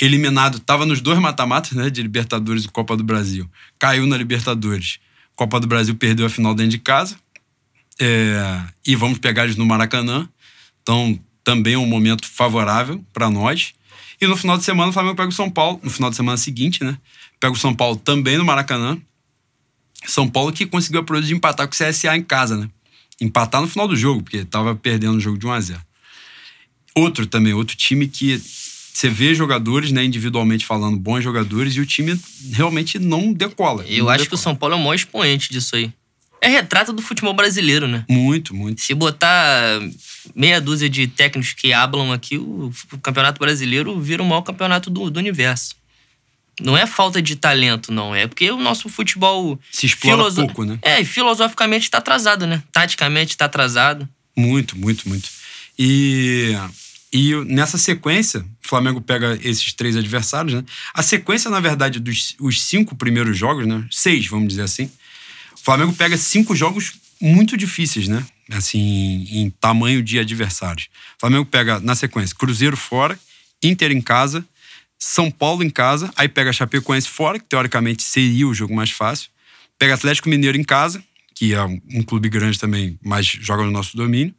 Eliminado, 0.00 0.58
tava 0.60 0.86
nos 0.86 1.02
dois 1.02 1.18
mata-matas, 1.18 1.72
né? 1.72 1.90
De 1.90 2.00
Libertadores 2.00 2.64
e 2.64 2.68
Copa 2.68 2.96
do 2.96 3.04
Brasil. 3.04 3.48
Caiu 3.78 4.06
na 4.06 4.16
Libertadores. 4.16 4.98
Copa 5.36 5.60
do 5.60 5.66
Brasil 5.66 5.94
perdeu 5.94 6.24
a 6.24 6.30
final 6.30 6.54
dentro 6.54 6.70
de 6.70 6.78
casa. 6.78 7.16
É, 8.00 8.62
e 8.86 8.96
vamos 8.96 9.18
pegar 9.18 9.44
eles 9.44 9.56
no 9.56 9.66
Maracanã. 9.66 10.26
Então, 10.80 11.20
também 11.44 11.74
é 11.74 11.78
um 11.78 11.84
momento 11.84 12.26
favorável 12.26 13.04
para 13.12 13.28
nós. 13.28 13.74
E 14.20 14.26
no 14.26 14.36
final 14.36 14.58
de 14.58 14.64
semana, 14.64 14.90
o 14.90 14.92
Flamengo 14.92 15.16
pega 15.16 15.28
o 15.28 15.32
São 15.32 15.50
Paulo. 15.50 15.80
No 15.82 15.90
final 15.90 16.10
de 16.10 16.16
semana 16.16 16.36
seguinte, 16.36 16.84
né? 16.84 16.98
Pega 17.38 17.52
o 17.52 17.56
São 17.56 17.74
Paulo 17.74 17.96
também 17.96 18.36
no 18.36 18.44
Maracanã. 18.44 18.98
São 20.06 20.28
Paulo 20.28 20.52
que 20.52 20.66
conseguiu 20.66 21.00
a 21.00 21.04
proeza 21.04 21.26
de 21.28 21.34
empatar 21.34 21.66
com 21.66 21.74
o 21.74 21.76
CSA 21.76 22.16
em 22.16 22.22
casa, 22.22 22.56
né? 22.56 22.68
Empatar 23.20 23.60
no 23.60 23.68
final 23.68 23.88
do 23.88 23.96
jogo, 23.96 24.22
porque 24.22 24.44
tava 24.44 24.74
perdendo 24.74 25.16
o 25.16 25.20
jogo 25.20 25.38
de 25.38 25.46
1 25.46 25.52
a 25.52 25.60
0 25.60 25.80
Outro 26.94 27.26
também, 27.26 27.52
outro 27.52 27.76
time 27.76 28.08
que 28.08 28.42
você 28.92 29.08
vê 29.08 29.34
jogadores, 29.34 29.92
né, 29.92 30.04
individualmente 30.04 30.66
falando, 30.66 30.98
bons 30.98 31.22
jogadores, 31.22 31.74
e 31.76 31.80
o 31.80 31.86
time 31.86 32.18
realmente 32.52 32.98
não 32.98 33.32
decola. 33.32 33.84
Eu 33.86 34.04
não 34.04 34.10
acho 34.10 34.24
que 34.24 34.34
o 34.34 34.36
decola. 34.36 34.42
São 34.42 34.56
Paulo 34.56 34.74
é 34.74 34.78
o 34.78 34.80
maior 34.80 34.94
expoente 34.94 35.50
disso 35.50 35.76
aí. 35.76 35.92
É 36.42 36.48
retrato 36.48 36.92
do 36.92 37.02
futebol 37.02 37.34
brasileiro, 37.34 37.86
né? 37.86 38.04
Muito, 38.08 38.54
muito. 38.54 38.80
Se 38.80 38.94
botar 38.94 39.80
meia 40.34 40.60
dúzia 40.60 40.88
de 40.88 41.06
técnicos 41.06 41.52
que 41.52 41.72
hablam 41.72 42.12
aqui, 42.12 42.38
o, 42.38 42.72
Campeonato 43.02 43.38
Brasileiro 43.38 44.00
vira 44.00 44.22
o 44.22 44.26
maior 44.26 44.42
campeonato 44.42 44.88
do, 44.88 45.10
do 45.10 45.18
universo. 45.18 45.76
Não 46.60 46.76
é 46.76 46.86
falta 46.86 47.20
de 47.20 47.36
talento, 47.36 47.92
não. 47.92 48.14
É 48.14 48.26
porque 48.26 48.50
o 48.50 48.56
nosso 48.56 48.88
futebol. 48.88 49.58
Se 49.70 49.86
explora 49.86 50.16
filoso- 50.16 50.46
pouco, 50.46 50.64
né? 50.64 50.78
É, 50.82 51.00
e 51.00 51.04
filosoficamente 51.04 51.84
está 51.84 51.98
atrasado, 51.98 52.46
né? 52.46 52.62
Taticamente 52.72 53.32
está 53.32 53.44
atrasado. 53.46 54.08
Muito, 54.36 54.78
muito, 54.78 55.08
muito. 55.08 55.28
E, 55.78 56.54
e 57.12 57.34
nessa 57.46 57.78
sequência, 57.78 58.40
o 58.40 58.68
Flamengo 58.68 59.00
pega 59.00 59.38
esses 59.42 59.72
três 59.72 59.96
adversários, 59.96 60.54
né? 60.54 60.64
A 60.92 61.02
sequência, 61.02 61.50
na 61.50 61.60
verdade, 61.60 61.98
dos 61.98 62.34
os 62.38 62.62
cinco 62.62 62.94
primeiros 62.94 63.36
jogos, 63.36 63.66
né? 63.66 63.84
Seis, 63.90 64.26
vamos 64.26 64.48
dizer 64.48 64.62
assim. 64.62 64.90
O 65.60 65.64
Flamengo 65.64 65.92
pega 65.92 66.16
cinco 66.16 66.56
jogos 66.56 66.94
muito 67.20 67.56
difíceis, 67.56 68.08
né? 68.08 68.24
Assim, 68.50 69.26
em 69.30 69.50
tamanho 69.50 70.02
de 70.02 70.18
adversários. 70.18 70.88
O 71.16 71.20
Flamengo 71.20 71.44
pega, 71.44 71.78
na 71.78 71.94
sequência, 71.94 72.34
Cruzeiro 72.34 72.76
fora, 72.76 73.18
Inter 73.62 73.92
em 73.92 74.00
casa, 74.00 74.44
São 74.98 75.30
Paulo 75.30 75.62
em 75.62 75.70
casa, 75.70 76.10
aí 76.16 76.28
pega 76.28 76.52
Chapecoense 76.52 77.08
fora, 77.08 77.38
que 77.38 77.44
teoricamente 77.44 78.02
seria 78.02 78.48
o 78.48 78.54
jogo 78.54 78.74
mais 78.74 78.90
fácil. 78.90 79.30
Pega 79.78 79.94
Atlético 79.94 80.28
Mineiro 80.28 80.58
em 80.58 80.64
casa, 80.64 81.02
que 81.34 81.52
é 81.54 81.62
um, 81.62 82.02
clube 82.02 82.28
grande 82.28 82.58
também, 82.58 82.98
mas 83.02 83.26
joga 83.26 83.62
no 83.62 83.70
nosso 83.70 83.96
domínio. 83.96 84.34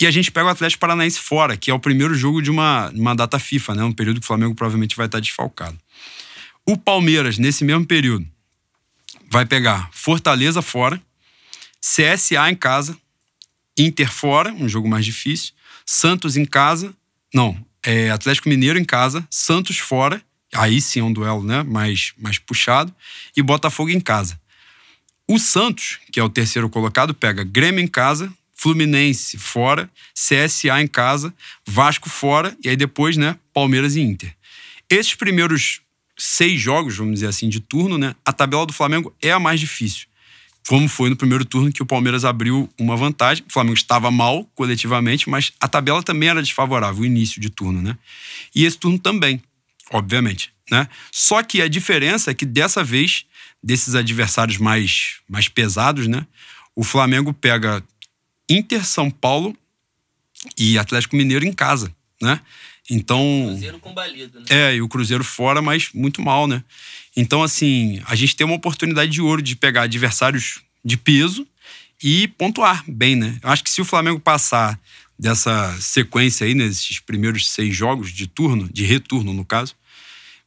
E 0.00 0.06
a 0.06 0.10
gente 0.10 0.32
pega 0.32 0.46
o 0.46 0.50
Atlético 0.50 0.80
Paranaense 0.80 1.18
fora, 1.18 1.56
que 1.56 1.70
é 1.70 1.74
o 1.74 1.78
primeiro 1.78 2.14
jogo 2.14 2.42
de 2.42 2.50
uma, 2.50 2.90
uma 2.90 3.14
data 3.14 3.38
FIFA, 3.38 3.74
né? 3.76 3.84
Um 3.84 3.92
período 3.92 4.18
que 4.18 4.24
o 4.24 4.26
Flamengo 4.26 4.54
provavelmente 4.54 4.96
vai 4.96 5.06
estar 5.06 5.20
desfalcado. 5.20 5.78
O 6.66 6.76
Palmeiras, 6.76 7.38
nesse 7.38 7.64
mesmo 7.64 7.86
período, 7.86 8.26
vai 9.34 9.44
pegar 9.44 9.90
Fortaleza 9.90 10.62
fora, 10.62 11.02
CSA 11.80 12.48
em 12.48 12.54
casa, 12.54 12.96
Inter 13.76 14.08
fora, 14.08 14.52
um 14.52 14.68
jogo 14.68 14.88
mais 14.88 15.04
difícil. 15.04 15.52
Santos 15.84 16.36
em 16.36 16.44
casa. 16.44 16.94
Não, 17.34 17.58
é 17.82 18.10
Atlético 18.10 18.48
Mineiro 18.48 18.78
em 18.78 18.84
casa. 18.84 19.26
Santos 19.28 19.78
fora. 19.78 20.22
Aí 20.54 20.80
sim 20.80 21.00
é 21.00 21.02
um 21.02 21.12
duelo 21.12 21.42
né, 21.42 21.64
mais, 21.64 22.12
mais 22.16 22.38
puxado. 22.38 22.94
E 23.36 23.42
Botafogo 23.42 23.90
em 23.90 23.98
casa. 23.98 24.40
O 25.26 25.36
Santos, 25.36 25.98
que 26.12 26.20
é 26.20 26.22
o 26.22 26.28
terceiro 26.28 26.70
colocado, 26.70 27.12
pega 27.12 27.42
Grêmio 27.42 27.82
em 27.82 27.88
casa, 27.88 28.32
Fluminense 28.54 29.36
fora, 29.36 29.90
CSA 30.14 30.80
em 30.80 30.86
casa, 30.86 31.34
Vasco 31.66 32.08
fora 32.08 32.56
e 32.62 32.68
aí 32.68 32.76
depois, 32.76 33.16
né, 33.16 33.36
Palmeiras 33.52 33.96
e 33.96 34.00
Inter. 34.00 34.32
Esses 34.88 35.16
primeiros 35.16 35.80
seis 36.16 36.60
jogos, 36.60 36.96
vamos 36.96 37.14
dizer 37.14 37.28
assim, 37.28 37.48
de 37.48 37.60
turno, 37.60 37.98
né, 37.98 38.14
a 38.24 38.32
tabela 38.32 38.66
do 38.66 38.72
Flamengo 38.72 39.14
é 39.20 39.30
a 39.30 39.38
mais 39.38 39.60
difícil. 39.60 40.06
Como 40.66 40.88
foi 40.88 41.10
no 41.10 41.16
primeiro 41.16 41.44
turno 41.44 41.70
que 41.70 41.82
o 41.82 41.86
Palmeiras 41.86 42.24
abriu 42.24 42.70
uma 42.78 42.96
vantagem. 42.96 43.44
O 43.46 43.52
Flamengo 43.52 43.76
estava 43.76 44.10
mal 44.10 44.44
coletivamente, 44.54 45.28
mas 45.28 45.52
a 45.60 45.68
tabela 45.68 46.02
também 46.02 46.30
era 46.30 46.40
desfavorável, 46.40 47.02
o 47.02 47.06
início 47.06 47.38
de 47.38 47.50
turno, 47.50 47.82
né? 47.82 47.98
E 48.54 48.64
esse 48.64 48.78
turno 48.78 48.98
também, 48.98 49.42
obviamente, 49.90 50.52
né? 50.70 50.88
Só 51.12 51.42
que 51.42 51.60
a 51.60 51.68
diferença 51.68 52.30
é 52.30 52.34
que 52.34 52.46
dessa 52.46 52.82
vez, 52.82 53.26
desses 53.62 53.94
adversários 53.94 54.56
mais, 54.56 55.16
mais 55.28 55.48
pesados, 55.48 56.06
né? 56.06 56.26
O 56.74 56.82
Flamengo 56.82 57.34
pega 57.34 57.84
Inter, 58.48 58.86
São 58.86 59.10
Paulo 59.10 59.54
e 60.58 60.78
Atlético 60.78 61.14
Mineiro 61.14 61.44
em 61.44 61.52
casa, 61.52 61.94
né? 62.22 62.40
Então. 62.90 63.46
Cruzeiro 63.48 63.78
combalido, 63.78 64.40
né? 64.40 64.46
É, 64.50 64.76
e 64.76 64.82
o 64.82 64.88
Cruzeiro 64.88 65.24
fora, 65.24 65.62
mas 65.62 65.90
muito 65.94 66.20
mal, 66.20 66.46
né? 66.46 66.62
Então, 67.16 67.42
assim, 67.42 68.02
a 68.06 68.14
gente 68.14 68.36
tem 68.36 68.46
uma 68.46 68.56
oportunidade 68.56 69.10
de 69.10 69.22
ouro 69.22 69.40
de 69.40 69.56
pegar 69.56 69.82
adversários 69.82 70.60
de 70.84 70.96
peso 70.96 71.46
e 72.02 72.28
pontuar 72.28 72.84
bem, 72.86 73.16
né? 73.16 73.38
Eu 73.42 73.48
acho 73.48 73.64
que 73.64 73.70
se 73.70 73.80
o 73.80 73.84
Flamengo 73.84 74.20
passar 74.20 74.78
dessa 75.18 75.74
sequência 75.80 76.46
aí, 76.46 76.54
nesses 76.54 76.98
primeiros 76.98 77.50
seis 77.50 77.74
jogos 77.74 78.12
de 78.12 78.26
turno, 78.26 78.68
de 78.70 78.84
retorno 78.84 79.32
no 79.32 79.44
caso, 79.44 79.74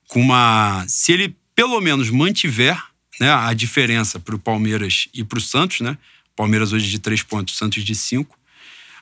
com 0.08 0.22
uma. 0.22 0.86
Se 0.88 1.12
ele 1.14 1.36
pelo 1.56 1.82
menos 1.82 2.12
mantiver 2.12 2.80
né, 3.20 3.32
a 3.32 3.52
diferença 3.54 4.20
para 4.20 4.36
o 4.36 4.40
Palmeiras 4.40 5.08
e 5.12 5.24
para 5.24 5.40
o 5.40 5.42
Santos, 5.42 5.82
né? 5.82 5.98
Palmeiras 6.36 6.72
hoje 6.72 6.88
de 6.88 7.00
três 7.00 7.24
pontos, 7.24 7.58
Santos 7.58 7.84
de 7.84 7.96
cinco. 7.96 8.37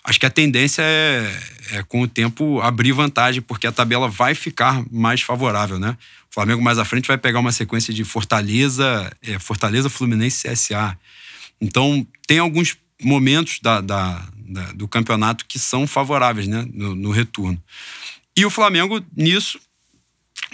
Acho 0.06 0.20
que 0.20 0.26
a 0.26 0.30
tendência 0.30 0.84
é, 0.84 1.40
é, 1.72 1.84
com 1.84 2.02
o 2.02 2.08
tempo, 2.08 2.62
abrir 2.62 2.92
vantagem, 2.92 3.42
porque 3.42 3.66
a 3.66 3.72
tabela 3.72 4.08
vai 4.08 4.36
ficar 4.36 4.86
mais 4.92 5.22
favorável, 5.22 5.80
né? 5.80 5.98
O 6.30 6.34
Flamengo 6.34 6.62
mais 6.62 6.78
à 6.78 6.86
frente 6.86 7.08
vai 7.08 7.18
pegar 7.18 7.40
uma 7.40 7.52
sequência 7.52 7.92
de 7.92 8.04
Fortaleza, 8.04 9.12
é, 9.24 9.40
Fortaleza, 9.40 9.90
Fluminense 9.90 10.48
CSA. 10.48 10.96
Então, 11.60 12.06
tem 12.28 12.38
alguns 12.38 12.78
momentos 13.02 13.60
da, 13.62 13.82
da, 13.82 14.24
da, 14.38 14.72
do 14.74 14.88
campeonato 14.88 15.44
que 15.48 15.58
são 15.58 15.88
favoráveis, 15.88 16.48
né? 16.48 16.68
No, 16.72 16.94
no 16.94 17.10
retorno. 17.10 17.62
E 18.38 18.46
o 18.46 18.52
Flamengo, 18.52 19.04
nisso, 19.18 19.60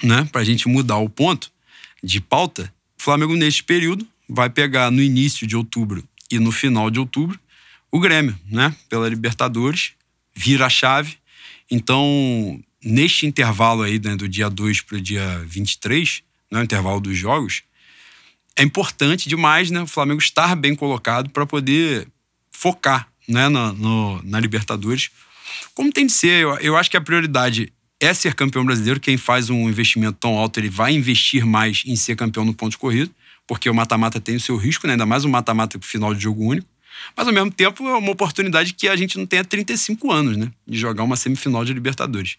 né? 0.02 0.30
Para 0.32 0.41
a 0.41 0.45
gente 0.45 0.70
mudar 0.70 0.97
o 0.97 1.10
ponto 1.10 1.52
de 2.02 2.22
pauta, 2.22 2.74
o 2.97 3.04
Flamengo, 3.04 3.36
neste 3.36 3.66
período, 3.66 4.08
vai 4.30 4.49
pegar 4.49 4.89
no 4.91 5.02
início 5.02 5.45
de 5.45 5.58
outubro 5.58 6.08
e 6.32 6.39
no 6.39 6.54
final 6.54 6.89
de 6.89 6.99
outubro 6.99 7.38
o 7.92 8.00
Grêmio, 8.00 8.38
né? 8.50 8.74
Pela 8.89 9.10
Libertadores, 9.10 9.94
vira 10.34 10.66
a 10.66 10.70
chave. 10.70 11.18
Então, 11.70 12.60
neste 12.84 13.26
intervalo 13.26 13.84
aí, 13.84 14.00
né, 14.00 14.16
do 14.16 14.28
dia 14.28 14.50
2 14.50 14.82
para 14.82 14.98
o 14.98 15.02
dia 15.02 15.44
23, 15.46 16.24
né, 16.52 16.60
o 16.60 16.64
intervalo 16.64 17.00
dos 17.00 17.18
jogos, 17.18 17.64
é 18.56 18.64
importante 18.64 19.30
demais 19.30 19.72
né, 19.72 19.82
o 19.82 19.88
Flamengo 19.88 20.22
estar 20.22 20.56
bem 20.56 20.76
colocado 20.76 21.30
para 21.30 21.46
poder 21.46 22.08
focar 22.52 23.08
né, 23.28 23.48
na, 23.50 23.72
no, 23.74 24.22
na 24.24 24.39
Libertadores. 24.39 25.10
Como 25.74 25.92
tem 25.92 26.06
de 26.06 26.12
ser, 26.12 26.42
eu, 26.42 26.58
eu 26.58 26.78
acho 26.78 26.89
que 26.89 26.98
a 26.98 27.02
prioridade 27.02 27.72
é 28.00 28.14
ser 28.14 28.34
campeão 28.34 28.66
brasileiro. 28.66 29.00
Quem 29.00 29.16
faz 29.16 29.50
um 29.50 29.70
investimento 29.70 30.18
tão 30.20 30.38
alto, 30.38 30.60
ele 30.60 30.70
vai 30.70 30.94
investir 30.94 31.46
mais 31.46 31.84
em 31.86 31.96
ser 31.96 32.16
campeão 32.16 32.44
no 32.44 32.54
ponto 32.54 32.72
de 32.72 32.78
corrida 32.78 33.12
porque 33.52 33.70
o 33.70 33.74
mata-mata 33.74 34.18
tem 34.22 34.38
o 34.38 34.39
seu 34.39 34.56
risco, 34.56 34.88
né? 34.88 34.94
ainda 34.94 35.06
mais 35.06 35.26
um 35.26 35.30
mata-mata 35.30 35.78
final 35.82 36.14
de 36.14 36.24
jogo 36.24 36.42
único. 36.42 36.66
Mas 37.16 37.28
ao 37.28 37.34
mesmo 37.34 37.52
tempo 37.52 37.88
é 37.88 37.97
uma 37.97 38.12
oportunidade 38.12 38.74
que 38.74 38.88
a 38.88 38.95
gente 38.95 39.18
não 39.18 39.26
tem 39.26 39.39
há 39.39 39.43
35 39.43 40.12
anos, 40.12 40.38
né? 40.38 40.52
De 40.68 40.78
jogar 40.78 41.04
uma 41.04 41.16
semifinal 41.16 41.66
de 41.66 41.74
Libertadores. 41.74 42.38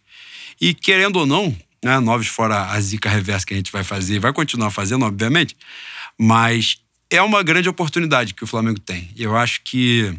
E 0.60 0.74
querendo 0.74 1.16
ou 1.16 1.26
não, 1.26 1.56
né? 1.82 1.98
Noves 1.98 2.28
fora 2.28 2.70
a 2.70 2.80
zica 2.80 3.10
reversa 3.10 3.44
que 3.44 3.54
a 3.54 3.56
gente 3.56 3.72
vai 3.72 3.84
fazer, 3.84 4.18
vai 4.18 4.32
continuar 4.32 4.70
fazendo, 4.70 5.04
obviamente, 5.04 5.56
mas 6.18 6.78
é 7.10 7.20
uma 7.20 7.42
grande 7.42 7.68
oportunidade 7.68 8.34
que 8.34 8.44
o 8.44 8.46
Flamengo 8.46 8.78
tem. 8.78 9.10
Eu 9.16 9.36
acho 9.36 9.62
que, 9.62 10.14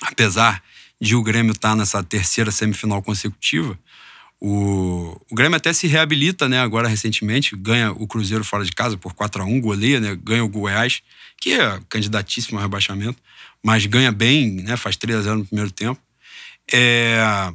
apesar 0.00 0.62
de 1.00 1.16
o 1.16 1.22
Grêmio 1.22 1.52
estar 1.52 1.74
nessa 1.74 2.02
terceira 2.02 2.50
semifinal 2.50 3.02
consecutiva, 3.02 3.78
o, 4.44 5.16
o 5.30 5.34
Grêmio 5.36 5.56
até 5.56 5.72
se 5.72 5.86
reabilita, 5.86 6.48
né, 6.48 6.58
agora 6.58 6.88
recentemente, 6.88 7.54
ganha 7.54 7.92
o 7.92 8.08
Cruzeiro 8.08 8.42
fora 8.42 8.64
de 8.64 8.72
casa 8.72 8.96
por 8.96 9.14
4 9.14 9.40
a 9.40 9.44
1 9.46 9.60
goleia, 9.60 10.00
né, 10.00 10.18
ganha 10.20 10.44
o 10.44 10.48
Goiás, 10.48 11.00
que 11.40 11.52
é 11.52 11.80
candidatíssimo 11.88 12.58
ao 12.58 12.62
rebaixamento, 12.62 13.22
mas 13.62 13.86
ganha 13.86 14.10
bem, 14.10 14.50
né, 14.50 14.76
faz 14.76 14.96
3 14.96 15.20
a 15.20 15.22
0 15.22 15.38
no 15.38 15.44
primeiro 15.44 15.70
tempo. 15.70 16.00
É, 16.72 17.52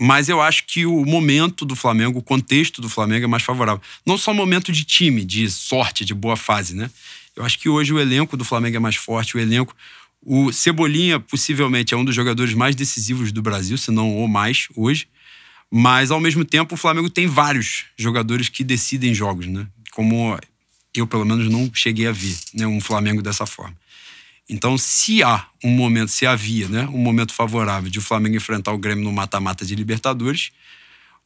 mas 0.00 0.28
eu 0.28 0.42
acho 0.42 0.64
que 0.66 0.84
o 0.84 1.04
momento 1.04 1.64
do 1.64 1.76
Flamengo, 1.76 2.18
o 2.18 2.22
contexto 2.22 2.82
do 2.82 2.88
Flamengo 2.88 3.26
é 3.26 3.28
mais 3.28 3.44
favorável. 3.44 3.80
Não 4.04 4.18
só 4.18 4.34
momento 4.34 4.72
de 4.72 4.82
time, 4.82 5.24
de 5.24 5.48
sorte, 5.48 6.04
de 6.04 6.12
boa 6.12 6.36
fase, 6.36 6.74
né? 6.74 6.90
Eu 7.36 7.44
acho 7.44 7.56
que 7.56 7.68
hoje 7.68 7.92
o 7.92 8.00
elenco 8.00 8.36
do 8.36 8.44
Flamengo 8.44 8.76
é 8.76 8.80
mais 8.80 8.96
forte, 8.96 9.36
o 9.36 9.40
elenco. 9.40 9.76
O 10.20 10.50
Cebolinha, 10.50 11.20
possivelmente, 11.20 11.94
é 11.94 11.96
um 11.96 12.04
dos 12.04 12.16
jogadores 12.16 12.52
mais 12.52 12.74
decisivos 12.74 13.30
do 13.30 13.40
Brasil, 13.40 13.78
se 13.78 13.92
não 13.92 14.18
o 14.18 14.26
mais 14.26 14.66
hoje. 14.74 15.06
Mas, 15.76 16.12
ao 16.12 16.20
mesmo 16.20 16.44
tempo, 16.44 16.76
o 16.76 16.78
Flamengo 16.78 17.10
tem 17.10 17.26
vários 17.26 17.86
jogadores 17.98 18.48
que 18.48 18.62
decidem 18.62 19.12
jogos, 19.12 19.48
né? 19.48 19.66
Como 19.90 20.38
eu, 20.94 21.04
pelo 21.04 21.24
menos, 21.24 21.50
não 21.50 21.68
cheguei 21.74 22.06
a 22.06 22.12
ver 22.12 22.36
né? 22.54 22.64
um 22.64 22.80
Flamengo 22.80 23.20
dessa 23.20 23.44
forma. 23.44 23.76
Então, 24.48 24.78
se 24.78 25.20
há 25.24 25.48
um 25.64 25.70
momento, 25.70 26.12
se 26.12 26.26
havia 26.26 26.68
né, 26.68 26.86
um 26.92 26.98
momento 26.98 27.32
favorável 27.34 27.90
de 27.90 27.98
o 27.98 28.02
Flamengo 28.02 28.36
enfrentar 28.36 28.72
o 28.72 28.78
Grêmio 28.78 29.02
no 29.02 29.10
mata-mata 29.10 29.66
de 29.66 29.74
Libertadores, 29.74 30.52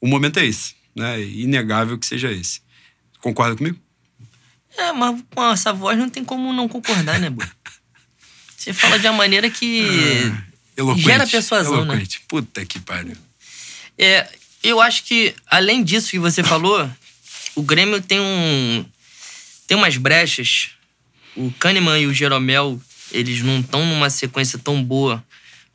o 0.00 0.08
momento 0.08 0.38
é 0.38 0.46
esse. 0.46 0.76
Né? 0.96 1.20
É 1.20 1.22
inegável 1.22 1.98
que 1.98 2.06
seja 2.06 2.32
esse. 2.32 2.62
Concorda 3.20 3.54
comigo? 3.54 3.78
É, 4.78 4.92
mas 4.92 5.22
com 5.34 5.44
essa 5.44 5.74
voz 5.74 5.98
não 5.98 6.08
tem 6.08 6.24
como 6.24 6.54
não 6.54 6.70
concordar, 6.70 7.20
né, 7.20 7.28
Boa? 7.28 7.46
Você 8.56 8.72
fala 8.72 8.98
de 8.98 9.06
uma 9.08 9.18
maneira 9.18 9.50
que 9.50 10.32
ah, 10.78 10.96
gera 10.96 11.26
persuasão, 11.26 11.84
né? 11.84 11.92
eloquente. 11.92 12.20
né? 12.20 12.24
Puta 12.28 12.64
que 12.64 12.80
pariu. 12.80 13.16
É, 13.98 14.28
eu 14.62 14.80
acho 14.80 15.04
que, 15.04 15.34
além 15.46 15.82
disso 15.82 16.10
que 16.10 16.18
você 16.18 16.42
falou, 16.42 16.90
o 17.54 17.62
Grêmio 17.62 18.00
tem 18.00 18.20
um. 18.20 18.84
tem 19.66 19.76
umas 19.76 19.96
brechas. 19.96 20.70
O 21.36 21.52
Kahneman 21.52 22.00
e 22.00 22.06
o 22.06 22.14
Jeromel, 22.14 22.80
eles 23.12 23.42
não 23.42 23.60
estão 23.60 23.86
numa 23.86 24.10
sequência 24.10 24.58
tão 24.58 24.82
boa 24.82 25.24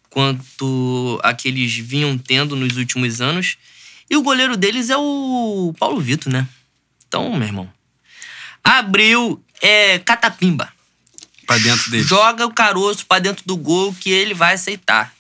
quanto 0.10 1.20
a 1.24 1.34
que 1.34 1.48
eles 1.48 1.74
vinham 1.74 2.18
tendo 2.18 2.56
nos 2.56 2.78
últimos 2.78 3.22
anos. 3.22 3.58
E 4.10 4.18
o 4.18 4.22
goleiro 4.22 4.56
deles 4.56 4.90
é 4.90 4.98
o 4.98 5.74
Paulo 5.80 6.00
Vitor, 6.00 6.32
né? 6.32 6.48
Então, 7.08 7.34
meu 7.36 7.48
irmão. 7.48 7.72
Abriu 8.64 9.44
é, 9.62 10.00
catapimba. 10.00 10.72
Pra 11.48 11.58
dentro 11.58 11.90
dele. 11.90 12.04
Joga 12.04 12.46
o 12.46 12.54
caroço 12.54 13.06
pra 13.06 13.20
dentro 13.20 13.44
do 13.46 13.58
gol 13.58 13.94
que 13.94 14.10
ele 14.10 14.34
vai 14.34 14.54
aceitar. 14.54 15.14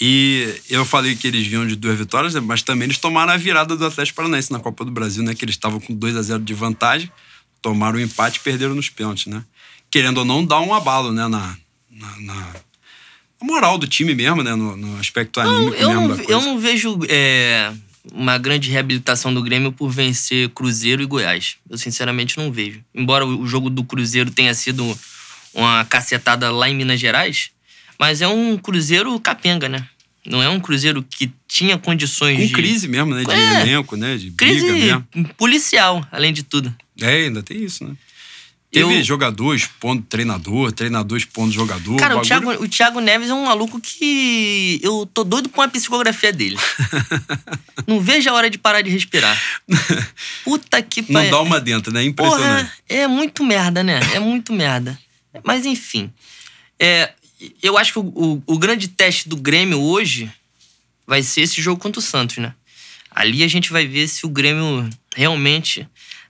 E 0.00 0.54
eu 0.70 0.84
falei 0.84 1.14
que 1.14 1.26
eles 1.26 1.46
vinham 1.46 1.66
de 1.66 1.76
duas 1.76 1.98
vitórias, 1.98 2.34
né? 2.34 2.40
mas 2.40 2.62
também 2.62 2.86
eles 2.86 2.96
tomaram 2.96 3.34
a 3.34 3.36
virada 3.36 3.76
do 3.76 3.84
Atlético 3.84 4.16
Paranaense 4.16 4.50
na 4.50 4.58
Copa 4.58 4.82
do 4.82 4.90
Brasil, 4.90 5.22
né? 5.22 5.34
Que 5.34 5.44
eles 5.44 5.56
estavam 5.56 5.78
com 5.78 5.94
2 5.94 6.16
a 6.16 6.22
0 6.22 6.42
de 6.42 6.54
vantagem, 6.54 7.12
tomaram 7.60 7.98
o 7.98 8.00
um 8.00 8.04
empate 8.04 8.38
e 8.38 8.40
perderam 8.40 8.74
nos 8.74 8.88
pênaltis, 8.88 9.26
né? 9.26 9.44
Querendo 9.90 10.18
ou 10.18 10.24
não, 10.24 10.42
dá 10.44 10.58
um 10.58 10.72
abalo, 10.72 11.12
né? 11.12 11.28
Na, 11.28 11.54
na, 11.90 12.20
na 12.20 12.46
moral 13.42 13.76
do 13.76 13.86
time 13.86 14.14
mesmo, 14.14 14.42
né? 14.42 14.54
No, 14.54 14.74
no 14.74 14.98
aspecto 14.98 15.38
anímico 15.38 15.76
eu 15.76 15.88
mesmo 15.88 16.08
não, 16.08 16.16
da 16.16 16.22
Eu 16.22 16.40
não 16.40 16.58
vejo 16.58 16.98
é, 17.06 17.70
uma 18.12 18.38
grande 18.38 18.70
reabilitação 18.70 19.34
do 19.34 19.42
Grêmio 19.42 19.70
por 19.70 19.90
vencer 19.90 20.48
Cruzeiro 20.50 21.02
e 21.02 21.06
Goiás. 21.06 21.56
Eu 21.68 21.76
sinceramente 21.76 22.38
não 22.38 22.50
vejo. 22.50 22.82
Embora 22.94 23.26
o 23.26 23.46
jogo 23.46 23.68
do 23.68 23.84
Cruzeiro 23.84 24.30
tenha 24.30 24.54
sido 24.54 24.98
uma 25.52 25.84
cacetada 25.84 26.50
lá 26.50 26.70
em 26.70 26.74
Minas 26.74 27.00
Gerais, 27.00 27.50
mas 28.00 28.22
é 28.22 28.26
um 28.28 28.56
Cruzeiro 28.56 29.20
capenga, 29.20 29.68
né? 29.68 29.86
Não 30.26 30.42
é 30.42 30.48
um 30.48 30.58
Cruzeiro 30.58 31.02
que 31.02 31.30
tinha 31.46 31.76
condições 31.78 32.38
Com 32.38 32.46
de. 32.46 32.52
crise 32.52 32.88
mesmo, 32.88 33.14
né? 33.14 33.24
De 33.24 33.30
É. 33.30 33.60
elenco, 33.60 33.94
né? 33.96 34.16
De 34.16 34.30
Crise 34.32 34.70
briga 34.72 35.04
mesmo. 35.14 35.34
policial, 35.36 36.04
além 36.10 36.32
de 36.32 36.42
tudo. 36.42 36.74
É, 37.00 37.26
ainda 37.26 37.42
tem 37.42 37.62
isso, 37.62 37.84
né? 37.86 37.94
Teve 38.72 38.98
Eu- 38.98 39.02
jogador 39.02 39.54
expondo 39.54 40.02
treinador, 40.08 40.70
treinador 40.70 41.18
expondo 41.18 41.50
jogador. 41.52 41.96
Cara, 41.96 42.14
o 42.14 42.22
bagulho- 42.22 42.28
Thiago, 42.28 42.64
o 42.64 42.68
Thiago 42.68 43.00
Neves 43.00 43.28
é 43.28 43.34
um 43.34 43.46
maluco 43.46 43.80
que 43.80 44.78
eu 44.82 45.04
tô 45.12 45.24
doido 45.24 45.48
com 45.48 45.60
a 45.60 45.66
psicografia 45.68 46.32
dele. 46.32 46.56
não 47.86 48.00
vejo 48.00 48.30
a 48.30 48.32
hora 48.32 48.48
de 48.48 48.58
parar 48.58 48.80
de 48.82 48.90
respirar. 48.90 49.36
Puta 50.44 50.80
que 50.82 51.02
Não 51.02 51.08
pariu. 51.14 51.30
dá 51.30 51.40
uma 51.40 51.60
dentro, 51.60 51.92
né? 51.92 52.04
Impressionante. 52.04 52.64
Porra, 52.66 52.72
é 52.88 53.06
muito 53.06 53.42
merda, 53.44 53.82
né? 53.82 53.98
É 54.14 54.18
muito 54.20 54.52
merda. 54.52 54.98
Mas 55.44 55.66
enfim. 55.66 56.10
É, 56.78 57.12
eu 57.62 57.78
acho 57.78 57.92
que 57.92 57.98
o, 57.98 58.02
o, 58.02 58.42
o 58.46 58.58
grande 58.58 58.88
teste 58.88 59.28
do 59.28 59.36
Grêmio 59.36 59.80
hoje 59.80 60.30
vai 61.06 61.22
ser 61.22 61.42
esse 61.42 61.60
jogo 61.60 61.80
contra 61.80 61.98
o 61.98 62.02
Santos, 62.02 62.38
né? 62.38 62.54
Ali 63.10 63.42
a 63.42 63.48
gente 63.48 63.72
vai 63.72 63.86
ver 63.86 64.06
se 64.08 64.24
o 64.24 64.28
Grêmio 64.28 64.88
realmente 65.14 65.88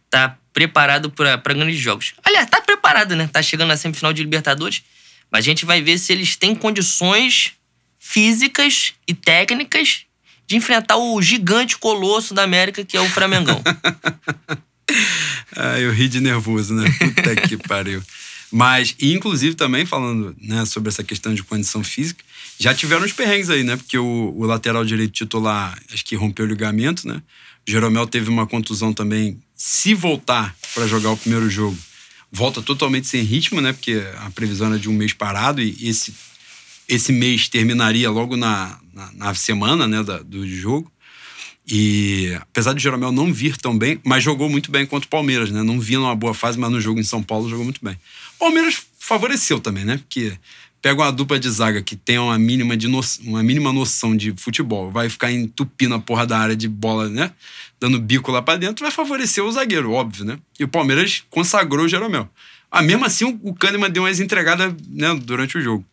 tá 0.08 0.36
preparado 0.52 1.10
para 1.10 1.36
grandes 1.36 1.78
jogos. 1.78 2.14
Aliás, 2.24 2.48
tá 2.48 2.60
preparado, 2.60 3.14
né? 3.14 3.28
Tá 3.30 3.42
chegando 3.42 3.68
na 3.68 3.76
semifinal 3.76 4.12
de 4.12 4.22
Libertadores. 4.22 4.82
Mas 5.30 5.44
a 5.44 5.48
gente 5.48 5.64
vai 5.64 5.80
ver 5.80 5.98
se 5.98 6.12
eles 6.12 6.36
têm 6.36 6.54
condições 6.54 7.52
físicas 7.98 8.94
e 9.06 9.14
técnicas 9.14 10.06
de 10.46 10.56
enfrentar 10.56 10.96
o 10.96 11.22
gigante 11.22 11.78
colosso 11.78 12.34
da 12.34 12.42
América, 12.42 12.84
que 12.84 12.96
é 12.96 13.00
o 13.00 13.08
Flamengão. 13.08 13.62
ah, 15.56 15.78
eu 15.78 15.92
ri 15.92 16.08
de 16.08 16.20
nervoso, 16.20 16.74
né? 16.74 16.90
Puta 16.98 17.36
que 17.36 17.56
pariu. 17.56 18.02
Mas, 18.50 18.96
inclusive, 19.00 19.54
também 19.54 19.86
falando 19.86 20.34
né, 20.40 20.64
sobre 20.64 20.88
essa 20.88 21.04
questão 21.04 21.32
de 21.32 21.42
condição 21.42 21.84
física, 21.84 22.24
já 22.58 22.74
tiveram 22.74 23.04
os 23.04 23.12
perrengues 23.12 23.48
aí, 23.48 23.62
né? 23.62 23.76
Porque 23.76 23.96
o, 23.96 24.34
o 24.36 24.44
lateral 24.44 24.84
direito 24.84 25.12
titular, 25.12 25.80
acho 25.92 26.04
que 26.04 26.16
rompeu 26.16 26.44
o 26.44 26.48
ligamento, 26.48 27.06
né? 27.06 27.22
O 27.66 27.70
Jeromel 27.70 28.06
teve 28.06 28.28
uma 28.28 28.46
contusão 28.46 28.92
também. 28.92 29.38
Se 29.54 29.94
voltar 29.94 30.54
para 30.74 30.86
jogar 30.88 31.10
o 31.12 31.16
primeiro 31.16 31.48
jogo, 31.48 31.78
volta 32.32 32.60
totalmente 32.60 33.06
sem 33.06 33.22
ritmo, 33.22 33.60
né? 33.60 33.72
Porque 33.72 34.02
a 34.18 34.30
previsão 34.30 34.66
era 34.68 34.78
de 34.78 34.88
um 34.88 34.92
mês 34.92 35.12
parado 35.12 35.62
e 35.62 35.76
esse, 35.88 36.12
esse 36.88 37.12
mês 37.12 37.48
terminaria 37.48 38.10
logo 38.10 38.36
na, 38.36 38.78
na, 38.92 39.12
na 39.12 39.34
semana 39.34 39.86
né, 39.86 40.02
da, 40.02 40.18
do 40.18 40.46
jogo. 40.46 40.90
E 41.66 42.36
apesar 42.40 42.74
de 42.74 42.82
Jeromel 42.82 43.12
não 43.12 43.32
vir 43.32 43.56
tão 43.56 43.78
bem, 43.78 44.00
mas 44.04 44.24
jogou 44.24 44.48
muito 44.48 44.72
bem 44.72 44.84
contra 44.84 45.06
o 45.06 45.10
Palmeiras, 45.10 45.50
né? 45.50 45.62
Não 45.62 45.78
vinha 45.78 46.00
numa 46.00 46.16
boa 46.16 46.34
fase, 46.34 46.58
mas 46.58 46.70
no 46.70 46.80
jogo 46.80 46.98
em 46.98 47.04
São 47.04 47.22
Paulo 47.22 47.48
jogou 47.48 47.64
muito 47.64 47.80
bem. 47.82 47.96
Palmeiras 48.40 48.82
favoreceu 48.98 49.60
também, 49.60 49.84
né? 49.84 49.98
Porque 49.98 50.36
pega 50.80 51.02
uma 51.02 51.12
dupla 51.12 51.38
de 51.38 51.48
zaga 51.50 51.82
que 51.82 51.94
tem 51.94 52.18
uma 52.18 52.38
mínima, 52.38 52.74
de 52.74 52.88
no... 52.88 53.00
uma 53.24 53.42
mínima 53.42 53.70
noção 53.70 54.16
de 54.16 54.34
futebol, 54.36 54.90
vai 54.90 55.10
ficar 55.10 55.30
entupindo 55.30 55.94
a 55.94 56.00
porra 56.00 56.26
da 56.26 56.38
área 56.38 56.56
de 56.56 56.66
bola, 56.66 57.08
né? 57.08 57.32
Dando 57.78 58.00
bico 58.00 58.32
lá 58.32 58.40
pra 58.40 58.56
dentro, 58.56 58.82
vai 58.82 58.90
favorecer 58.90 59.44
o 59.44 59.52
zagueiro, 59.52 59.92
óbvio, 59.92 60.24
né? 60.24 60.38
E 60.58 60.64
o 60.64 60.68
Palmeiras 60.68 61.22
consagrou 61.28 61.84
o 61.84 61.88
Jeromel. 61.88 62.28
Ah, 62.70 62.82
mesmo 62.82 63.04
assim, 63.04 63.38
o 63.42 63.52
Kahneman 63.52 63.90
deu 63.90 64.04
umas 64.04 64.20
entregadas 64.20 64.74
né, 64.88 65.14
durante 65.22 65.58
o 65.58 65.60
jogo. 65.60 65.84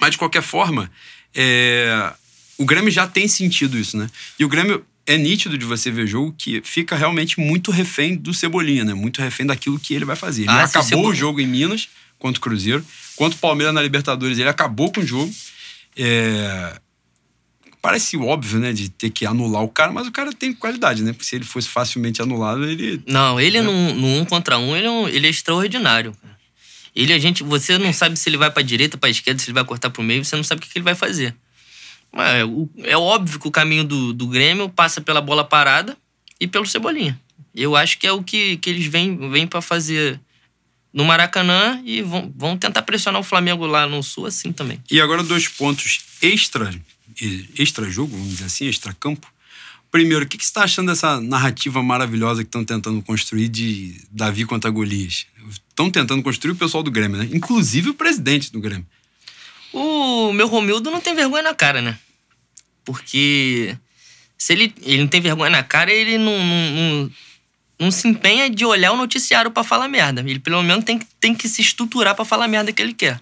Mas, 0.00 0.12
de 0.12 0.18
qualquer 0.18 0.42
forma, 0.42 0.90
é... 1.34 2.12
o 2.56 2.64
Grêmio 2.64 2.90
já 2.90 3.08
tem 3.08 3.26
sentido 3.26 3.76
isso, 3.76 3.96
né? 3.96 4.08
E 4.38 4.44
o 4.44 4.48
Grêmio 4.48 4.84
é 5.10 5.18
nítido 5.18 5.58
de 5.58 5.64
você 5.64 5.90
ver 5.90 6.06
jogo 6.06 6.32
que 6.38 6.62
fica 6.62 6.94
realmente 6.94 7.40
muito 7.40 7.72
refém 7.72 8.14
do 8.14 8.32
Cebolinha, 8.32 8.84
né? 8.84 8.94
Muito 8.94 9.20
refém 9.20 9.44
daquilo 9.44 9.76
que 9.76 9.92
ele 9.92 10.04
vai 10.04 10.14
fazer. 10.14 10.42
Ele 10.42 10.50
ah, 10.50 10.62
acabou 10.62 11.08
o 11.08 11.14
jogo 11.14 11.40
em 11.40 11.48
Minas 11.48 11.88
contra 12.16 12.38
o 12.38 12.40
Cruzeiro, 12.40 12.84
contra 13.16 13.36
o 13.36 13.40
Palmeiras 13.40 13.74
na 13.74 13.82
Libertadores, 13.82 14.38
ele 14.38 14.48
acabou 14.48 14.92
com 14.92 15.00
o 15.00 15.06
jogo. 15.06 15.32
É... 15.96 16.78
Parece 17.82 18.16
óbvio, 18.16 18.60
né, 18.60 18.72
de 18.72 18.88
ter 18.88 19.10
que 19.10 19.26
anular 19.26 19.64
o 19.64 19.68
cara, 19.68 19.90
mas 19.90 20.06
o 20.06 20.12
cara 20.12 20.32
tem 20.32 20.52
qualidade, 20.52 21.02
né? 21.02 21.12
Porque 21.12 21.24
se 21.24 21.34
ele 21.34 21.44
fosse 21.44 21.68
facilmente 21.68 22.22
anulado, 22.22 22.64
ele. 22.64 23.02
Não, 23.04 23.40
ele 23.40 23.60
né? 23.60 23.66
no, 23.66 23.94
no 23.94 24.06
um 24.20 24.24
contra 24.24 24.58
um, 24.58 24.76
ele 24.76 24.86
é, 24.86 24.90
um, 24.90 25.08
ele 25.08 25.26
é 25.26 25.30
extraordinário. 25.30 26.14
Ele, 26.94 27.12
a 27.12 27.18
gente, 27.18 27.42
você 27.42 27.78
não 27.78 27.92
sabe 27.92 28.16
se 28.16 28.28
ele 28.28 28.36
vai 28.36 28.50
para 28.50 28.62
direita, 28.62 28.96
para 28.96 29.10
esquerda, 29.10 29.40
se 29.40 29.46
ele 29.46 29.54
vai 29.54 29.64
cortar 29.64 29.90
pro 29.90 30.04
meio, 30.04 30.24
você 30.24 30.36
não 30.36 30.44
sabe 30.44 30.60
o 30.60 30.62
que, 30.62 30.70
que 30.70 30.78
ele 30.78 30.84
vai 30.84 30.94
fazer. 30.94 31.34
É, 32.12 32.90
é 32.90 32.96
óbvio 32.96 33.38
que 33.38 33.48
o 33.48 33.50
caminho 33.50 33.84
do, 33.84 34.12
do 34.12 34.26
Grêmio 34.26 34.68
passa 34.68 35.00
pela 35.00 35.20
bola 35.20 35.44
parada 35.44 35.96
e 36.40 36.46
pelo 36.46 36.66
Cebolinha. 36.66 37.20
Eu 37.54 37.76
acho 37.76 37.98
que 37.98 38.06
é 38.06 38.12
o 38.12 38.22
que, 38.22 38.56
que 38.56 38.70
eles 38.70 38.86
vêm, 38.86 39.30
vêm 39.30 39.46
para 39.46 39.60
fazer 39.60 40.20
no 40.92 41.04
Maracanã 41.04 41.80
e 41.84 42.02
vão, 42.02 42.32
vão 42.36 42.56
tentar 42.56 42.82
pressionar 42.82 43.20
o 43.20 43.24
Flamengo 43.24 43.66
lá 43.66 43.86
no 43.86 44.02
Sul 44.02 44.26
assim 44.26 44.52
também. 44.52 44.82
E 44.90 45.00
agora 45.00 45.22
dois 45.22 45.46
pontos 45.48 46.00
extra, 46.20 46.74
extra 47.58 47.88
jogo, 47.90 48.16
vamos 48.16 48.32
dizer 48.32 48.44
assim, 48.44 48.66
extra 48.66 48.92
campo. 48.92 49.26
Primeiro, 49.90 50.24
o 50.24 50.28
que, 50.28 50.38
que 50.38 50.44
você 50.44 50.50
está 50.50 50.62
achando 50.62 50.88
dessa 50.88 51.20
narrativa 51.20 51.82
maravilhosa 51.82 52.44
que 52.44 52.48
estão 52.48 52.64
tentando 52.64 53.02
construir 53.02 53.48
de 53.48 54.00
Davi 54.10 54.44
contra 54.44 54.70
Golias? 54.70 55.26
Estão 55.48 55.90
tentando 55.90 56.22
construir 56.22 56.52
o 56.52 56.56
pessoal 56.56 56.82
do 56.82 56.92
Grêmio, 56.92 57.18
né? 57.18 57.28
Inclusive 57.32 57.90
o 57.90 57.94
presidente 57.94 58.52
do 58.52 58.60
Grêmio. 58.60 58.86
O 59.72 60.32
meu 60.32 60.48
Romildo 60.48 60.90
não 60.90 61.00
tem 61.00 61.14
vergonha 61.14 61.42
na 61.42 61.54
cara, 61.54 61.80
né? 61.80 61.98
Porque 62.84 63.76
se 64.36 64.52
ele, 64.52 64.74
ele 64.82 65.02
não 65.02 65.08
tem 65.08 65.20
vergonha 65.20 65.50
na 65.50 65.62
cara, 65.62 65.92
ele 65.92 66.18
não, 66.18 66.38
não, 66.44 66.70
não, 66.70 67.10
não 67.78 67.90
se 67.90 68.08
empenha 68.08 68.48
de 68.48 68.64
olhar 68.64 68.92
o 68.92 68.96
noticiário 68.96 69.50
para 69.50 69.62
falar 69.62 69.88
merda. 69.88 70.20
Ele 70.20 70.38
pelo 70.38 70.62
menos 70.62 70.84
tem, 70.84 70.98
tem 71.20 71.34
que 71.34 71.48
se 71.48 71.60
estruturar 71.60 72.14
para 72.14 72.24
falar 72.24 72.48
merda 72.48 72.72
que 72.72 72.82
ele 72.82 72.94
quer. 72.94 73.20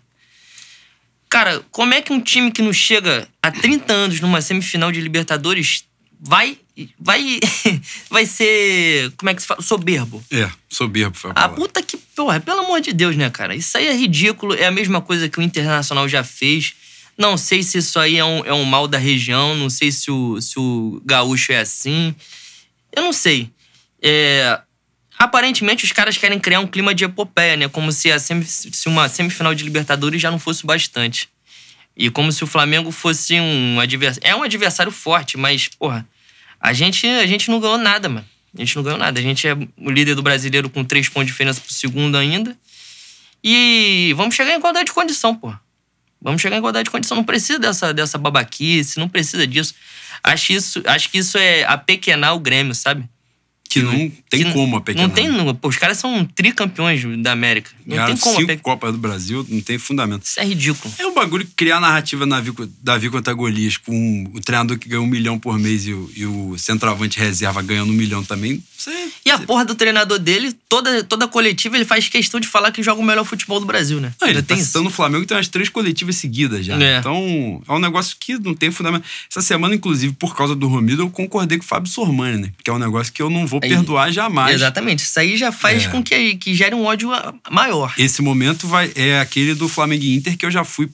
Cara, 1.29 1.63
como 1.71 1.93
é 1.93 2.01
que 2.01 2.13
um 2.13 2.21
time 2.21 2.51
que 2.51 2.63
não 2.63 2.73
chega 2.73 3.29
há 3.43 3.51
30 3.51 3.93
anos 3.93 4.21
numa 4.21 4.41
semifinal 4.41 4.91
de 4.91 5.01
Libertadores 5.01 5.85
vai 6.19 6.59
vai 6.99 7.41
vai 8.11 8.27
ser, 8.27 9.13
como 9.17 9.31
é 9.31 9.35
que 9.35 9.43
se 9.43 9.49
fala? 9.49 9.63
Soberbo. 9.63 10.23
É, 10.31 10.51
soberbo 10.69 11.17
foi 11.17 11.31
a 11.31 11.35
palavra. 11.35 11.57
A 11.57 11.59
puta 11.59 11.83
que, 11.83 11.97
porra, 11.97 12.41
pelo 12.41 12.61
amor 12.61 12.81
de 12.81 12.93
Deus, 12.93 13.17
né, 13.17 13.31
cara? 13.31 13.55
Isso 13.55 13.77
aí 13.77 13.87
é 13.87 13.95
ridículo, 13.95 14.55
é 14.55 14.67
a 14.67 14.71
mesma 14.71 15.01
coisa 15.01 15.29
que 15.29 15.39
o 15.39 15.43
Internacional 15.43 16.09
já 16.09 16.23
fez. 16.23 16.75
Não 17.17 17.37
sei 17.37 17.63
se 17.63 17.79
isso 17.79 17.99
aí 17.99 18.17
é 18.17 18.25
um, 18.25 18.45
é 18.45 18.53
um 18.53 18.65
mal 18.65 18.87
da 18.87 18.99
região, 18.99 19.57
não 19.57 19.69
sei 19.69 19.91
se 19.91 20.11
o, 20.11 20.41
se 20.41 20.59
o 20.59 21.03
gaúcho 21.05 21.53
é 21.53 21.59
assim. 21.59 22.15
Eu 22.93 23.03
não 23.03 23.13
sei. 23.13 23.51
É, 24.01 24.61
aparentemente, 25.19 25.85
os 25.85 25.91
caras 25.91 26.17
querem 26.17 26.39
criar 26.39 26.61
um 26.61 26.67
clima 26.67 26.95
de 26.95 27.05
epopeia, 27.05 27.57
né? 27.57 27.69
Como 27.69 27.91
se, 27.91 28.13
a 28.13 28.21
semif 28.21 28.49
se 28.49 28.89
uma 28.89 29.09
semifinal 29.09 29.55
de 29.55 29.65
Libertadores 29.65 30.23
já 30.23 30.31
não 30.31 30.39
fosse 30.39 30.65
bastante. 30.65 31.29
E 31.97 32.09
como 32.09 32.31
se 32.31 32.45
o 32.45 32.47
Flamengo 32.47 32.93
fosse 32.93 33.41
um 33.41 33.81
adversário. 33.81 34.29
É 34.29 34.37
um 34.37 34.45
adversário 34.45 34.93
forte, 34.93 35.37
mas, 35.37 35.67
porra, 35.67 36.07
a 36.61 36.73
gente, 36.73 37.07
a 37.07 37.27
gente 37.27 37.51
não 37.51 37.61
ganhou 37.61 37.79
nada, 37.79 38.09
mano. 38.09 38.27
A 38.55 38.61
gente 38.61 38.75
não 38.77 38.83
ganhou 38.83 38.99
nada. 38.99 39.19
A 39.19 39.23
gente 39.23 39.47
é 39.47 39.55
o 39.55 39.91
líder 39.91 40.15
do 40.15 40.23
brasileiro 40.23 40.69
com 40.69 40.85
três 40.85 41.09
pontos 41.09 41.27
de 41.27 41.33
diferença 41.33 41.61
pro 41.61 41.73
segundo 41.73 42.17
ainda. 42.17 42.57
E 43.43 44.13
vamos 44.17 44.35
chegar 44.35 44.53
em 44.53 44.59
igualdade 44.59 44.87
de 44.87 44.93
condição, 44.93 45.35
pô. 45.35 45.55
Vamos 46.21 46.43
chegar 46.43 46.57
em 46.57 46.59
igualdade 46.59 46.85
de 46.85 46.91
condição. 46.91 47.17
Não 47.17 47.25
precisa 47.25 47.59
dessa, 47.59 47.95
dessa 47.95 48.19
babaquice, 48.19 48.99
não 48.99 49.09
precisa 49.09 49.47
disso. 49.47 49.75
Acho, 50.23 50.53
isso, 50.53 50.83
acho 50.85 51.11
que 51.11 51.19
isso 51.19 51.39
é 51.39 51.65
apequenar 51.65 52.35
o 52.35 52.41
Grêmio, 52.41 52.75
sabe? 52.75 53.09
Que 53.69 53.83
não 53.83 54.11
tem 54.31 54.45
que 54.45 54.53
como 54.53 54.77
apequenar. 54.77 55.09
Não 55.09 55.15
tem, 55.15 55.55
pô, 55.57 55.69
os 55.69 55.77
caras 55.77 55.99
são 55.99 56.25
tricampeões 56.25 57.03
da 57.23 57.33
América. 57.33 57.71
Não 57.85 58.07
tem 58.07 58.17
como 58.17 58.37
cinco. 58.37 58.63
Copas 58.63 58.93
do 58.93 58.99
Brasil, 58.99 59.47
não 59.49 59.61
tem 59.61 59.79
fundamento. 59.79 60.25
Isso 60.25 60.41
é 60.41 60.45
ridículo. 60.45 60.93
É 60.99 61.07
um 61.07 61.15
bagulho 61.15 61.47
criar 61.55 61.79
narrativa 61.79 62.25
na 62.25 62.43
Davi 62.83 63.11
contra 63.11 63.33
Golias 63.35 63.77
com 63.77 64.25
o 64.33 64.41
treinador 64.41 64.79
que 64.79 64.89
ganha 64.89 65.03
um 65.03 65.07
milhão 65.07 65.39
por 65.39 65.59
mês 65.59 65.87
e 65.87 65.93
o, 65.93 66.11
e 66.17 66.25
o 66.25 66.57
centroavante 66.57 67.19
reserva 67.19 67.61
ganhando 67.61 67.91
um 67.91 67.97
milhão 67.97 68.25
também. 68.25 68.63
Você, 68.77 68.91
e 69.29 69.31
a 69.31 69.39
porra 69.39 69.65
do 69.65 69.75
treinador 69.75 70.19
dele, 70.19 70.55
toda, 70.69 71.05
toda 71.05 71.29
coletiva, 71.29 71.77
ele 71.77 71.85
faz 71.85 72.09
questão 72.09 72.41
de 72.41 72.49
falar 72.49 72.73
que 72.73 72.83
joga 72.83 73.01
o 73.01 73.05
melhor 73.05 73.25
futebol 73.25 73.61
do 73.61 73.67
Brasil, 73.67 74.01
né? 74.01 74.13
Não, 74.21 74.29
ele 74.29 74.43
tá 74.43 74.57
citando 74.57 74.89
o 74.89 74.91
Flamengo 74.91 75.27
tem 75.27 75.37
umas 75.37 75.49
três 75.49 75.69
coletivas 75.69 76.17
seguidas 76.17 76.65
já. 76.65 76.81
É. 76.83 76.99
Então, 76.99 77.63
é 77.69 77.73
um 77.73 77.79
negócio 77.79 78.17
que 78.19 78.39
não 78.39 78.55
tem 78.55 78.71
fundamento. 78.71 79.05
Essa 79.31 79.43
semana, 79.43 79.75
inclusive, 79.75 80.15
por 80.15 80.35
causa 80.35 80.55
do 80.55 80.67
Romildo, 80.67 81.03
eu 81.03 81.11
concordei 81.11 81.59
com 81.59 81.65
o 81.65 81.67
Fábio 81.67 81.91
Sormani, 81.91 82.39
né? 82.39 82.53
Que 82.65 82.71
é 82.71 82.73
um 82.73 82.79
negócio 82.79 83.13
que 83.13 83.21
eu 83.21 83.29
não 83.29 83.47
vou 83.47 83.61
Aí, 83.63 83.69
perdoar 83.69 84.11
jamais. 84.11 84.55
Exatamente. 84.55 85.01
Isso 85.01 85.21
aí 85.21 85.37
já 85.37 85.53
faz 85.53 85.85
é. 85.85 85.89
com 85.89 86.03
que, 86.03 86.37
que 86.37 86.55
gere 86.55 86.75
um 86.75 86.85
ódio 86.85 87.11
maior. 87.51 87.93
Esse 87.99 88.23
momento 88.23 88.67
vai 88.67 88.91
é 88.95 89.21
aquele 89.21 89.55
do 89.55 89.69
Flamengo 89.69 90.05
e 90.05 90.17
Inter 90.17 90.39
que 90.39 90.47
eu 90.47 90.51
já 90.51 90.65
fui 90.65 90.89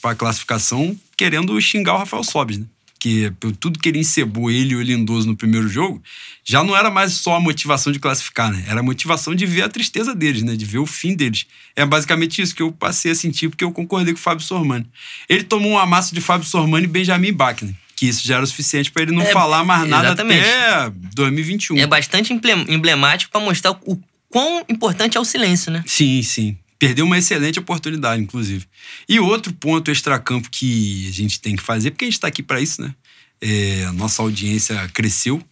para 0.00 0.12
a 0.12 0.14
classificação 0.14 0.96
querendo 1.16 1.60
xingar 1.60 1.94
o 1.94 1.98
Rafael 1.98 2.22
Sobis, 2.22 2.58
né? 2.58 2.66
Que 3.04 3.30
tudo 3.60 3.78
que 3.78 3.90
ele 3.90 3.98
encebou 3.98 4.50
ele 4.50 4.72
e 4.72 4.76
o 4.76 4.80
Lindoso 4.80 5.26
no 5.26 5.36
primeiro 5.36 5.68
jogo, 5.68 6.02
já 6.42 6.64
não 6.64 6.74
era 6.74 6.90
mais 6.90 7.12
só 7.12 7.36
a 7.36 7.40
motivação 7.40 7.92
de 7.92 7.98
classificar, 7.98 8.50
né? 8.50 8.64
Era 8.66 8.80
a 8.80 8.82
motivação 8.82 9.34
de 9.34 9.44
ver 9.44 9.60
a 9.60 9.68
tristeza 9.68 10.14
deles, 10.14 10.42
né? 10.42 10.56
De 10.56 10.64
ver 10.64 10.78
o 10.78 10.86
fim 10.86 11.14
deles. 11.14 11.44
É 11.76 11.84
basicamente 11.84 12.40
isso 12.40 12.54
que 12.54 12.62
eu 12.62 12.72
passei 12.72 13.12
a 13.12 13.14
sentir 13.14 13.50
porque 13.50 13.62
eu 13.62 13.70
concordei 13.72 14.14
com 14.14 14.18
o 14.18 14.22
Fábio 14.22 14.42
Sormani. 14.42 14.86
Ele 15.28 15.44
tomou 15.44 15.72
um 15.72 15.78
amasso 15.78 16.14
de 16.14 16.22
Fábio 16.22 16.48
Sormani 16.48 16.84
e 16.84 16.88
Benjamin 16.88 17.34
Bach, 17.34 17.60
né? 17.60 17.74
Que 17.94 18.06
isso 18.06 18.26
já 18.26 18.36
era 18.36 18.44
o 18.44 18.46
suficiente 18.46 18.90
para 18.90 19.02
ele 19.02 19.12
não 19.12 19.20
é, 19.20 19.26
falar 19.26 19.62
mais 19.64 19.86
nada 19.86 20.06
exatamente. 20.06 20.48
até 20.48 20.90
2021. 21.14 21.76
É 21.76 21.86
bastante 21.86 22.32
emblemático 22.32 23.30
para 23.30 23.42
mostrar 23.42 23.72
o 23.82 24.00
quão 24.30 24.64
importante 24.66 25.18
é 25.18 25.20
o 25.20 25.26
silêncio, 25.26 25.70
né? 25.70 25.84
Sim, 25.86 26.22
sim. 26.22 26.56
Perdeu 26.84 27.06
uma 27.06 27.16
excelente 27.16 27.58
oportunidade, 27.58 28.20
inclusive. 28.20 28.66
E 29.08 29.18
outro 29.18 29.54
ponto 29.54 29.90
extracampo 29.90 30.50
que 30.50 31.08
a 31.08 31.12
gente 31.12 31.40
tem 31.40 31.56
que 31.56 31.62
fazer, 31.62 31.90
porque 31.90 32.04
a 32.04 32.08
gente 32.08 32.14
está 32.14 32.28
aqui 32.28 32.42
para 32.42 32.60
isso, 32.60 32.82
né? 32.82 32.94
É, 33.40 33.90
nossa 33.92 34.20
audiência 34.20 34.86
cresceu 34.92 35.42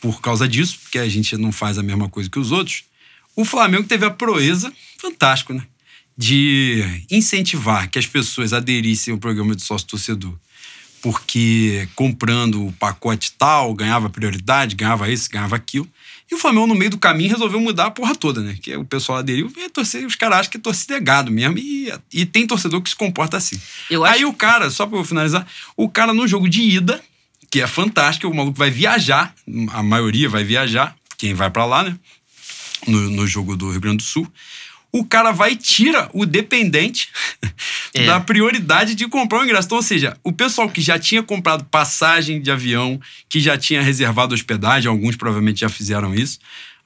por 0.00 0.20
causa 0.20 0.48
disso, 0.48 0.80
porque 0.82 0.98
a 0.98 1.08
gente 1.08 1.36
não 1.36 1.52
faz 1.52 1.78
a 1.78 1.82
mesma 1.82 2.08
coisa 2.08 2.28
que 2.28 2.40
os 2.40 2.50
outros. 2.50 2.82
O 3.36 3.44
Flamengo 3.44 3.84
teve 3.86 4.04
a 4.04 4.10
proeza, 4.10 4.72
fantástico, 4.98 5.54
né? 5.54 5.64
De 6.18 6.82
incentivar 7.08 7.88
que 7.88 7.98
as 8.00 8.06
pessoas 8.06 8.52
aderissem 8.52 9.12
ao 9.12 9.18
programa 9.18 9.54
de 9.54 9.62
sócio-torcedor 9.62 10.36
porque 11.04 11.86
comprando 11.94 12.66
o 12.66 12.72
pacote 12.72 13.32
tal, 13.32 13.74
ganhava 13.74 14.08
prioridade, 14.08 14.74
ganhava 14.74 15.10
isso, 15.10 15.28
ganhava 15.30 15.54
aquilo. 15.54 15.86
E 16.30 16.34
o 16.34 16.38
Flamengo, 16.38 16.66
no 16.66 16.74
meio 16.74 16.90
do 16.90 16.98
caminho, 16.98 17.30
resolveu 17.30 17.60
mudar 17.60 17.86
a 17.86 17.90
porra 17.90 18.14
toda, 18.14 18.40
né? 18.40 18.56
Que 18.60 18.74
o 18.76 18.84
pessoal 18.84 19.18
aderiu 19.18 19.52
e 19.56 19.68
torcer, 19.68 20.06
os 20.06 20.14
caras 20.14 20.38
acham 20.38 20.50
que 20.50 20.56
é 20.56 20.60
torcida 20.60 20.96
é 20.96 21.00
gado 21.00 21.30
mesmo. 21.30 21.58
E, 21.58 21.92
e 22.12 22.24
tem 22.24 22.46
torcedor 22.46 22.80
que 22.80 22.90
se 22.90 22.96
comporta 22.96 23.36
assim. 23.36 23.60
Acho... 23.90 24.04
Aí 24.04 24.24
o 24.24 24.32
cara, 24.32 24.70
só 24.70 24.86
pra 24.86 24.98
eu 24.98 25.04
finalizar, 25.04 25.46
o 25.76 25.88
cara 25.88 26.14
no 26.14 26.26
jogo 26.26 26.48
de 26.48 26.62
ida, 26.62 27.02
que 27.50 27.60
é 27.60 27.66
fantástico, 27.66 28.28
o 28.28 28.34
maluco 28.34 28.58
vai 28.58 28.70
viajar, 28.70 29.34
a 29.72 29.82
maioria 29.82 30.28
vai 30.28 30.44
viajar, 30.44 30.96
quem 31.18 31.34
vai 31.34 31.50
para 31.50 31.64
lá, 31.66 31.82
né? 31.84 31.96
No, 32.86 33.10
no 33.10 33.26
jogo 33.26 33.56
do 33.56 33.70
Rio 33.70 33.80
Grande 33.80 33.98
do 33.98 34.02
Sul 34.02 34.30
o 34.94 35.04
cara 35.04 35.32
vai 35.32 35.52
e 35.52 35.56
tira 35.56 36.08
o 36.12 36.24
dependente 36.24 37.08
é. 37.92 38.06
da 38.06 38.20
prioridade 38.20 38.94
de 38.94 39.08
comprar 39.08 39.40
o 39.40 39.44
ingresso. 39.44 39.66
Então, 39.66 39.78
ou 39.78 39.82
seja, 39.82 40.16
o 40.22 40.32
pessoal 40.32 40.70
que 40.70 40.80
já 40.80 40.96
tinha 40.96 41.20
comprado 41.20 41.64
passagem 41.64 42.40
de 42.40 42.48
avião, 42.48 43.00
que 43.28 43.40
já 43.40 43.58
tinha 43.58 43.82
reservado 43.82 44.36
hospedagem, 44.36 44.88
alguns 44.88 45.16
provavelmente 45.16 45.62
já 45.62 45.68
fizeram 45.68 46.14
isso, 46.14 46.38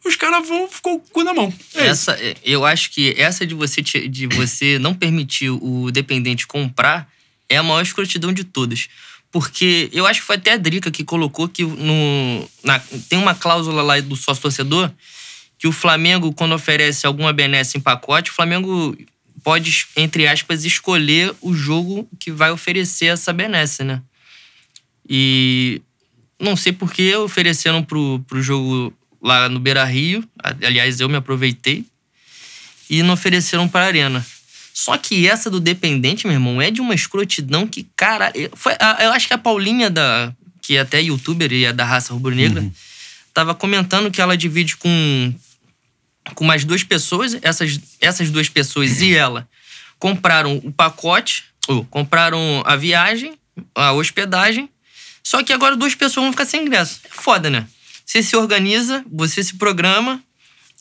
os 0.02 0.16
caras 0.16 0.48
vão 0.48 0.66
ficou 0.70 0.94
o 0.94 1.00
cu 1.00 1.22
na 1.22 1.34
mão. 1.34 1.52
É 1.74 1.88
essa, 1.88 2.14
isso. 2.14 2.36
eu 2.46 2.64
acho 2.64 2.90
que 2.92 3.14
essa 3.18 3.46
de 3.46 3.54
você, 3.54 3.82
de 3.82 4.26
você 4.26 4.78
não 4.80 4.94
permitir 4.94 5.50
o 5.50 5.90
dependente 5.90 6.46
comprar 6.46 7.06
é 7.46 7.58
a 7.58 7.62
maior 7.62 7.82
escrotidão 7.82 8.32
de 8.32 8.42
todas. 8.42 8.88
Porque 9.30 9.90
eu 9.92 10.06
acho 10.06 10.20
que 10.20 10.26
foi 10.26 10.36
até 10.36 10.54
a 10.54 10.56
Drica 10.56 10.90
que 10.90 11.04
colocou 11.04 11.46
que 11.46 11.62
no, 11.62 12.48
na, 12.64 12.78
tem 13.10 13.18
uma 13.18 13.34
cláusula 13.34 13.82
lá 13.82 14.00
do 14.00 14.16
sócio 14.16 14.40
torcedor 14.40 14.90
que 15.58 15.66
o 15.66 15.72
Flamengo, 15.72 16.32
quando 16.32 16.54
oferece 16.54 17.06
alguma 17.06 17.32
benesse 17.32 17.76
em 17.76 17.80
pacote, 17.80 18.30
o 18.30 18.34
Flamengo 18.34 18.96
pode, 19.42 19.86
entre 19.96 20.26
aspas, 20.28 20.64
escolher 20.64 21.34
o 21.40 21.52
jogo 21.52 22.08
que 22.18 22.30
vai 22.30 22.50
oferecer 22.50 23.06
essa 23.06 23.32
benesse, 23.32 23.82
né? 23.82 24.00
E 25.08 25.82
não 26.38 26.54
sei 26.54 26.72
por 26.72 26.92
que 26.92 27.14
ofereceram 27.16 27.82
pro, 27.82 28.24
pro 28.28 28.42
jogo 28.42 28.92
lá 29.20 29.48
no 29.48 29.58
Beira 29.58 29.84
Rio. 29.84 30.22
Aliás, 30.42 31.00
eu 31.00 31.08
me 31.08 31.16
aproveitei. 31.16 31.84
E 32.88 33.02
não 33.02 33.14
ofereceram 33.14 33.68
pra 33.68 33.82
Arena. 33.82 34.24
Só 34.72 34.96
que 34.96 35.26
essa 35.26 35.50
do 35.50 35.58
Dependente, 35.58 36.26
meu 36.26 36.34
irmão, 36.34 36.62
é 36.62 36.70
de 36.70 36.80
uma 36.80 36.94
escrotidão 36.94 37.66
que, 37.66 37.86
cara. 37.96 38.32
Foi, 38.54 38.72
eu 39.00 39.10
acho 39.12 39.26
que 39.26 39.34
a 39.34 39.38
Paulinha, 39.38 39.90
da, 39.90 40.32
que 40.62 40.76
é 40.76 40.80
até 40.80 41.00
youtuber 41.02 41.52
e 41.52 41.64
é 41.64 41.72
da 41.72 41.84
raça 41.84 42.12
rubro-negra, 42.12 42.62
uhum. 42.62 42.72
tava 43.34 43.54
comentando 43.54 44.10
que 44.10 44.20
ela 44.20 44.36
divide 44.36 44.76
com 44.76 45.34
com 46.34 46.44
mais 46.44 46.64
duas 46.64 46.82
pessoas. 46.82 47.36
Essas, 47.42 47.78
essas 48.00 48.30
duas 48.30 48.48
pessoas 48.48 49.00
e 49.00 49.14
ela 49.14 49.48
compraram 49.98 50.56
o 50.64 50.72
pacote, 50.72 51.44
ou 51.66 51.84
compraram 51.84 52.62
a 52.64 52.76
viagem, 52.76 53.34
a 53.74 53.92
hospedagem. 53.92 54.68
Só 55.22 55.42
que 55.42 55.52
agora 55.52 55.76
duas 55.76 55.94
pessoas 55.94 56.24
vão 56.24 56.32
ficar 56.32 56.46
sem 56.46 56.62
ingresso. 56.62 57.00
É 57.04 57.08
foda, 57.10 57.50
né? 57.50 57.66
Você 58.04 58.22
se 58.22 58.36
organiza, 58.36 59.04
você 59.10 59.42
se 59.44 59.56
programa 59.56 60.22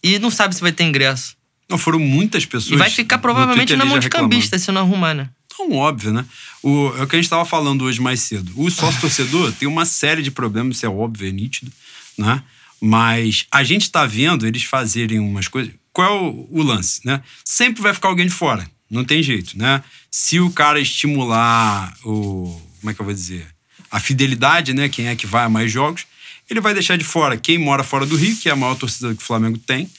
e 0.01 0.17
não 0.19 0.31
sabe 0.31 0.55
se 0.55 0.61
vai 0.61 0.71
ter 0.71 0.83
ingresso. 0.83 1.35
Não, 1.69 1.77
foram 1.77 1.99
muitas 1.99 2.45
pessoas. 2.45 2.71
E 2.71 2.75
vai 2.77 2.89
ficar 2.89 3.17
provavelmente 3.17 3.75
na 3.75 3.83
mão 3.83 3.99
de 3.99 4.09
cambista 4.09 4.57
se 4.57 4.71
não 4.71 4.81
arrumar, 4.81 5.13
né? 5.13 5.29
Então, 5.45 5.71
óbvio, 5.73 6.13
né? 6.13 6.25
O, 6.63 6.93
é 6.97 7.03
o 7.03 7.07
que 7.07 7.15
a 7.15 7.19
gente 7.19 7.25
estava 7.25 7.43
falando 7.43 7.83
hoje 7.83 7.99
mais 7.99 8.21
cedo. 8.21 8.53
O 8.55 8.69
sócio-torcedor 8.69 9.51
tem 9.53 9.67
uma 9.67 9.85
série 9.85 10.21
de 10.21 10.31
problemas, 10.31 10.77
isso 10.77 10.85
é 10.85 10.89
óbvio, 10.89 11.27
é 11.27 11.31
nítido, 11.31 11.71
né? 12.17 12.41
Mas 12.79 13.45
a 13.51 13.63
gente 13.63 13.83
está 13.83 14.05
vendo 14.05 14.45
eles 14.45 14.63
fazerem 14.63 15.19
umas 15.19 15.47
coisas. 15.47 15.73
Qual 15.91 16.07
é 16.07 16.11
o, 16.51 16.61
lance, 16.61 17.01
né? 17.03 17.23
Sempre 17.43 17.81
vai 17.81 17.93
ficar 17.93 18.09
alguém 18.09 18.27
de 18.27 18.33
fora. 18.33 18.69
Não 18.89 19.03
tem 19.03 19.23
jeito, 19.23 19.57
né? 19.57 19.83
Se 20.11 20.39
o 20.39 20.51
cara 20.51 20.79
estimular 20.79 21.93
o. 22.05 22.61
Como 22.79 22.91
é 22.91 22.93
que 22.93 23.01
eu 23.01 23.05
vou 23.05 23.13
dizer? 23.13 23.47
A 23.89 23.99
fidelidade, 23.99 24.73
né? 24.73 24.87
Quem 24.89 25.07
é 25.07 25.15
que 25.15 25.25
vai 25.25 25.45
a 25.45 25.49
mais 25.49 25.71
jogos, 25.71 26.05
ele 26.49 26.61
vai 26.61 26.73
deixar 26.73 26.97
de 26.97 27.03
fora 27.03 27.35
quem 27.35 27.57
mora 27.57 27.83
fora 27.83 28.05
do 28.05 28.15
Rio, 28.15 28.35
que 28.35 28.47
é 28.47 28.51
a 28.51 28.55
maior 28.55 28.75
torcida 28.75 29.13
que 29.15 29.23
o 29.23 29.25
Flamengo 29.25 29.57
tem. 29.57 29.89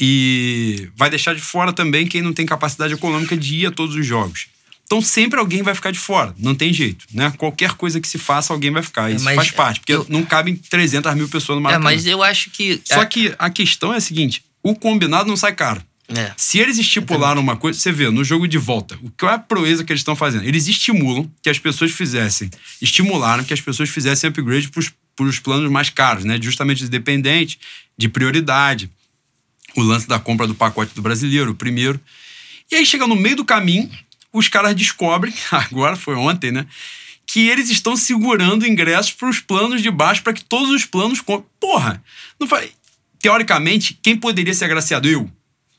E 0.00 0.88
vai 0.94 1.10
deixar 1.10 1.34
de 1.34 1.40
fora 1.40 1.72
também 1.72 2.06
quem 2.06 2.22
não 2.22 2.32
tem 2.32 2.46
capacidade 2.46 2.94
econômica 2.94 3.36
de 3.36 3.56
ir 3.56 3.66
a 3.66 3.70
todos 3.70 3.96
os 3.96 4.06
jogos. 4.06 4.48
Então 4.88 5.02
sempre 5.02 5.38
alguém 5.38 5.62
vai 5.62 5.74
ficar 5.74 5.90
de 5.90 5.98
fora, 5.98 6.34
não 6.38 6.54
tem 6.54 6.72
jeito, 6.72 7.04
né? 7.12 7.30
Qualquer 7.36 7.72
coisa 7.74 8.00
que 8.00 8.08
se 8.08 8.16
faça, 8.16 8.54
alguém 8.54 8.70
vai 8.70 8.82
ficar. 8.82 9.10
É, 9.10 9.16
Isso 9.16 9.24
faz 9.34 9.50
parte, 9.50 9.80
porque 9.80 9.92
eu... 9.92 10.06
não 10.08 10.24
cabem 10.24 10.56
300 10.56 11.14
mil 11.14 11.28
pessoas 11.28 11.56
no 11.56 11.62
Maracanã. 11.62 11.90
É, 11.90 11.94
mas 11.94 12.06
eu 12.06 12.22
acho 12.22 12.48
que... 12.48 12.80
Só 12.86 13.04
que 13.04 13.34
a 13.38 13.50
questão 13.50 13.92
é 13.92 13.98
a 13.98 14.00
seguinte, 14.00 14.42
o 14.62 14.74
combinado 14.74 15.28
não 15.28 15.36
sai 15.36 15.54
caro. 15.54 15.82
É. 16.08 16.32
Se 16.38 16.58
eles 16.58 16.78
estipularam 16.78 17.38
uma 17.38 17.54
coisa, 17.54 17.78
você 17.78 17.92
vê, 17.92 18.08
no 18.08 18.24
jogo 18.24 18.48
de 18.48 18.56
volta, 18.56 18.98
o 19.02 19.10
que 19.10 19.26
é 19.26 19.28
a 19.28 19.38
proeza 19.38 19.84
que 19.84 19.92
eles 19.92 20.00
estão 20.00 20.16
fazendo? 20.16 20.44
Eles 20.44 20.66
estimulam 20.66 21.30
que 21.42 21.50
as 21.50 21.58
pessoas 21.58 21.90
fizessem, 21.90 22.50
estimularam 22.80 23.44
que 23.44 23.52
as 23.52 23.60
pessoas 23.60 23.90
fizessem 23.90 24.30
upgrade 24.30 24.70
para 24.70 25.26
os 25.26 25.38
planos 25.38 25.70
mais 25.70 25.90
caros, 25.90 26.24
né? 26.24 26.38
Justamente 26.40 26.78
de 26.78 26.88
dependente, 26.88 27.58
de 27.96 28.08
prioridade. 28.08 28.90
O 29.76 29.82
lance 29.82 30.08
da 30.08 30.18
compra 30.18 30.46
do 30.46 30.54
pacote 30.54 30.94
do 30.94 31.02
brasileiro, 31.02 31.50
o 31.50 31.54
primeiro. 31.54 32.00
E 32.70 32.76
aí 32.76 32.86
chega 32.86 33.06
no 33.06 33.14
meio 33.14 33.36
do 33.36 33.44
caminho, 33.44 33.90
os 34.32 34.48
caras 34.48 34.74
descobrem, 34.74 35.34
agora 35.50 35.96
foi 35.96 36.14
ontem, 36.14 36.52
né? 36.52 36.66
Que 37.26 37.48
eles 37.48 37.68
estão 37.68 37.96
segurando 37.96 38.66
ingressos 38.66 39.12
para 39.12 39.28
os 39.28 39.40
planos 39.40 39.82
de 39.82 39.90
baixo 39.90 40.22
para 40.22 40.32
que 40.32 40.42
todos 40.42 40.70
os 40.70 40.84
planos. 40.84 41.22
Porra! 41.60 42.02
Não 42.40 42.46
foi. 42.46 42.72
Teoricamente, 43.20 43.98
quem 44.02 44.16
poderia 44.16 44.54
ser 44.54 44.64
agraciado? 44.64 45.08
Eu. 45.08 45.30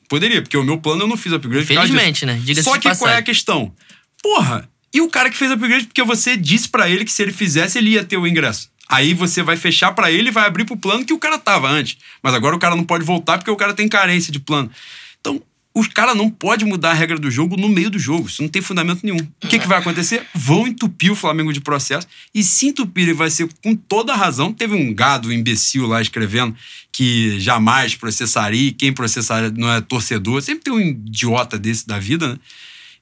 Poderia, 0.07 0.41
porque 0.41 0.57
o 0.57 0.63
meu 0.63 0.77
plano 0.77 1.03
eu 1.03 1.07
não 1.07 1.17
fiz 1.17 1.31
upgrade. 1.33 1.65
Felizmente, 1.65 2.25
né? 2.25 2.39
Diga 2.43 2.61
Só 2.61 2.77
que 2.77 2.95
qual 2.95 3.11
é 3.11 3.17
a 3.17 3.21
questão? 3.21 3.73
Porra! 4.21 4.69
E 4.93 5.01
o 5.01 5.09
cara 5.09 5.29
que 5.29 5.37
fez 5.37 5.51
upgrade 5.51 5.85
porque 5.85 6.03
você 6.03 6.35
disse 6.35 6.67
para 6.67 6.89
ele 6.89 7.05
que 7.05 7.11
se 7.11 7.21
ele 7.21 7.31
fizesse, 7.31 7.77
ele 7.77 7.91
ia 7.91 8.03
ter 8.03 8.17
o 8.17 8.27
ingresso. 8.27 8.69
Aí 8.89 9.13
você 9.13 9.43
vai 9.43 9.55
fechar 9.55 9.91
para 9.91 10.11
ele 10.11 10.29
e 10.29 10.31
vai 10.31 10.47
abrir 10.47 10.65
pro 10.65 10.75
plano 10.75 11.05
que 11.05 11.13
o 11.13 11.19
cara 11.19 11.37
tava 11.37 11.69
antes. 11.69 11.97
Mas 12.23 12.33
agora 12.33 12.55
o 12.55 12.59
cara 12.59 12.75
não 12.75 12.83
pode 12.83 13.05
voltar 13.05 13.37
porque 13.37 13.51
o 13.51 13.55
cara 13.55 13.73
tem 13.73 13.87
carência 13.87 14.31
de 14.33 14.39
plano. 14.39 14.71
Então, 15.19 15.39
os 15.79 15.87
caras 15.87 16.15
não 16.15 16.29
pode 16.29 16.65
mudar 16.65 16.91
a 16.91 16.93
regra 16.93 17.17
do 17.17 17.31
jogo 17.31 17.55
no 17.55 17.69
meio 17.69 17.89
do 17.89 17.97
jogo. 17.97 18.27
Isso 18.27 18.41
não 18.41 18.49
tem 18.49 18.61
fundamento 18.61 19.03
nenhum. 19.03 19.19
O 19.43 19.47
que, 19.47 19.59
que 19.59 19.67
vai 19.67 19.79
acontecer? 19.79 20.25
Vão 20.33 20.67
entupir 20.67 21.11
o 21.11 21.15
Flamengo 21.15 21.53
de 21.53 21.61
processo. 21.61 22.07
E 22.33 22.43
se 22.43 22.67
entupirem, 22.67 23.13
vai 23.13 23.29
ser 23.29 23.47
com 23.63 23.75
toda 23.75 24.13
a 24.13 24.15
razão. 24.15 24.53
Teve 24.53 24.75
um 24.75 24.93
gado 24.93 25.31
imbecil 25.31 25.87
lá 25.87 26.01
escrevendo 26.01 26.55
que 26.91 27.39
jamais 27.39 27.95
processaria. 27.95 28.73
Quem 28.73 28.91
processaria 28.91 29.51
não 29.51 29.71
é 29.71 29.81
torcedor. 29.81 30.41
Sempre 30.41 30.65
tem 30.65 30.73
um 30.73 30.79
idiota 30.79 31.57
desse 31.57 31.87
da 31.87 31.97
vida, 31.97 32.33
né? 32.33 32.39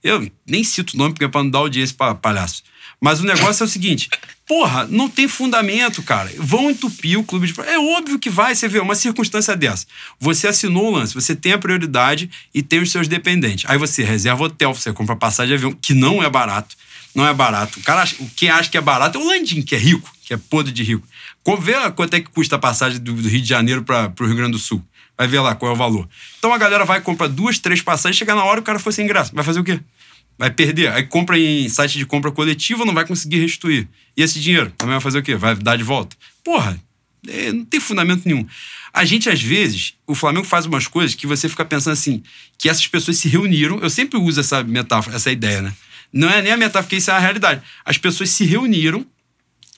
Eu 0.03 0.30
nem 0.45 0.63
cito 0.63 0.93
o 0.93 0.97
nome 0.97 1.13
porque 1.13 1.25
é 1.25 1.28
pra 1.28 1.43
não 1.43 1.49
dar 1.49 1.59
audiência 1.59 1.95
pra 1.97 2.13
palhaço. 2.13 2.63
Mas 3.00 3.20
o 3.20 3.26
negócio 3.26 3.64
é 3.64 3.66
o 3.66 3.70
seguinte: 3.70 4.10
porra, 4.48 4.88
não 4.89 5.10
tem 5.10 5.28
fundamento, 5.28 6.02
cara. 6.02 6.32
Vão 6.38 6.70
entupir 6.70 7.20
o 7.20 7.24
clube 7.24 7.52
de. 7.52 7.60
É 7.62 7.78
óbvio 7.78 8.18
que 8.18 8.30
vai, 8.30 8.56
você 8.56 8.68
vê, 8.68 8.80
uma 8.80 8.95
circunstância 8.95 9.56
dessa. 9.56 9.86
Você 10.20 10.48
assinou 10.48 10.88
o 10.88 10.91
lance, 10.91 11.14
você 11.14 11.36
tem 11.36 11.54
a 11.54 11.58
prioridade 11.58 12.30
e 12.54 12.64
tem 12.64 12.80
os 12.80 12.91
seus 12.91 13.08
dependentes. 13.08 13.70
Aí 13.70 13.78
você 13.78 14.04
reserva 14.04 14.43
hotel, 14.45 14.74
você 14.74 14.91
compra 14.93 15.16
passagem 15.16 15.50
de 15.50 15.54
avião, 15.56 15.78
que 15.80 15.93
não 15.93 16.24
é 16.24 16.30
barato. 16.30 16.76
Não 17.14 17.28
é 17.28 17.34
barato. 17.34 17.80
O 17.80 17.84
cara, 17.84 18.08
quem 18.36 18.50
acha 18.50 18.70
que 18.70 18.78
é 18.78 18.82
barato 18.82 19.18
é 19.18 19.22
o 19.22 19.26
Landim, 19.26 19.62
que 19.64 19.74
é 19.74 19.78
rico, 19.78 20.12
que 20.24 20.34
é 20.34 20.38
podre 20.38 20.72
de 20.72 20.84
rico. 20.84 21.08
Vê 21.60 21.74
quanto 21.95 22.14
é 22.14 22.20
que 22.20 22.30
custa 22.30 22.58
a 22.58 22.60
passagem 22.60 23.00
do, 23.00 23.16
Rio 23.16 23.41
de 23.41 23.48
Janeiro 23.48 23.82
para 23.82 24.14
o 24.20 24.26
Rio 24.26 24.36
Grande 24.36 24.52
do 24.52 24.60
Sul. 24.60 24.84
Vai 25.18 25.28
ver 25.28 25.39
lá 25.39 25.56
qual 25.56 25.72
é 25.72 25.74
o 25.74 25.78
valor. 25.78 26.08
Então 26.38 26.54
a 26.54 26.58
galera 26.58 26.86
vai 26.86 27.02
comprar 27.02 27.28
duas, 27.28 27.58
três 27.58 27.82
passagens, 27.82 28.18
chega 28.18 28.36
na 28.36 28.43
hora 28.43 28.60
o 28.60 28.64
cara 28.64 28.78
foi 28.78 28.91
sem 28.91 29.08
graça. 29.08 29.32
Vai 29.34 29.43
fazer 29.43 29.60
o 29.60 29.64
quê? 29.64 29.80
Vai 30.38 30.51
perder. 30.51 30.91
Aí 30.91 31.03
compra 31.03 31.38
em 31.38 31.67
site 31.67 31.97
de 31.97 32.05
compra 32.05 32.31
coletiva, 32.31 32.85
não 32.85 32.93
vai 32.93 33.05
conseguir 33.05 33.39
restituir. 33.39 33.88
E 34.15 34.21
esse 34.21 34.39
dinheiro? 34.39 34.71
Também 34.77 34.93
vai 34.93 35.01
fazer 35.01 35.19
o 35.19 35.23
quê? 35.23 35.35
Vai 35.35 35.55
dar 35.55 35.75
de 35.75 35.83
volta? 35.83 36.15
Porra, 36.43 36.79
é, 37.27 37.51
não 37.51 37.65
tem 37.65 37.79
fundamento 37.79 38.25
nenhum. 38.25 38.45
A 38.93 39.03
gente, 39.05 39.29
às 39.29 39.41
vezes, 39.41 39.93
o 40.05 40.15
Flamengo 40.15 40.45
faz 40.45 40.65
umas 40.65 40.88
coisas 40.88 41.15
que 41.15 41.27
você 41.27 41.49
fica 41.49 41.65
pensando 41.65 41.93
assim, 41.93 42.23
que 42.57 42.69
essas 42.69 42.88
pessoas 42.88 43.17
se 43.17 43.27
reuniram. 43.27 43.79
Eu 43.79 43.89
sempre 43.89 44.17
uso 44.17 44.39
essa 44.39 44.63
metáfora, 44.63 45.15
essa 45.15 45.31
ideia, 45.31 45.61
né? 45.61 45.73
Não 46.11 46.29
é 46.29 46.41
nem 46.41 46.51
a 46.51 46.57
metáfora, 46.57 46.83
porque 46.83 46.95
isso 46.95 47.11
é 47.11 47.13
a 47.13 47.19
realidade. 47.19 47.61
As 47.83 47.97
pessoas 47.97 48.29
se 48.29 48.45
reuniram 48.45 49.05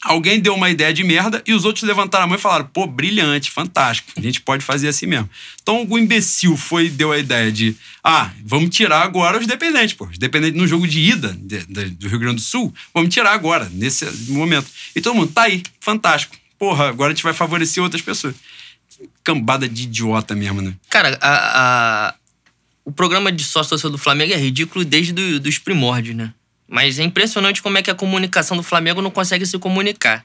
alguém 0.04 0.40
deu 0.40 0.56
uma 0.56 0.70
ideia 0.70 0.94
de 0.94 1.04
merda 1.04 1.44
e 1.46 1.54
os 1.54 1.66
outros 1.66 1.84
levantaram 1.84 2.26
a 2.26 2.28
mão 2.28 2.38
e 2.38 2.42
falaram: 2.42 2.66
pô, 2.66 2.88
brilhante, 2.88 3.52
fantástico, 3.52 4.12
a 4.18 4.22
gente 4.22 4.42
pode 4.42 4.64
fazer 4.64 4.88
assim 4.88 5.06
mesmo. 5.06 5.30
Então 5.62 5.86
o 5.90 5.98
imbecil 5.98 6.56
foi 6.56 6.90
deu 6.90 7.12
a 7.12 7.18
ideia 7.18 7.52
de: 7.52 7.76
ah, 8.04 8.32
vamos 8.44 8.70
tirar 8.70 9.02
agora 9.02 9.38
os 9.40 9.48
dependentes, 9.48 9.94
pô. 9.94 10.06
Os 10.06 10.18
dependentes 10.18 10.60
no 10.60 10.68
jogo 10.68 10.88
de 10.88 11.00
ida 11.00 11.36
de, 11.40 11.66
de, 11.66 11.86
do 11.92 12.08
Rio 12.08 12.20
Grande 12.20 12.36
do 12.36 12.42
Sul, 12.42 12.74
vamos 12.94 13.14
tirar 13.14 13.34
agora, 13.34 13.70
nesse 13.74 14.06
momento. 14.32 14.68
E 14.96 15.02
todo 15.02 15.16
mundo, 15.16 15.32
tá 15.32 15.44
aí, 15.44 15.64
fantástico. 15.80 16.36
Porra, 16.58 16.90
agora 16.90 17.12
a 17.12 17.16
gente 17.16 17.24
vai 17.24 17.34
favorecer 17.34 17.82
outras 17.82 18.02
pessoas. 18.02 18.36
Cambada 19.24 19.68
de 19.68 19.84
idiota 19.84 20.36
mesmo, 20.36 20.62
né? 20.62 20.74
Cara, 20.90 21.18
a, 21.22 22.10
a... 22.10 22.16
o 22.84 22.92
programa 22.92 23.32
de 23.32 23.44
sócio 23.46 23.90
do 23.90 23.98
Flamengo 23.98 24.34
é 24.34 24.38
ridículo 24.38 24.84
desde 24.84 25.14
do, 25.14 25.40
dos 25.40 25.58
primórdios, 25.58 26.16
né? 26.18 26.34
Mas 26.70 27.00
é 27.00 27.04
impressionante 27.04 27.62
como 27.62 27.78
é 27.78 27.82
que 27.82 27.90
a 27.90 27.96
comunicação 27.96 28.56
do 28.56 28.62
Flamengo 28.62 29.02
não 29.02 29.10
consegue 29.10 29.46
se 29.46 29.58
comunicar. 29.58 30.24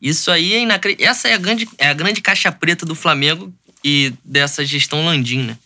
Isso 0.00 0.30
aí 0.30 0.54
é 0.54 0.60
inacreditável. 0.60 1.10
Essa 1.10 1.28
é 1.28 1.34
a, 1.34 1.38
grande, 1.38 1.68
é 1.78 1.88
a 1.88 1.94
grande 1.94 2.20
caixa 2.20 2.52
preta 2.52 2.86
do 2.86 2.94
Flamengo 2.94 3.52
e 3.82 4.12
dessa 4.24 4.64
gestão 4.64 5.04
Landim, 5.04 5.42
né? 5.42 5.58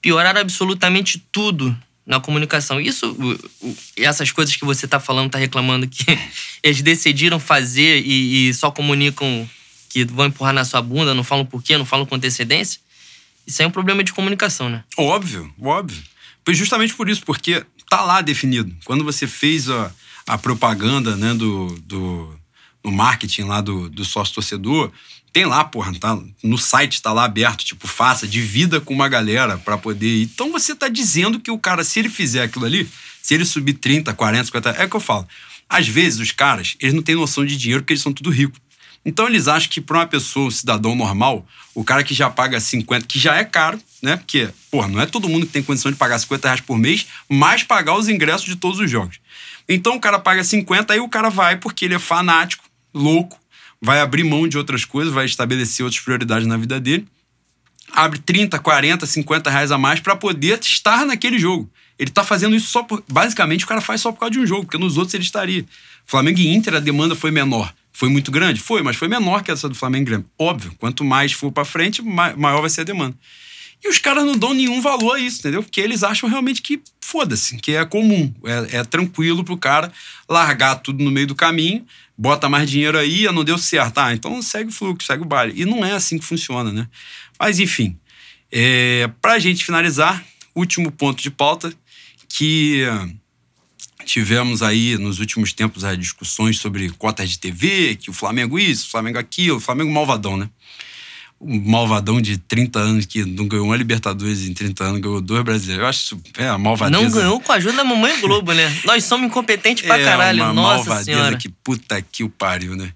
Pioraram 0.00 0.40
absolutamente 0.40 1.22
tudo 1.30 1.76
na 2.06 2.20
comunicação. 2.20 2.80
Isso, 2.80 3.16
essas 3.96 4.30
coisas 4.30 4.54
que 4.56 4.64
você 4.64 4.86
tá 4.86 5.00
falando, 5.00 5.30
tá 5.30 5.38
reclamando 5.38 5.88
que 5.88 6.04
eles 6.62 6.82
decidiram 6.82 7.38
fazer 7.38 8.02
e, 8.04 8.48
e, 8.48 8.54
só 8.54 8.70
comunicam 8.70 9.48
que 9.88 10.04
vão 10.04 10.26
empurrar 10.26 10.52
na 10.52 10.64
sua 10.64 10.82
bunda, 10.82 11.14
não 11.14 11.24
falam 11.24 11.46
por 11.46 11.62
quê, 11.62 11.76
não 11.78 11.86
falam 11.86 12.06
com 12.06 12.14
antecedência. 12.14 12.80
Isso 13.46 13.62
é 13.62 13.66
um 13.66 13.70
problema 13.70 14.02
de 14.02 14.12
comunicação, 14.12 14.68
né? 14.68 14.82
Óbvio, 14.96 15.52
óbvio. 15.60 16.02
Foi 16.44 16.54
justamente 16.54 16.94
por 16.94 17.08
isso, 17.08 17.22
porque 17.24 17.64
tá 17.94 18.02
lá 18.02 18.20
definido. 18.20 18.74
Quando 18.84 19.04
você 19.04 19.26
fez 19.26 19.70
a, 19.70 19.92
a 20.26 20.36
propaganda 20.36 21.16
né, 21.16 21.32
do, 21.32 21.68
do, 21.86 22.36
do 22.82 22.90
marketing 22.90 23.42
lá 23.42 23.60
do, 23.60 23.88
do 23.88 24.04
sócio-torcedor, 24.04 24.90
tem 25.32 25.46
lá, 25.46 25.64
porra, 25.64 25.92
tá, 25.98 26.18
no 26.42 26.58
site 26.58 27.00
tá 27.00 27.12
lá 27.12 27.24
aberto, 27.24 27.64
tipo, 27.64 27.86
faça, 27.86 28.26
divida 28.26 28.80
com 28.80 28.92
uma 28.92 29.08
galera 29.08 29.58
para 29.58 29.78
poder 29.78 30.08
ir. 30.08 30.22
Então 30.24 30.50
você 30.50 30.74
tá 30.74 30.88
dizendo 30.88 31.38
que 31.38 31.50
o 31.52 31.58
cara, 31.58 31.84
se 31.84 32.00
ele 32.00 32.08
fizer 32.08 32.42
aquilo 32.42 32.64
ali, 32.64 32.88
se 33.22 33.34
ele 33.34 33.44
subir 33.44 33.74
30, 33.74 34.12
40, 34.12 34.44
50, 34.44 34.70
é 34.70 34.84
o 34.86 34.90
que 34.90 34.96
eu 34.96 35.00
falo. 35.00 35.26
Às 35.68 35.86
vezes 35.86 36.18
os 36.18 36.32
caras, 36.32 36.76
eles 36.80 36.94
não 36.94 37.02
têm 37.02 37.14
noção 37.14 37.44
de 37.46 37.56
dinheiro 37.56 37.82
porque 37.82 37.92
eles 37.92 38.02
são 38.02 38.12
tudo 38.12 38.30
ricos. 38.30 38.60
Então 39.04 39.26
eles 39.26 39.48
acham 39.48 39.68
que 39.68 39.80
para 39.80 39.98
uma 39.98 40.06
pessoa, 40.06 40.46
um 40.46 40.50
cidadão 40.50 40.94
normal, 40.94 41.46
o 41.74 41.84
cara 41.84 42.02
que 42.02 42.14
já 42.14 42.30
paga 42.30 42.58
50, 42.58 43.06
que 43.06 43.18
já 43.18 43.36
é 43.36 43.44
caro, 43.44 43.78
né? 44.02 44.16
Porque, 44.16 44.48
porra, 44.70 44.88
não 44.88 45.00
é 45.00 45.06
todo 45.06 45.28
mundo 45.28 45.46
que 45.46 45.52
tem 45.52 45.62
condição 45.62 45.92
de 45.92 45.98
pagar 45.98 46.18
50 46.18 46.48
reais 46.48 46.60
por 46.60 46.78
mês, 46.78 47.06
mais 47.28 47.62
pagar 47.62 47.96
os 47.96 48.08
ingressos 48.08 48.46
de 48.46 48.56
todos 48.56 48.78
os 48.80 48.90
jogos. 48.90 49.18
Então 49.68 49.96
o 49.96 50.00
cara 50.00 50.18
paga 50.18 50.42
50, 50.42 50.92
aí 50.92 51.00
o 51.00 51.08
cara 51.08 51.28
vai 51.28 51.56
porque 51.56 51.84
ele 51.84 51.94
é 51.94 51.98
fanático, 51.98 52.64
louco, 52.94 53.38
vai 53.80 54.00
abrir 54.00 54.24
mão 54.24 54.48
de 54.48 54.56
outras 54.56 54.84
coisas, 54.84 55.12
vai 55.12 55.26
estabelecer 55.26 55.84
outras 55.84 56.02
prioridades 56.02 56.46
na 56.46 56.56
vida 56.56 56.80
dele. 56.80 57.06
Abre 57.92 58.18
30, 58.18 58.58
40, 58.58 59.06
50 59.06 59.50
reais 59.50 59.70
a 59.70 59.78
mais 59.78 60.00
para 60.00 60.16
poder 60.16 60.58
estar 60.58 61.04
naquele 61.04 61.38
jogo. 61.38 61.70
Ele 61.98 62.10
tá 62.10 62.24
fazendo 62.24 62.56
isso 62.56 62.68
só 62.68 62.82
por. 62.82 63.04
Basicamente, 63.08 63.64
o 63.64 63.68
cara 63.68 63.80
faz 63.80 64.00
só 64.00 64.10
por 64.10 64.18
causa 64.18 64.32
de 64.32 64.40
um 64.40 64.46
jogo, 64.46 64.64
porque 64.64 64.78
nos 64.78 64.96
outros 64.96 65.14
ele 65.14 65.22
estaria. 65.22 65.64
Flamengo 66.04 66.40
e 66.40 66.48
Inter, 66.48 66.74
a 66.74 66.80
demanda 66.80 67.14
foi 67.14 67.30
menor. 67.30 67.72
Foi 67.96 68.08
muito 68.08 68.32
grande? 68.32 68.60
Foi, 68.60 68.82
mas 68.82 68.96
foi 68.96 69.06
menor 69.06 69.44
que 69.44 69.52
essa 69.52 69.68
do 69.68 69.74
Flamengo 69.74 70.02
e 70.02 70.06
Grêmio. 70.06 70.26
Óbvio, 70.36 70.74
quanto 70.78 71.04
mais 71.04 71.30
for 71.32 71.52
para 71.52 71.64
frente, 71.64 72.02
maior 72.02 72.60
vai 72.60 72.68
ser 72.68 72.80
a 72.80 72.84
demanda. 72.84 73.16
E 73.82 73.88
os 73.88 73.98
caras 73.98 74.24
não 74.24 74.36
dão 74.36 74.52
nenhum 74.52 74.80
valor 74.80 75.14
a 75.14 75.20
isso, 75.20 75.38
entendeu? 75.38 75.62
Porque 75.62 75.80
eles 75.80 76.02
acham 76.02 76.28
realmente 76.28 76.60
que 76.60 76.82
foda-se, 77.00 77.56
que 77.58 77.76
é 77.76 77.84
comum, 77.84 78.34
é, 78.44 78.78
é 78.78 78.84
tranquilo 78.84 79.44
pro 79.44 79.56
cara 79.56 79.92
largar 80.28 80.76
tudo 80.76 81.04
no 81.04 81.10
meio 81.10 81.28
do 81.28 81.36
caminho, 81.36 81.86
bota 82.18 82.48
mais 82.48 82.68
dinheiro 82.68 82.98
aí, 82.98 83.30
não 83.30 83.44
deu 83.44 83.56
certo. 83.58 83.98
Ah, 83.98 84.12
então 84.12 84.42
segue 84.42 84.70
o 84.70 84.72
fluxo, 84.72 85.06
segue 85.06 85.22
o 85.22 85.26
baile. 85.26 85.52
E 85.54 85.64
não 85.64 85.84
é 85.84 85.92
assim 85.92 86.18
que 86.18 86.24
funciona, 86.24 86.72
né? 86.72 86.88
Mas 87.38 87.60
enfim, 87.60 87.96
é, 88.50 89.08
pra 89.22 89.38
gente 89.38 89.64
finalizar, 89.64 90.24
último 90.52 90.90
ponto 90.90 91.22
de 91.22 91.30
pauta, 91.30 91.72
que 92.28 92.82
tivemos 94.04 94.62
aí 94.62 94.96
nos 94.98 95.18
últimos 95.18 95.52
tempos 95.52 95.84
as 95.84 95.98
discussões 95.98 96.58
sobre 96.58 96.90
cotas 96.90 97.30
de 97.30 97.38
TV, 97.38 97.96
que 97.96 98.10
o 98.10 98.12
Flamengo 98.12 98.58
isso, 98.58 98.86
o 98.86 98.90
Flamengo 98.90 99.18
aquilo, 99.18 99.56
o 99.56 99.60
Flamengo 99.60 99.90
malvadão, 99.92 100.36
né? 100.36 100.48
um 101.40 101.60
malvadão 101.60 102.20
de 102.20 102.38
30 102.38 102.78
anos 102.78 103.06
que 103.06 103.24
não 103.24 103.46
ganhou 103.46 103.66
uma 103.66 103.76
Libertadores 103.76 104.46
em 104.48 104.54
30 104.54 104.84
anos, 104.84 105.00
ganhou 105.00 105.20
dois 105.20 105.44
brasileiros. 105.44 105.82
Eu 105.82 105.88
acho 105.88 106.00
isso 106.00 106.22
é 106.38 106.48
a 106.48 106.56
malvadeza. 106.56 107.02
Não 107.02 107.10
ganhou 107.10 107.40
com 107.40 107.52
a 107.52 107.56
ajuda 107.56 107.76
da 107.76 107.84
Mamãe 107.84 108.18
Globo, 108.20 108.52
né? 108.52 108.74
Nós 108.84 109.04
somos 109.04 109.26
incompetentes 109.26 109.84
pra 109.84 109.98
é 109.98 110.04
caralho, 110.04 110.42
uma 110.42 110.52
nossa 110.52 110.88
malvadeza 110.88 111.04
senhora. 111.04 111.36
que 111.36 111.48
puta 111.48 112.00
que 112.00 112.24
o 112.24 112.30
pariu, 112.30 112.74
né? 112.74 112.92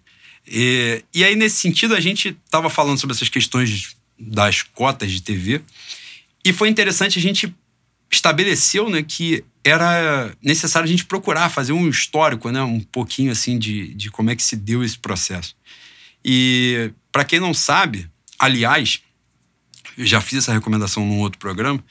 E, 0.47 1.05
e 1.15 1.25
aí, 1.25 1.37
nesse 1.37 1.57
sentido, 1.57 1.95
a 1.95 2.01
gente 2.01 2.37
tava 2.51 2.71
falando 2.71 2.99
sobre 2.99 3.15
essas 3.15 3.29
questões 3.29 3.97
das 4.19 4.63
cotas 4.63 5.13
de 5.13 5.21
TV 5.21 5.61
e 6.45 6.53
foi 6.53 6.69
interessante 6.69 7.19
a 7.19 7.23
gente 7.23 7.55
estabeleceu, 8.11 8.89
né, 8.89 9.03
que 9.03 9.45
era 9.65 10.35
necessário 10.43 10.87
a 10.87 10.91
gente 10.91 11.05
procurar 11.05 11.51
fazer 11.51 11.73
um 11.73 11.89
histórico, 11.89 12.51
né, 12.51 12.63
um 12.63 12.81
pouquinho 12.81 13.33
assim 13.33 13.59
de, 13.59 13.95
de 13.95 14.11
como 14.11 14.31
é 14.31 14.37
que 14.37 14.43
se 14.43 14.57
deu 14.57 14.83
esse 14.83 14.99
processo. 14.99 15.55
E 16.25 16.91
para 17.13 17.25
quem 17.25 17.39
não 17.39 17.53
sabe, 17.53 18.09
Aliás, 18.39 19.01
eu 19.97 20.07
já 20.07 20.21
fiz 20.21 20.39
essa 20.39 20.53
recomendação 20.53 21.05
num 21.05 21.19
outro 21.19 21.39
programa, 21.41 21.83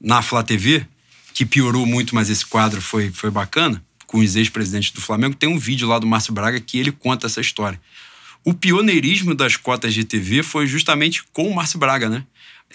na 0.00 0.20
Flá 0.20 0.42
TV, 0.42 0.84
que 1.32 1.46
piorou 1.46 1.86
muito, 1.86 2.14
mas 2.14 2.28
esse 2.28 2.44
quadro 2.44 2.82
foi, 2.82 3.10
foi 3.12 3.30
bacana, 3.30 3.82
com 4.06 4.18
os 4.18 4.34
ex-presidentes 4.34 4.90
do 4.90 5.00
Flamengo, 5.00 5.36
tem 5.36 5.48
um 5.48 5.58
vídeo 5.58 5.86
lá 5.86 5.98
do 5.98 6.06
Márcio 6.06 6.32
Braga 6.32 6.60
que 6.60 6.78
ele 6.78 6.90
conta 6.90 7.26
essa 7.26 7.40
história. 7.40 7.80
O 8.44 8.52
pioneirismo 8.52 9.34
das 9.34 9.56
cotas 9.56 9.94
de 9.94 10.04
TV 10.04 10.42
foi 10.42 10.66
justamente 10.66 11.22
com 11.32 11.48
o 11.48 11.54
Márcio 11.54 11.78
Braga, 11.78 12.08
né? 12.08 12.24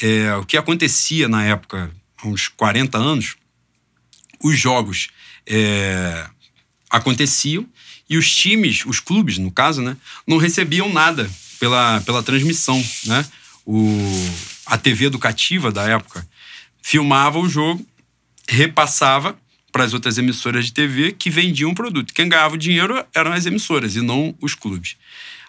É, 0.02 0.34
o 0.36 0.46
que 0.46 0.56
acontecia 0.56 1.28
na 1.28 1.44
época, 1.44 1.92
uns 2.28 2.48
40 2.48 2.98
anos, 2.98 3.36
os 4.44 4.58
jogos 4.58 5.10
é, 5.46 6.28
aconteciam 6.90 7.68
e 8.10 8.18
os 8.18 8.34
times, 8.34 8.86
os 8.86 9.00
clubes, 9.00 9.38
no 9.38 9.52
caso, 9.52 9.82
né, 9.82 9.96
não 10.28 10.38
recebiam 10.38 10.92
nada 10.92 11.30
pela, 11.60 12.02
pela 12.02 12.24
transmissão, 12.24 12.84
né? 13.06 13.26
O, 13.66 13.88
a 14.66 14.78
TV 14.78 15.06
educativa 15.06 15.72
da 15.72 15.84
época 15.84 16.28
filmava 16.82 17.40
o 17.40 17.48
jogo, 17.48 17.86
repassava 18.50 19.38
para 19.72 19.84
as 19.84 19.94
outras 19.94 20.18
emissoras 20.18 20.66
de 20.66 20.74
TV 20.74 21.14
que 21.14 21.30
vendiam 21.30 21.72
o 21.72 21.76
produto. 21.76 22.14
Quem 22.14 22.28
ganhava 22.28 22.56
o 22.56 22.58
dinheiro 22.58 23.06
eram 23.14 23.32
as 23.32 23.46
emissoras 23.46 23.96
e 23.96 24.02
não 24.02 24.36
os 24.42 24.56
clubes. 24.56 24.98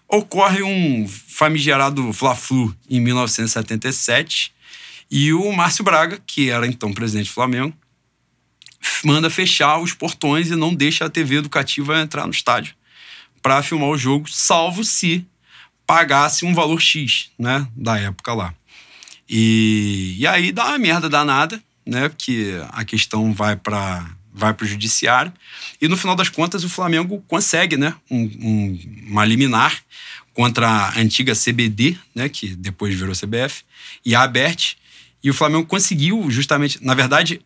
Ocorre 0.06 0.62
um 0.62 1.08
famigerado 1.08 2.12
Fla-Flu 2.12 2.76
em 2.88 3.00
1977 3.00 4.52
e 5.14 5.30
o 5.34 5.52
Márcio 5.52 5.84
Braga, 5.84 6.18
que 6.26 6.48
era 6.48 6.66
então 6.66 6.90
presidente 6.90 7.26
do 7.26 7.34
Flamengo, 7.34 7.76
manda 9.04 9.28
fechar 9.28 9.78
os 9.78 9.92
portões 9.92 10.50
e 10.50 10.56
não 10.56 10.74
deixa 10.74 11.04
a 11.04 11.10
TV 11.10 11.36
educativa 11.36 12.00
entrar 12.00 12.24
no 12.24 12.32
estádio 12.32 12.74
para 13.42 13.62
filmar 13.62 13.90
o 13.90 13.98
jogo, 13.98 14.26
salvo 14.30 14.82
se 14.82 15.26
pagasse 15.86 16.46
um 16.46 16.54
valor 16.54 16.80
X, 16.80 17.30
né, 17.38 17.68
da 17.76 17.98
época 17.98 18.32
lá. 18.32 18.54
E, 19.28 20.16
e 20.18 20.26
aí 20.26 20.50
dá 20.50 20.68
uma 20.68 20.78
merda 20.78 21.10
danada, 21.10 21.62
né, 21.84 22.08
porque 22.08 22.54
a 22.70 22.82
questão 22.82 23.34
vai 23.34 23.54
para 23.54 24.08
vai 24.34 24.54
para 24.54 24.64
o 24.64 24.66
judiciário 24.66 25.30
e 25.78 25.86
no 25.86 25.94
final 25.94 26.16
das 26.16 26.30
contas 26.30 26.64
o 26.64 26.68
Flamengo 26.70 27.22
consegue, 27.28 27.76
né, 27.76 27.94
um, 28.10 28.22
um, 28.40 29.06
uma 29.08 29.26
liminar 29.26 29.82
contra 30.32 30.66
a 30.66 30.98
antiga 30.98 31.34
CBD, 31.34 31.98
né, 32.14 32.30
que 32.30 32.56
depois 32.56 32.94
virou 32.94 33.14
CBF, 33.14 33.62
e 34.02 34.14
a 34.14 34.22
ABERT, 34.22 34.78
e 35.22 35.30
o 35.30 35.34
Flamengo 35.34 35.66
conseguiu 35.66 36.30
justamente, 36.30 36.78
na 36.82 36.94
verdade, 36.94 37.40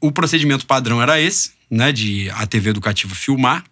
o 0.00 0.10
procedimento 0.10 0.66
padrão 0.66 1.00
era 1.00 1.20
esse, 1.20 1.52
né, 1.70 1.92
de 1.92 2.28
a 2.30 2.46
TV 2.46 2.70
educativa 2.70 3.14
filmar 3.14 3.64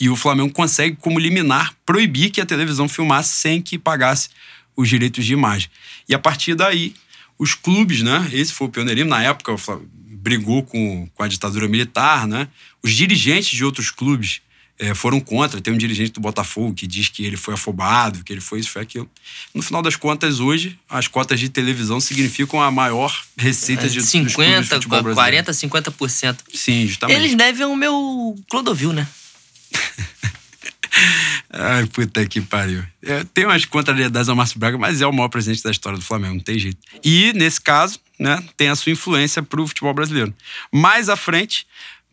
e 0.00 0.08
o 0.08 0.16
Flamengo 0.16 0.52
consegue, 0.52 0.96
como 0.96 1.18
liminar, 1.18 1.74
proibir 1.84 2.30
que 2.30 2.40
a 2.40 2.46
televisão 2.46 2.88
filmasse 2.88 3.32
sem 3.32 3.60
que 3.60 3.78
pagasse 3.78 4.30
os 4.74 4.88
direitos 4.88 5.24
de 5.24 5.34
imagem. 5.34 5.68
E 6.08 6.14
a 6.14 6.18
partir 6.18 6.54
daí, 6.54 6.94
os 7.38 7.54
clubes, 7.54 8.02
né? 8.02 8.28
Esse 8.32 8.52
foi 8.52 8.66
o 8.66 8.70
pioneirismo. 8.70 9.10
Na 9.10 9.22
época, 9.22 9.52
o 9.52 9.58
Flamengo 9.58 9.90
brigou 9.94 10.62
com, 10.62 11.06
com 11.14 11.22
a 11.22 11.28
ditadura 11.28 11.68
militar, 11.68 12.26
né? 12.26 12.48
Os 12.82 12.92
dirigentes 12.92 13.50
de 13.50 13.64
outros 13.64 13.90
clubes 13.90 14.40
é, 14.80 14.94
foram 14.94 15.20
contra. 15.20 15.60
Tem 15.60 15.72
um 15.72 15.76
dirigente 15.76 16.12
do 16.12 16.20
Botafogo 16.20 16.74
que 16.74 16.86
diz 16.86 17.08
que 17.08 17.24
ele 17.24 17.36
foi 17.36 17.52
afobado, 17.54 18.24
que 18.24 18.32
ele 18.32 18.40
foi 18.40 18.60
isso, 18.60 18.70
foi 18.70 18.80
aquilo. 18.80 19.08
No 19.54 19.62
final 19.62 19.82
das 19.82 19.94
contas, 19.94 20.40
hoje, 20.40 20.78
as 20.88 21.06
cotas 21.06 21.38
de 21.38 21.50
televisão 21.50 22.00
significam 22.00 22.60
a 22.60 22.70
maior 22.70 23.14
receita 23.36 23.88
de 23.88 24.00
50, 24.00 24.78
dos 24.78 24.86
40, 24.86 25.52
50%. 25.52 26.38
Sim, 26.54 26.86
justamente. 26.86 27.18
Eles 27.18 27.34
devem 27.34 27.66
o 27.66 27.76
meu 27.76 28.34
Clodovil, 28.48 28.94
né? 28.94 29.06
Ai, 31.52 31.84
puta 31.86 32.24
que 32.26 32.40
pariu. 32.40 32.82
É, 33.02 33.24
tem 33.34 33.44
umas 33.44 33.64
contrariedades 33.66 34.28
ao 34.28 34.36
Márcio 34.36 34.58
Braga, 34.58 34.78
mas 34.78 35.02
é 35.02 35.06
o 35.06 35.12
maior 35.12 35.28
presidente 35.28 35.62
da 35.62 35.70
história 35.70 35.98
do 35.98 36.04
Flamengo, 36.04 36.34
não 36.34 36.42
tem 36.42 36.58
jeito. 36.58 36.78
E, 37.04 37.32
nesse 37.34 37.60
caso, 37.60 38.00
né, 38.18 38.42
tem 38.56 38.68
a 38.68 38.76
sua 38.76 38.92
influência 38.92 39.42
pro 39.42 39.66
futebol 39.66 39.92
brasileiro. 39.92 40.32
Mais 40.72 41.08
à 41.08 41.16
frente, 41.16 41.66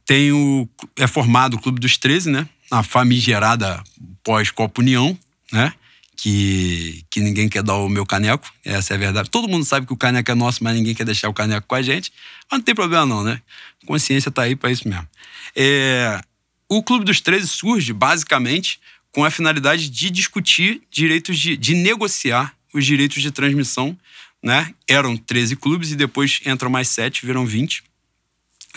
tem 0.06 0.32
o. 0.32 0.68
É 0.96 1.06
formado 1.06 1.56
o 1.56 1.60
Clube 1.60 1.80
dos 1.80 1.98
13, 1.98 2.30
né? 2.32 2.48
A 2.70 2.84
famigerada 2.84 3.84
pós-Copa 4.24 4.82
União, 4.82 5.18
né? 5.52 5.74
Que, 6.16 7.06
que 7.12 7.20
ninguém 7.20 7.48
quer 7.48 7.62
dar 7.62 7.76
o 7.76 7.88
meu 7.88 8.04
caneco, 8.04 8.52
essa 8.66 8.94
é 8.94 8.96
a 8.96 9.00
verdade. 9.00 9.30
Todo 9.30 9.48
mundo 9.48 9.64
sabe 9.64 9.86
que 9.86 9.94
o 9.94 9.98
caneco 9.98 10.32
é 10.32 10.36
nosso, 10.36 10.64
mas 10.64 10.76
ninguém 10.76 10.96
quer 10.96 11.06
deixar 11.06 11.30
o 11.30 11.34
caneco 11.34 11.68
com 11.68 11.76
a 11.76 11.82
gente. 11.82 12.12
Mas 12.50 12.60
não 12.60 12.66
tem 12.66 12.74
problema, 12.74 13.06
não, 13.06 13.24
né? 13.24 13.40
Consciência 13.86 14.32
tá 14.32 14.42
aí 14.42 14.56
para 14.56 14.72
isso 14.72 14.88
mesmo. 14.88 15.08
É, 15.56 16.20
o 16.68 16.84
Clube 16.84 17.06
dos 17.06 17.22
13 17.22 17.48
surge, 17.48 17.94
basicamente, 17.94 18.80
com 19.12 19.24
a 19.24 19.32
finalidade 19.32 19.90
de 19.90 20.10
discutir 20.10 20.82
direitos 20.92 21.40
de, 21.40 21.56
de 21.56 21.74
negociar 21.74 22.54
os 22.74 22.86
direitos 22.86 23.22
de 23.22 23.32
transmissão. 23.32 23.98
Né? 24.44 24.74
Eram 24.88 25.16
13 25.16 25.56
clubes 25.56 25.92
e 25.92 25.96
depois 25.96 26.42
entram 26.46 26.70
mais 26.70 26.90
7, 26.90 27.26
viram 27.26 27.46
20. 27.46 27.84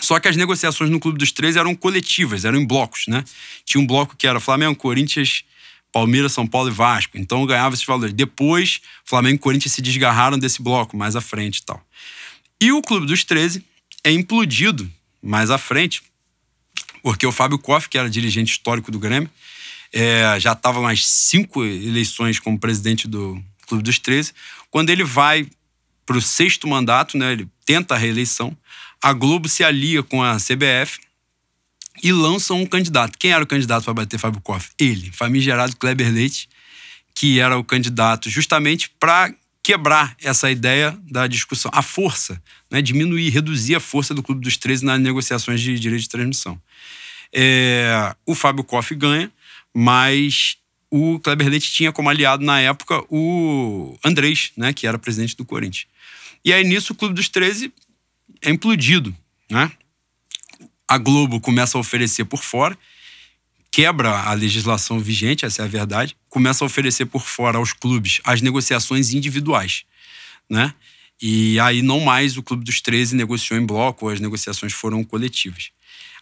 Só 0.01 0.19
que 0.19 0.27
as 0.27 0.35
negociações 0.35 0.89
no 0.89 0.99
Clube 0.99 1.17
dos 1.17 1.31
13 1.31 1.59
eram 1.59 1.75
coletivas, 1.75 2.43
eram 2.43 2.59
em 2.59 2.65
blocos, 2.65 3.05
né? 3.07 3.23
Tinha 3.63 3.81
um 3.81 3.85
bloco 3.85 4.15
que 4.15 4.25
era 4.25 4.39
Flamengo, 4.39 4.75
Corinthians, 4.75 5.43
Palmeiras, 5.91 6.31
São 6.31 6.47
Paulo 6.47 6.69
e 6.69 6.71
Vasco. 6.71 7.17
Então 7.17 7.45
ganhava 7.45 7.75
esses 7.75 7.85
valores. 7.85 8.13
Depois, 8.13 8.81
Flamengo 9.05 9.35
e 9.35 9.39
Corinthians 9.39 9.73
se 9.73 9.81
desgarraram 9.81 10.39
desse 10.39 10.61
bloco 10.61 10.97
mais 10.97 11.15
à 11.15 11.21
frente 11.21 11.57
e 11.57 11.63
tal. 11.63 11.81
E 12.59 12.71
o 12.71 12.81
Clube 12.81 13.05
dos 13.05 13.23
13 13.23 13.63
é 14.03 14.11
implodido 14.11 14.89
mais 15.21 15.51
à 15.51 15.57
frente, 15.57 16.01
porque 17.03 17.25
o 17.25 17.31
Fábio 17.31 17.59
Koff, 17.59 17.87
que 17.87 17.97
era 17.97 18.09
dirigente 18.09 18.51
histórico 18.51 18.91
do 18.91 18.99
Grêmio, 18.99 19.29
é, 19.93 20.39
já 20.39 20.53
estava 20.53 20.79
umas 20.79 21.05
cinco 21.05 21.63
eleições 21.63 22.39
como 22.39 22.57
presidente 22.57 23.07
do 23.07 23.41
Clube 23.67 23.83
dos 23.83 23.99
13. 23.99 24.33
Quando 24.69 24.89
ele 24.89 25.03
vai 25.03 25.47
para 26.05 26.17
o 26.17 26.21
sexto 26.21 26.67
mandato, 26.67 27.17
né, 27.17 27.33
ele 27.33 27.47
tenta 27.65 27.95
a 27.95 27.97
reeleição, 27.97 28.55
a 29.01 29.13
Globo 29.13 29.49
se 29.49 29.63
alia 29.63 30.03
com 30.03 30.21
a 30.21 30.37
CBF 30.37 30.99
e 32.03 32.11
lançam 32.11 32.61
um 32.61 32.65
candidato. 32.65 33.17
Quem 33.17 33.31
era 33.31 33.43
o 33.43 33.47
candidato 33.47 33.83
para 33.83 33.93
bater 33.93 34.19
Fábio 34.19 34.41
Koff? 34.41 34.69
Ele, 34.79 35.11
famigerado 35.11 35.75
Kleber 35.75 36.11
Leite, 36.11 36.47
que 37.15 37.39
era 37.39 37.57
o 37.57 37.63
candidato 37.63 38.29
justamente 38.29 38.89
para 38.99 39.33
quebrar 39.63 40.15
essa 40.21 40.49
ideia 40.49 40.97
da 41.09 41.27
discussão, 41.27 41.69
a 41.73 41.81
força, 41.81 42.41
né, 42.69 42.81
diminuir, 42.81 43.29
reduzir 43.29 43.75
a 43.75 43.79
força 43.79 44.13
do 44.13 44.23
Clube 44.23 44.41
dos 44.41 44.57
13 44.57 44.83
nas 44.83 44.99
negociações 44.99 45.61
de 45.61 45.77
direito 45.77 46.01
de 46.01 46.09
transmissão. 46.09 46.59
É, 47.31 48.15
o 48.25 48.33
Fábio 48.33 48.63
Koff 48.63 48.93
ganha, 48.95 49.31
mas 49.73 50.57
o 50.89 51.19
Kleber 51.19 51.47
Leite 51.47 51.71
tinha 51.71 51.91
como 51.91 52.09
aliado 52.09 52.43
na 52.43 52.59
época 52.59 53.03
o 53.09 53.97
Andrés, 54.03 54.51
né, 54.57 54.73
que 54.73 54.87
era 54.87 54.97
presidente 54.97 55.37
do 55.37 55.45
Corinthians. 55.45 55.85
E 56.43 56.51
aí 56.51 56.63
nisso 56.63 56.93
o 56.93 56.95
Clube 56.95 57.13
dos 57.13 57.29
13 57.29 57.71
é 58.41 58.49
implodido, 58.49 59.15
né? 59.49 59.71
A 60.87 60.97
Globo 60.97 61.39
começa 61.39 61.77
a 61.77 61.81
oferecer 61.81 62.25
por 62.25 62.43
fora, 62.43 62.77
quebra 63.71 64.23
a 64.23 64.33
legislação 64.33 64.99
vigente, 64.99 65.45
essa 65.45 65.61
é 65.61 65.65
a 65.65 65.67
verdade, 65.67 66.17
começa 66.27 66.63
a 66.63 66.67
oferecer 66.67 67.05
por 67.05 67.25
fora 67.25 67.57
aos 67.57 67.71
clubes 67.71 68.19
as 68.23 68.41
negociações 68.41 69.13
individuais, 69.13 69.83
né? 70.49 70.73
E 71.21 71.59
aí 71.59 71.81
não 71.81 71.99
mais 71.99 72.35
o 72.35 72.41
Clube 72.41 72.65
dos 72.65 72.81
13 72.81 73.15
negociou 73.15 73.59
em 73.59 73.65
bloco, 73.65 74.09
as 74.09 74.19
negociações 74.19 74.73
foram 74.73 75.03
coletivas. 75.03 75.69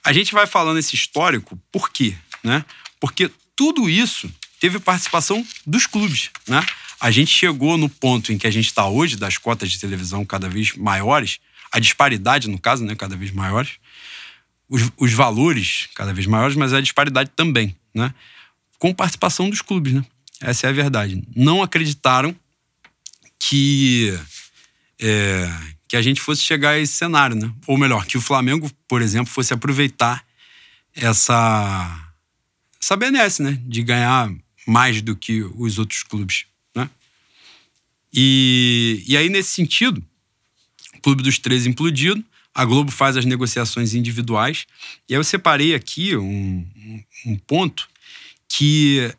A 0.04 0.12
gente 0.12 0.34
vai 0.34 0.46
falando 0.46 0.78
esse 0.78 0.94
histórico, 0.94 1.58
por 1.72 1.90
quê? 1.90 2.16
Né? 2.44 2.66
Porque 3.00 3.32
tudo 3.56 3.90
isso 3.90 4.30
teve 4.60 4.78
participação 4.78 5.46
dos 5.66 5.86
clubes, 5.86 6.30
né? 6.48 6.66
A 7.00 7.12
gente 7.12 7.32
chegou 7.32 7.78
no 7.78 7.88
ponto 7.88 8.34
em 8.34 8.38
que 8.38 8.46
a 8.46 8.52
gente 8.52 8.66
está 8.66 8.86
hoje, 8.88 9.16
das 9.16 9.38
cotas 9.38 9.72
de 9.72 9.80
televisão 9.80 10.26
cada 10.26 10.50
vez 10.50 10.76
maiores, 10.76 11.40
a 11.72 11.80
disparidade, 11.80 12.50
no 12.50 12.60
caso, 12.60 12.84
né, 12.84 12.96
cada 12.96 13.16
vez 13.16 13.32
maiores, 13.32 13.78
os, 14.70 14.92
os 14.98 15.14
valores 15.14 15.90
cada 15.96 16.14
vez 16.14 16.28
maiores, 16.28 16.56
mas 16.56 16.74
a 16.74 16.82
disparidade 16.82 17.32
também, 17.36 17.76
né? 17.94 18.14
Com 18.78 18.94
participação 18.94 19.50
dos 19.50 19.62
clubes, 19.62 19.94
né? 19.94 20.06
Essa 20.40 20.68
é 20.68 20.70
a 20.70 20.74
verdade. 20.74 21.22
Não 21.36 21.62
acreditaram 21.62 22.36
que 23.38 24.18
é, 25.02 25.50
que 25.88 25.98
a 25.98 26.02
gente 26.02 26.22
fosse 26.22 26.44
chegar 26.44 26.72
a 26.72 26.80
esse 26.80 26.94
cenário, 26.94 27.36
né? 27.36 27.52
Ou 27.66 27.78
melhor, 27.78 28.06
que 28.06 28.18
o 28.18 28.22
Flamengo, 28.22 28.70
por 28.88 29.02
exemplo, 29.02 29.32
fosse 29.32 29.54
aproveitar 29.54 30.24
essa 30.94 32.06
essa 32.82 32.96
benesse, 32.96 33.42
né? 33.42 33.60
De 33.66 33.82
ganhar 33.82 34.32
mais 34.68 35.02
do 35.02 35.16
que 35.16 35.42
os 35.42 35.80
outros 35.80 36.04
clubes, 36.04 36.46
né? 36.76 36.90
E, 38.14 39.04
e 39.08 39.18
aí, 39.18 39.30
nesse 39.30 39.50
sentido, 39.50 40.04
Clube 41.02 41.24
dos 41.24 41.40
13 41.40 41.70
implodido, 41.70 42.24
a 42.54 42.66
Globo 42.66 42.92
faz 42.92 43.18
as 43.18 43.26
negociações 43.26 43.94
individuais. 43.94 44.66
E 45.08 45.14
aí 45.14 45.20
eu 45.20 45.24
separei 45.24 45.74
aqui 45.74 46.18
um, 46.18 46.68
um 47.26 47.38
ponto 47.38 47.88
que 48.48 49.14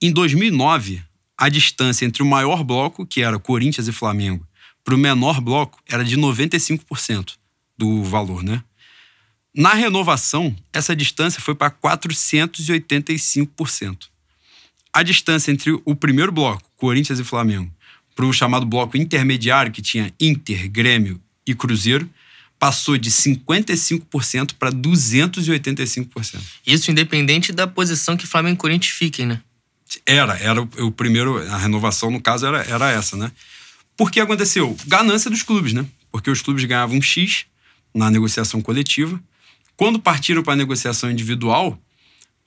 em 0.00 0.12
2009 0.12 1.02
a 1.36 1.48
distância 1.48 2.04
entre 2.04 2.22
o 2.22 2.26
maior 2.26 2.64
bloco, 2.64 3.06
que 3.06 3.22
era 3.22 3.38
Corinthians 3.38 3.86
e 3.88 3.92
Flamengo, 3.92 4.46
para 4.84 4.94
o 4.94 4.98
menor 4.98 5.40
bloco 5.40 5.80
era 5.88 6.04
de 6.04 6.16
95% 6.16 7.34
do 7.76 8.02
valor, 8.02 8.42
né? 8.42 8.64
Na 9.54 9.74
renovação, 9.74 10.56
essa 10.72 10.96
distância 10.96 11.38
foi 11.40 11.54
para 11.54 11.70
485%. 11.70 14.08
A 14.92 15.02
distância 15.02 15.52
entre 15.52 15.78
o 15.84 15.94
primeiro 15.94 16.32
bloco, 16.32 16.62
Corinthians 16.76 17.18
e 17.18 17.24
Flamengo, 17.24 17.70
para 18.14 18.26
o 18.26 18.32
chamado 18.32 18.66
bloco 18.66 18.96
intermediário, 18.96 19.72
que 19.72 19.82
tinha 19.82 20.12
Inter, 20.20 20.70
Grêmio 20.70 21.20
e 21.46 21.54
Cruzeiro, 21.54 22.08
passou 22.58 22.96
de 22.96 23.10
55% 23.10 24.52
para 24.58 24.70
285%. 24.70 26.40
Isso 26.64 26.90
independente 26.90 27.52
da 27.52 27.66
posição 27.66 28.16
que 28.16 28.26
Flamengo 28.26 28.54
e 28.54 28.58
Corinthians 28.58 28.94
fiquem, 28.94 29.26
né? 29.26 29.40
Era, 30.06 30.34
era 30.38 30.62
o 30.62 30.90
primeiro, 30.90 31.38
a 31.50 31.58
renovação 31.58 32.10
no 32.10 32.20
caso 32.20 32.46
era, 32.46 32.62
era 32.62 32.90
essa, 32.90 33.16
né? 33.16 33.32
Porque 33.96 34.20
aconteceu? 34.20 34.76
Ganância 34.86 35.30
dos 35.30 35.42
clubes, 35.42 35.72
né? 35.72 35.84
Porque 36.10 36.30
os 36.30 36.40
clubes 36.40 36.64
ganhavam 36.64 36.96
um 36.96 37.02
X 37.02 37.46
na 37.94 38.10
negociação 38.10 38.62
coletiva. 38.62 39.20
Quando 39.76 39.98
partiram 39.98 40.42
para 40.42 40.52
a 40.52 40.56
negociação 40.56 41.10
individual, 41.10 41.78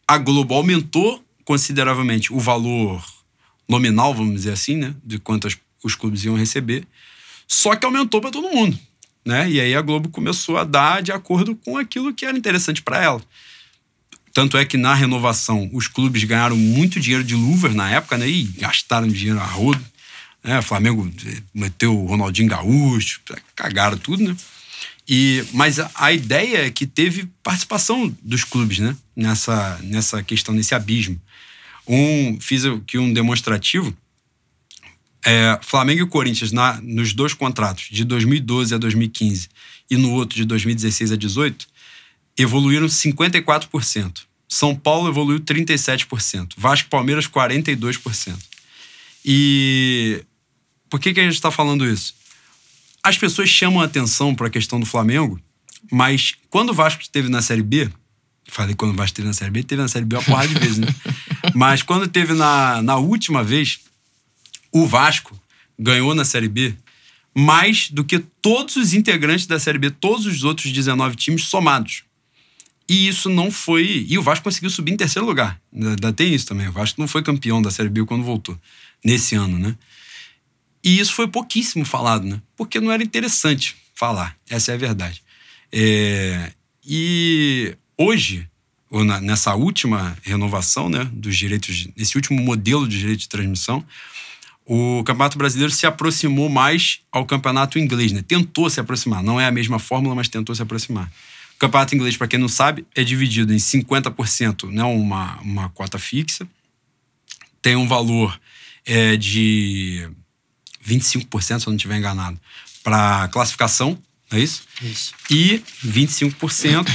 a 0.07 0.17
Globo 0.17 0.53
aumentou 0.53 1.23
consideravelmente 1.43 2.33
o 2.33 2.39
valor 2.39 3.03
nominal, 3.67 4.13
vamos 4.13 4.33
dizer 4.35 4.51
assim, 4.51 4.75
né? 4.75 4.93
De 5.03 5.19
quantas 5.19 5.57
os 5.83 5.95
clubes 5.95 6.23
iam 6.23 6.35
receber. 6.35 6.85
Só 7.47 7.75
que 7.75 7.85
aumentou 7.85 8.21
para 8.21 8.31
todo 8.31 8.49
mundo. 8.49 8.77
Né? 9.25 9.49
E 9.49 9.59
aí 9.59 9.75
a 9.75 9.81
Globo 9.81 10.09
começou 10.09 10.57
a 10.57 10.63
dar 10.63 11.01
de 11.01 11.11
acordo 11.11 11.55
com 11.55 11.77
aquilo 11.77 12.13
que 12.13 12.25
era 12.25 12.37
interessante 12.37 12.81
para 12.81 13.03
ela. 13.03 13.21
Tanto 14.31 14.57
é 14.57 14.65
que 14.65 14.77
na 14.77 14.93
renovação 14.93 15.69
os 15.73 15.87
clubes 15.87 16.23
ganharam 16.25 16.57
muito 16.57 16.99
dinheiro 16.99 17.23
de 17.23 17.35
luvas 17.35 17.73
na 17.73 17.89
época, 17.89 18.17
né? 18.17 18.27
E 18.27 18.43
gastaram 18.43 19.07
dinheiro 19.07 19.39
a 19.39 19.45
rodo. 19.45 19.83
Né? 20.43 20.59
O 20.59 20.61
Flamengo 20.61 21.09
meteu 21.53 21.97
o 21.97 22.05
Ronaldinho 22.05 22.49
Gaúcho, 22.49 23.21
cagaram 23.55 23.97
tudo, 23.97 24.23
né? 24.23 24.35
E, 25.07 25.43
mas 25.53 25.79
a, 25.79 25.89
a, 25.95 26.11
ideia 26.11 26.65
é 26.65 26.69
que 26.69 26.85
teve 26.85 27.29
participação 27.43 28.15
dos 28.21 28.43
clubes, 28.43 28.79
né? 28.79 28.95
Nessa, 29.15 29.79
nessa 29.83 30.21
questão, 30.21 30.53
nesse 30.53 30.75
abismo. 30.75 31.19
Um, 31.87 32.39
fiz 32.39 32.65
aqui 32.65 32.97
um 32.97 33.13
demonstrativo. 33.13 33.95
É, 35.25 35.59
Flamengo 35.61 36.03
e 36.03 36.07
Corinthians, 36.07 36.51
na, 36.51 36.79
nos 36.81 37.13
dois 37.13 37.33
contratos, 37.33 37.87
de 37.91 38.03
2012 38.03 38.75
a 38.75 38.77
2015 38.77 39.49
e 39.89 39.97
no 39.97 40.11
outro 40.11 40.35
de 40.35 40.45
2016 40.45 41.11
a 41.11 41.15
2018, 41.15 41.67
evoluíram 42.37 42.85
54%. 42.87 44.21
São 44.47 44.75
Paulo 44.75 45.09
evoluiu 45.09 45.39
37%. 45.39 46.53
Vasco 46.57 46.89
Palmeiras, 46.89 47.27
42%. 47.27 48.37
E 49.23 50.23
por 50.89 50.99
que, 50.99 51.13
que 51.13 51.19
a 51.19 51.23
gente 51.23 51.33
está 51.33 51.49
falando 51.49 51.85
isso? 51.85 52.13
As 53.03 53.17
pessoas 53.17 53.49
chamam 53.49 53.81
atenção 53.81 54.35
para 54.35 54.47
a 54.47 54.49
questão 54.49 54.79
do 54.79 54.85
Flamengo, 54.85 55.39
mas 55.91 56.35
quando 56.49 56.69
o 56.69 56.73
Vasco 56.73 57.01
esteve 57.01 57.29
na 57.29 57.41
Série 57.41 57.63
B, 57.63 57.89
falei 58.47 58.75
quando 58.75 58.91
o 58.93 58.95
Vasco 58.95 59.11
esteve 59.11 59.27
na 59.27 59.33
Série 59.33 59.51
B, 59.51 59.63
teve 59.63 59.81
na 59.81 59.87
Série 59.87 60.05
B 60.05 60.15
uma 60.15 60.23
porrada 60.23 60.47
de 60.47 60.59
vezes, 60.59 60.77
né? 60.77 60.87
mas 61.53 61.81
quando 61.81 62.07
teve 62.07 62.33
na, 62.33 62.81
na 62.81 62.97
última 62.97 63.43
vez, 63.43 63.79
o 64.71 64.85
Vasco 64.85 65.39
ganhou 65.77 66.13
na 66.15 66.25
Série 66.25 66.47
B 66.47 66.75
mais 67.33 67.89
do 67.89 68.03
que 68.03 68.19
todos 68.41 68.77
os 68.77 68.93
integrantes 68.93 69.45
da 69.45 69.59
Série 69.59 69.77
B, 69.77 69.91
todos 69.91 70.25
os 70.25 70.43
outros 70.43 70.71
19 70.71 71.17
times 71.17 71.45
somados. 71.45 72.03
E 72.87 73.07
isso 73.07 73.29
não 73.29 73.51
foi. 73.51 74.05
E 74.07 74.17
o 74.17 74.21
Vasco 74.21 74.43
conseguiu 74.43 74.69
subir 74.69 74.93
em 74.93 74.97
terceiro 74.97 75.25
lugar. 75.25 75.59
Ainda 75.73 76.13
tem 76.13 76.33
isso 76.33 76.45
também. 76.45 76.67
O 76.67 76.71
Vasco 76.71 77.01
não 77.01 77.07
foi 77.07 77.23
campeão 77.23 77.61
da 77.61 77.71
Série 77.71 77.89
B 77.89 78.05
quando 78.05 78.23
voltou, 78.23 78.57
nesse 79.03 79.35
ano, 79.35 79.57
né? 79.59 79.75
E 80.83 80.99
isso 80.99 81.13
foi 81.13 81.27
pouquíssimo 81.27 81.83
falado, 81.83 82.25
né? 82.25 82.39
Porque 82.55 82.79
não 82.79 82.91
era 82.91 83.03
interessante 83.03 83.75
falar. 83.95 84.37
Essa 84.47 84.71
é 84.71 84.75
a 84.75 84.77
verdade. 84.77 85.21
É... 85.71 86.51
E 86.85 87.75
hoje, 87.97 88.47
ou 88.89 89.03
na, 89.03 89.19
nessa 89.19 89.53
última 89.55 90.17
renovação, 90.23 90.89
né, 90.89 91.09
dos 91.11 91.35
direitos, 91.35 91.87
nesse 91.95 92.15
último 92.15 92.41
modelo 92.41 92.87
de 92.87 92.99
direito 92.99 93.19
de 93.21 93.29
transmissão, 93.29 93.85
o 94.65 95.03
Campeonato 95.03 95.37
Brasileiro 95.37 95.71
se 95.71 95.85
aproximou 95.85 96.49
mais 96.49 97.01
ao 97.11 97.25
Campeonato 97.25 97.77
Inglês, 97.77 98.11
né? 98.11 98.23
Tentou 98.27 98.67
se 98.67 98.79
aproximar. 98.79 99.21
Não 99.21 99.39
é 99.39 99.45
a 99.45 99.51
mesma 99.51 99.77
fórmula, 99.77 100.15
mas 100.15 100.27
tentou 100.27 100.55
se 100.55 100.61
aproximar. 100.61 101.11
O 101.55 101.59
Campeonato 101.59 101.93
Inglês, 101.93 102.17
para 102.17 102.27
quem 102.27 102.39
não 102.39 102.49
sabe, 102.49 102.85
é 102.95 103.03
dividido 103.03 103.53
em 103.53 103.57
50%, 103.57 104.71
né, 104.71 104.83
uma, 104.83 105.39
uma 105.41 105.69
cota 105.69 105.99
fixa, 105.99 106.47
tem 107.61 107.75
um 107.75 107.87
valor 107.87 108.39
é, 108.85 109.15
de 109.15 110.09
25%, 110.85 111.41
se 111.41 111.53
eu 111.53 111.71
não 111.71 111.75
estiver 111.75 111.97
enganado, 111.97 112.39
para 112.83 113.27
classificação, 113.29 113.97
é 114.31 114.39
isso? 114.39 114.63
Isso. 114.81 115.13
E 115.29 115.63
25%. 115.85 116.87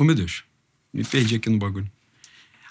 Oh, 0.00 0.04
meu 0.04 0.14
Deus. 0.14 0.44
Me 0.94 1.04
perdi 1.04 1.36
aqui 1.36 1.50
no 1.50 1.58
bagulho. 1.58 1.86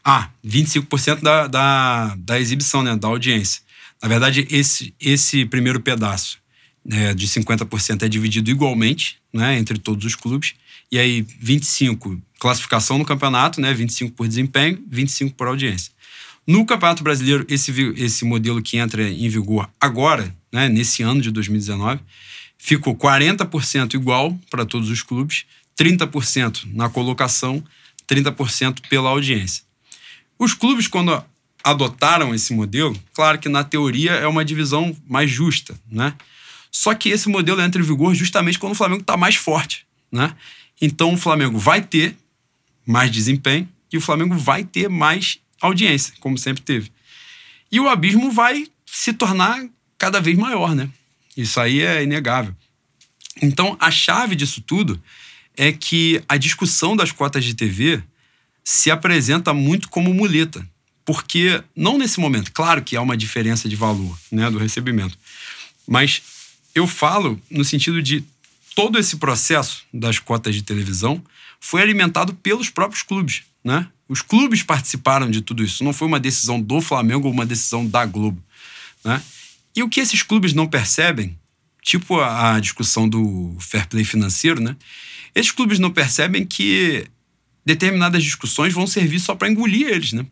Ah, 0.04 0.32
25% 0.44 1.22
da, 1.22 1.46
da, 1.46 2.16
da 2.16 2.40
exibição, 2.40 2.82
né? 2.82 2.96
Da 2.96 3.08
audiência. 3.08 3.62
Na 4.02 4.10
verdade, 4.10 4.48
esse, 4.50 4.96
esse 5.00 5.46
primeiro 5.46 5.80
pedaço 5.80 6.40
né, 6.84 7.14
de 7.14 7.28
50% 7.28 8.02
é 8.02 8.10
dividido 8.10 8.50
igualmente 8.50 9.20
né, 9.32 9.60
entre 9.60 9.78
todos 9.78 10.04
os 10.06 10.16
clubes. 10.16 10.56
E 10.92 10.98
aí, 10.98 11.24
25% 11.24 12.20
classificação 12.40 12.98
no 12.98 13.06
campeonato, 13.06 13.62
né, 13.62 13.76
25% 13.76 14.14
por 14.14 14.28
desempenho, 14.28 14.84
25% 14.92 15.34
por 15.34 15.48
audiência. 15.48 15.92
No 16.48 16.66
Campeonato 16.66 17.04
Brasileiro, 17.04 17.46
esse, 17.48 17.72
esse 17.98 18.26
modelo 18.26 18.60
que 18.60 18.78
entra 18.78 19.08
em 19.08 19.30
vigor 19.30 19.70
agora, 19.80 20.36
né, 20.52 20.68
nesse 20.68 21.04
ano 21.04 21.22
de 21.22 21.30
2019, 21.30 22.00
ficou 22.58 22.96
40% 22.96 23.94
igual 23.94 24.38
para 24.50 24.66
todos 24.66 24.90
os 24.90 25.04
clubes, 25.04 25.46
30% 25.80 26.68
na 26.74 26.90
colocação, 26.90 27.64
30% 28.08 28.82
pela 28.90 29.10
audiência. 29.10 29.64
Os 30.38 30.54
clubes, 30.54 30.88
quando 30.88 31.24
adotaram 31.64 32.36
esse 32.36 32.54
modelo, 32.54 32.98
claro 33.14 33.40
que 33.40 33.48
na 33.48 33.64
teoria 33.64 34.12
é 34.12 34.28
uma 34.28 34.44
divisão 34.44 34.96
mais 35.08 35.32
justa, 35.32 35.80
né? 35.90 36.14
Só 36.72 36.94
que 36.94 37.10
esse 37.10 37.30
modelo 37.30 37.62
entra 37.62 37.82
em 37.82 37.86
vigor 37.86 38.14
justamente 38.14 38.60
quando 38.60 38.74
o 38.74 38.76
Flamengo 38.76 39.02
está 39.02 39.16
mais 39.16 39.36
forte, 39.36 39.86
né? 40.12 40.36
Então 40.82 41.14
o 41.14 41.18
Flamengo 41.18 41.58
vai 41.58 41.82
ter 41.82 42.16
mais 42.86 43.10
desempenho 43.12 43.68
e 43.92 43.98
o 43.98 44.02
Flamengo 44.02 44.36
vai 44.36 44.64
ter 44.64 44.90
mais 44.90 45.40
audiência, 45.62 46.14
como 46.20 46.38
sempre 46.38 46.62
teve. 46.62 46.92
E 47.72 47.80
o 47.80 47.90
abismo 47.90 48.32
vai 48.32 48.68
se 48.86 49.14
tornar 49.14 49.66
cada 49.98 50.20
vez 50.20 50.38
maior, 50.38 50.76
né? 50.76 50.90
Isso 51.36 51.60
aí 51.60 51.82
é 51.82 52.04
inegável. 52.04 52.56
Então 53.42 53.78
a 53.80 53.92
chave 53.92 54.36
disso 54.36 54.62
tudo 54.62 55.02
é 55.60 55.74
que 55.74 56.24
a 56.26 56.38
discussão 56.38 56.96
das 56.96 57.12
cotas 57.12 57.44
de 57.44 57.54
TV 57.54 58.02
se 58.64 58.90
apresenta 58.90 59.54
muito 59.54 59.90
como 59.90 60.14
muleta. 60.14 60.66
Porque, 61.04 61.62
não 61.76 61.98
nesse 61.98 62.18
momento, 62.18 62.50
claro 62.54 62.82
que 62.82 62.96
há 62.96 63.02
uma 63.02 63.18
diferença 63.18 63.68
de 63.68 63.76
valor 63.76 64.18
né, 64.32 64.50
do 64.50 64.58
recebimento, 64.58 65.18
mas 65.86 66.22
eu 66.74 66.88
falo 66.88 67.42
no 67.52 67.66
sentido 67.66 68.02
de 68.02 68.24
todo 68.74 68.98
esse 68.98 69.18
processo 69.18 69.84
das 69.94 70.18
cotas 70.18 70.56
de 70.56 70.64
televisão 70.64 71.22
foi 71.60 71.82
alimentado 71.82 72.34
pelos 72.36 72.70
próprios 72.70 73.04
clubes. 73.04 73.42
Né? 73.62 73.86
Os 74.08 74.22
clubes 74.22 74.64
participaram 74.64 75.30
de 75.30 75.42
tudo 75.42 75.62
isso. 75.62 75.84
Não 75.84 75.92
foi 75.92 76.08
uma 76.08 76.22
decisão 76.22 76.62
do 76.62 76.80
Flamengo 76.80 77.28
ou 77.28 77.34
uma 77.34 77.46
decisão 77.46 77.86
da 77.86 78.06
Globo. 78.06 78.42
Né? 79.04 79.22
E 79.76 79.84
o 79.84 79.90
que 79.90 80.00
esses 80.00 80.24
clubes 80.24 80.54
não 80.54 80.68
percebem, 80.68 81.38
tipo 81.82 82.22
a, 82.22 82.58
discussão 82.62 83.10
do 83.10 83.58
fair 83.60 83.90
play 83.90 84.06
financeiro, 84.06 84.62
né? 84.62 84.78
Esses 85.40 85.52
clubes 85.52 85.80
não 85.80 85.90
percebem 85.90 86.46
que 86.46 87.06
determinadas 87.66 88.24
discussões 88.24 88.74
vão 88.74 88.86
servir 88.86 89.20
só 89.20 89.36
para 89.36 89.50
engolir 89.50 89.88
eles, 89.88 90.12
né? 90.12 90.26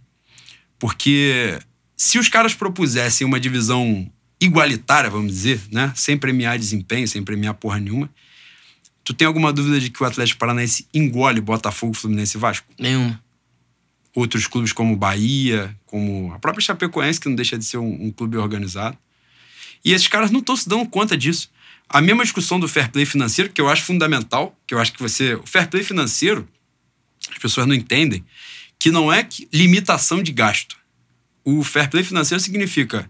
Porque 0.77 1.59
se 1.95 2.19
os 2.19 2.27
caras 2.27 2.53
propusessem 2.53 3.25
uma 3.25 3.39
divisão 3.39 4.09
igualitária, 4.39 5.09
vamos 5.09 5.31
dizer, 5.31 5.61
né? 5.71 5.91
Sem 5.95 6.17
premiar 6.17 6.59
desempenho, 6.59 7.07
sem 7.07 7.23
premiar 7.23 7.53
porra 7.53 7.79
nenhuma. 7.79 8.09
Tu 9.03 9.13
tem 9.13 9.25
alguma 9.25 9.53
dúvida 9.53 9.79
de 9.79 9.89
que 9.89 10.03
o 10.03 10.05
Atlético 10.05 10.39
Paranaense 10.39 10.85
engole 10.93 11.39
Botafogo, 11.39 11.93
Fluminense 11.93 12.37
e 12.37 12.39
Vasco? 12.39 12.67
Nenhuma. 12.77 13.23
Outros 14.13 14.45
clubes 14.47 14.73
como 14.73 14.95
Bahia, 14.95 15.75
como 15.85 16.33
a 16.33 16.39
própria 16.39 16.63
Chapecoense, 16.63 17.19
que 17.19 17.29
não 17.29 17.35
deixa 17.35 17.57
de 17.57 17.63
ser 17.63 17.77
um, 17.77 18.07
um 18.07 18.11
clube 18.11 18.35
organizado. 18.35 18.97
E 19.85 19.93
esses 19.93 20.07
caras 20.07 20.31
não 20.31 20.41
estão 20.41 20.55
se 20.55 20.67
dando 20.67 20.85
conta 20.89 21.15
disso. 21.15 21.49
A 21.89 22.01
mesma 22.01 22.23
discussão 22.23 22.59
do 22.59 22.67
fair 22.67 22.91
play 22.91 23.05
financeiro, 23.05 23.51
que 23.51 23.61
eu 23.61 23.69
acho 23.69 23.83
fundamental, 23.83 24.57
que 24.67 24.73
eu 24.73 24.79
acho 24.79 24.93
que 24.93 25.01
você. 25.01 25.35
O 25.35 25.43
fair 25.45 25.69
play 25.69 25.83
financeiro 25.83 26.47
as 27.31 27.38
pessoas 27.38 27.67
não 27.67 27.75
entendem 27.75 28.23
que 28.79 28.91
não 28.91 29.11
é 29.11 29.27
limitação 29.53 30.21
de 30.21 30.31
gasto. 30.31 30.77
O 31.43 31.63
fair 31.63 31.89
play 31.89 32.03
financeiro 32.03 32.41
significa 32.41 33.09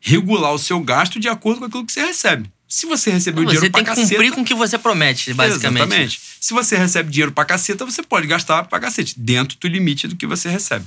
regular 0.00 0.52
o 0.52 0.58
seu 0.58 0.80
gasto 0.80 1.18
de 1.18 1.28
acordo 1.28 1.60
com 1.60 1.64
aquilo 1.66 1.86
que 1.86 1.92
você 1.92 2.04
recebe. 2.04 2.50
Se 2.68 2.86
você 2.86 3.10
recebeu 3.10 3.44
dinheiro 3.44 3.70
pra 3.70 3.82
caceta... 3.82 4.06
Você 4.06 4.14
tem 4.14 4.18
que 4.18 4.30
cumprir 4.30 4.34
com 4.34 4.40
o 4.42 4.44
que 4.44 4.54
você 4.54 4.78
promete, 4.78 5.32
basicamente. 5.32 5.82
Exatamente. 5.82 6.20
Se 6.38 6.52
você 6.52 6.76
recebe 6.76 7.10
dinheiro 7.10 7.32
pra 7.32 7.44
caceta, 7.44 7.84
você 7.84 8.02
pode 8.02 8.26
gastar 8.26 8.64
pra 8.64 8.78
cacete, 8.78 9.18
dentro 9.18 9.58
do 9.58 9.66
limite 9.66 10.06
do 10.06 10.16
que 10.16 10.26
você 10.26 10.50
recebe. 10.50 10.84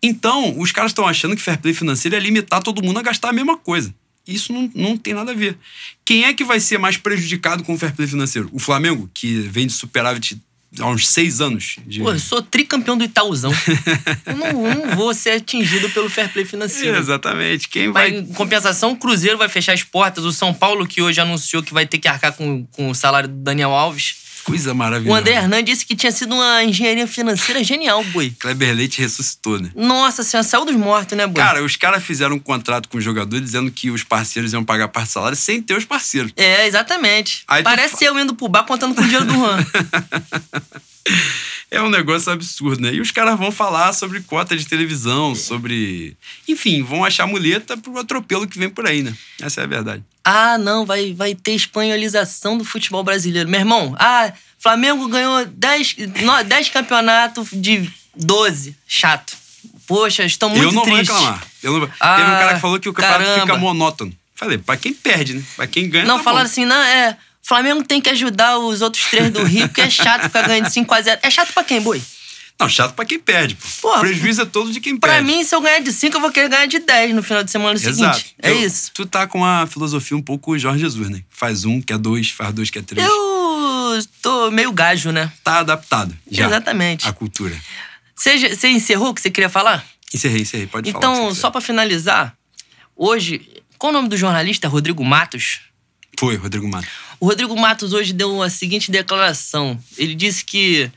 Então, 0.00 0.58
os 0.58 0.70
caras 0.70 0.92
estão 0.92 1.06
achando 1.06 1.34
que 1.34 1.42
fair 1.42 1.58
play 1.58 1.74
financeiro 1.74 2.14
é 2.14 2.20
limitar 2.20 2.62
todo 2.62 2.82
mundo 2.82 2.98
a 3.00 3.02
gastar 3.02 3.30
a 3.30 3.32
mesma 3.32 3.56
coisa. 3.56 3.92
Isso 4.26 4.52
não, 4.52 4.70
não 4.74 4.96
tem 4.96 5.12
nada 5.12 5.32
a 5.32 5.34
ver. 5.34 5.58
Quem 6.04 6.24
é 6.24 6.32
que 6.32 6.44
vai 6.44 6.58
ser 6.60 6.78
mais 6.78 6.96
prejudicado 6.96 7.62
com 7.62 7.74
o 7.74 7.78
fair 7.78 7.94
play 7.94 8.08
financeiro? 8.08 8.48
O 8.52 8.58
Flamengo, 8.58 9.10
que 9.12 9.40
vem 9.40 9.66
de 9.66 9.72
superávit 9.72 10.40
há 10.80 10.88
uns 10.88 11.06
seis 11.06 11.40
anos. 11.40 11.76
De... 11.86 12.00
Pô, 12.00 12.12
eu 12.12 12.18
sou 12.18 12.42
tricampeão 12.42 12.96
do 12.96 13.04
Itaúzão. 13.04 13.52
eu 14.26 14.36
não, 14.36 14.52
não, 14.52 14.96
vou 14.96 15.14
ser 15.14 15.30
atingido 15.30 15.88
pelo 15.90 16.08
fair 16.08 16.32
play 16.32 16.44
financeiro. 16.44 16.96
Exatamente. 16.96 17.68
Quem 17.68 17.92
vai... 17.92 18.10
Mas, 18.10 18.20
em 18.20 18.32
compensação, 18.32 18.92
o 18.92 18.96
Cruzeiro 18.96 19.38
vai 19.38 19.48
fechar 19.48 19.72
as 19.72 19.82
portas. 19.82 20.24
O 20.24 20.32
São 20.32 20.52
Paulo, 20.52 20.86
que 20.86 21.02
hoje 21.02 21.20
anunciou 21.20 21.62
que 21.62 21.72
vai 21.72 21.86
ter 21.86 21.98
que 21.98 22.08
arcar 22.08 22.32
com, 22.32 22.66
com 22.72 22.90
o 22.90 22.94
salário 22.94 23.28
do 23.28 23.36
Daniel 23.36 23.70
Alves. 23.70 24.23
Coisa 24.44 24.74
maravilhosa. 24.74 25.16
O 25.16 25.18
André 25.18 25.34
Hernandes 25.34 25.74
disse 25.74 25.86
que 25.86 25.96
tinha 25.96 26.12
sido 26.12 26.34
uma 26.34 26.62
engenharia 26.62 27.06
financeira 27.06 27.64
genial, 27.64 28.04
boi. 28.04 28.32
Kleber 28.38 28.74
Leite 28.74 29.00
ressuscitou, 29.00 29.58
né? 29.58 29.70
Nossa 29.74 30.22
senhora, 30.22 30.46
saiu 30.46 30.64
dos 30.64 30.76
mortos, 30.76 31.16
né, 31.16 31.26
boi? 31.26 31.42
Cara, 31.42 31.64
os 31.64 31.76
caras 31.76 32.02
fizeram 32.02 32.36
um 32.36 32.38
contrato 32.38 32.88
com 32.88 32.98
o 32.98 33.00
jogador 33.00 33.40
dizendo 33.40 33.70
que 33.70 33.90
os 33.90 34.04
parceiros 34.04 34.52
iam 34.52 34.64
pagar 34.64 34.88
parte 34.88 35.08
do 35.08 35.12
salário 35.12 35.36
sem 35.36 35.62
ter 35.62 35.76
os 35.76 35.84
parceiros. 35.84 36.32
É, 36.36 36.66
exatamente. 36.66 37.42
Aí 37.48 37.62
Parece 37.62 37.96
tu... 37.96 38.04
eu 38.04 38.18
indo 38.18 38.34
pro 38.34 38.48
bar 38.48 38.64
contando 38.64 38.94
com 38.94 39.00
o 39.00 39.04
dinheiro 39.04 39.24
do 39.24 39.34
Juan. 39.34 39.58
é 41.74 41.82
um 41.82 41.90
negócio 41.90 42.32
absurdo, 42.32 42.82
né? 42.82 42.94
E 42.94 43.00
os 43.00 43.10
caras 43.10 43.38
vão 43.38 43.50
falar 43.50 43.92
sobre 43.92 44.20
cota 44.20 44.56
de 44.56 44.64
televisão, 44.66 45.34
sobre. 45.34 46.16
Enfim, 46.46 46.82
vão 46.82 47.04
achar 47.04 47.26
muleta 47.26 47.76
pro 47.76 47.98
atropelo 47.98 48.46
que 48.46 48.58
vem 48.58 48.70
por 48.70 48.86
aí, 48.86 49.02
né? 49.02 49.14
Essa 49.40 49.62
é 49.62 49.64
a 49.64 49.66
verdade. 49.66 50.02
Ah, 50.24 50.56
não, 50.56 50.86
vai, 50.86 51.12
vai 51.12 51.34
ter 51.34 51.52
espanholização 51.52 52.56
do 52.56 52.64
futebol 52.64 53.02
brasileiro. 53.02 53.48
Meu 53.48 53.60
irmão, 53.60 53.94
ah, 53.98 54.32
Flamengo 54.58 55.08
ganhou 55.08 55.44
10, 55.44 55.96
10 56.46 56.68
campeonatos 56.70 57.48
de 57.52 57.90
12. 58.16 58.76
Chato. 58.86 59.36
Poxa, 59.86 60.24
estão 60.24 60.48
muito 60.48 60.62
tristes. 60.62 60.74
Eu 60.74 60.86
não 60.86 60.96
tristes. 60.96 61.08
vou 61.08 61.18
reclamar. 61.18 61.46
Eu 61.62 61.80
não... 61.80 61.90
Ah, 62.00 62.16
Teve 62.16 62.28
um 62.28 62.34
cara 62.34 62.54
que 62.54 62.60
falou 62.60 62.80
que 62.80 62.88
o 62.88 62.92
campeonato 62.92 63.24
caramba. 63.24 63.46
fica 63.46 63.58
monótono. 63.58 64.16
Falei, 64.34 64.58
pra 64.58 64.76
quem 64.76 64.94
perde, 64.94 65.34
né? 65.34 65.42
Pra 65.56 65.66
quem 65.66 65.88
ganha. 65.88 66.04
Não, 66.04 66.18
tá 66.18 66.24
falaram 66.24 66.46
assim, 66.46 66.64
não, 66.64 66.76
é. 66.76 67.16
Flamengo 67.46 67.84
tem 67.84 68.00
que 68.00 68.08
ajudar 68.08 68.58
os 68.58 68.80
outros 68.80 69.04
três 69.04 69.30
do 69.30 69.44
Rio, 69.44 69.68
porque 69.68 69.82
é 69.82 69.90
chato 69.90 70.22
ficar 70.22 70.48
ganhando 70.48 70.66
5x0. 70.66 71.18
É 71.22 71.30
chato 71.30 71.52
pra 71.52 71.62
quem, 71.62 71.80
boi? 71.80 72.02
Não, 72.58 72.68
chato 72.68 72.94
pra 72.94 73.04
quem 73.04 73.18
perde, 73.18 73.54
pô. 73.56 73.66
Porra, 73.82 74.00
Prejuízo 74.00 74.42
é 74.42 74.46
todo 74.46 74.72
de 74.72 74.80
quem 74.80 74.96
pra 74.96 75.10
perde. 75.10 75.26
Pra 75.26 75.36
mim, 75.36 75.44
se 75.44 75.54
eu 75.54 75.60
ganhar 75.60 75.80
de 75.80 75.92
5, 75.92 76.16
eu 76.16 76.20
vou 76.20 76.30
querer 76.30 76.48
ganhar 76.48 76.66
de 76.66 76.78
10 76.78 77.14
no 77.14 77.22
final 77.22 77.42
de 77.42 77.50
semana 77.50 77.74
Exato. 77.74 78.16
seguinte. 78.16 78.36
É 78.40 78.50
eu, 78.50 78.60
isso. 78.62 78.92
Tu 78.94 79.04
tá 79.04 79.26
com 79.26 79.38
uma 79.38 79.66
filosofia 79.66 80.16
um 80.16 80.22
pouco 80.22 80.56
Jorge 80.58 80.80
Jesus, 80.80 81.10
né? 81.10 81.22
Faz 81.28 81.64
um, 81.64 81.82
quer 81.82 81.98
dois, 81.98 82.30
faz 82.30 82.54
dois, 82.54 82.70
quer 82.70 82.82
três. 82.82 83.06
Eu 83.06 83.98
tô 84.22 84.50
meio 84.50 84.72
gajo, 84.72 85.10
né? 85.10 85.30
Tá 85.42 85.58
adaptado. 85.58 86.16
Já, 86.30 86.46
Exatamente. 86.46 87.06
A 87.06 87.12
cultura. 87.12 87.54
Você, 88.14 88.38
você 88.38 88.68
encerrou 88.68 89.10
o 89.10 89.14
que 89.14 89.20
você 89.20 89.30
queria 89.30 89.50
falar? 89.50 89.84
Encerrei, 90.14 90.42
encerrei. 90.42 90.66
Pode 90.66 90.88
então, 90.88 91.00
falar. 91.02 91.16
Então, 91.16 91.34
só 91.34 91.50
pra 91.50 91.60
finalizar, 91.60 92.34
hoje, 92.96 93.46
qual 93.76 93.90
o 93.90 93.92
nome 93.92 94.08
do 94.08 94.16
jornalista? 94.16 94.68
Rodrigo 94.68 95.04
Matos? 95.04 95.60
Foi, 96.24 96.36
Rodrigo 96.36 96.66
Matos. 96.66 96.88
O 97.20 97.26
Rodrigo 97.26 97.54
Matos 97.54 97.92
hoje 97.92 98.14
deu 98.14 98.42
a 98.42 98.48
seguinte 98.48 98.90
declaração. 98.90 99.78
Ele 99.98 100.14
disse 100.14 100.42
que 100.42 100.90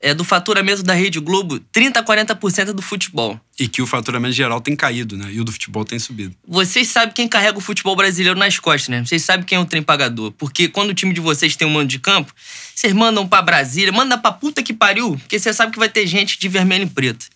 é, 0.00 0.14
do 0.14 0.24
faturamento 0.24 0.82
da 0.82 0.94
Rede 0.94 1.20
Globo, 1.20 1.60
30% 1.70 1.98
a 1.98 2.02
40% 2.02 2.70
é 2.70 2.72
do 2.72 2.80
futebol. 2.80 3.38
E 3.58 3.68
que 3.68 3.82
o 3.82 3.86
faturamento 3.86 4.32
geral 4.32 4.58
tem 4.58 4.74
caído, 4.74 5.18
né? 5.18 5.28
E 5.30 5.38
o 5.38 5.44
do 5.44 5.52
futebol 5.52 5.84
tem 5.84 5.98
subido. 5.98 6.34
Vocês 6.48 6.88
sabem 6.88 7.12
quem 7.12 7.28
carrega 7.28 7.58
o 7.58 7.60
futebol 7.60 7.94
brasileiro 7.94 8.38
nas 8.38 8.58
costas, 8.58 8.88
né? 8.88 9.04
Vocês 9.04 9.22
sabem 9.22 9.44
quem 9.44 9.58
é 9.58 9.60
o 9.60 9.66
trem 9.66 9.82
pagador. 9.82 10.32
Porque 10.32 10.66
quando 10.66 10.88
o 10.88 10.94
time 10.94 11.12
de 11.12 11.20
vocês 11.20 11.54
tem 11.56 11.68
um 11.68 11.72
mando 11.72 11.88
de 11.88 11.98
campo, 11.98 12.32
vocês 12.74 12.94
mandam 12.94 13.28
pra 13.28 13.42
Brasília, 13.42 13.92
mandam 13.92 14.18
pra 14.18 14.32
puta 14.32 14.62
que 14.62 14.72
pariu, 14.72 15.18
porque 15.18 15.38
você 15.38 15.52
sabe 15.52 15.72
que 15.72 15.78
vai 15.78 15.90
ter 15.90 16.06
gente 16.06 16.40
de 16.40 16.48
vermelho 16.48 16.84
e 16.84 16.88
preto. 16.88 17.26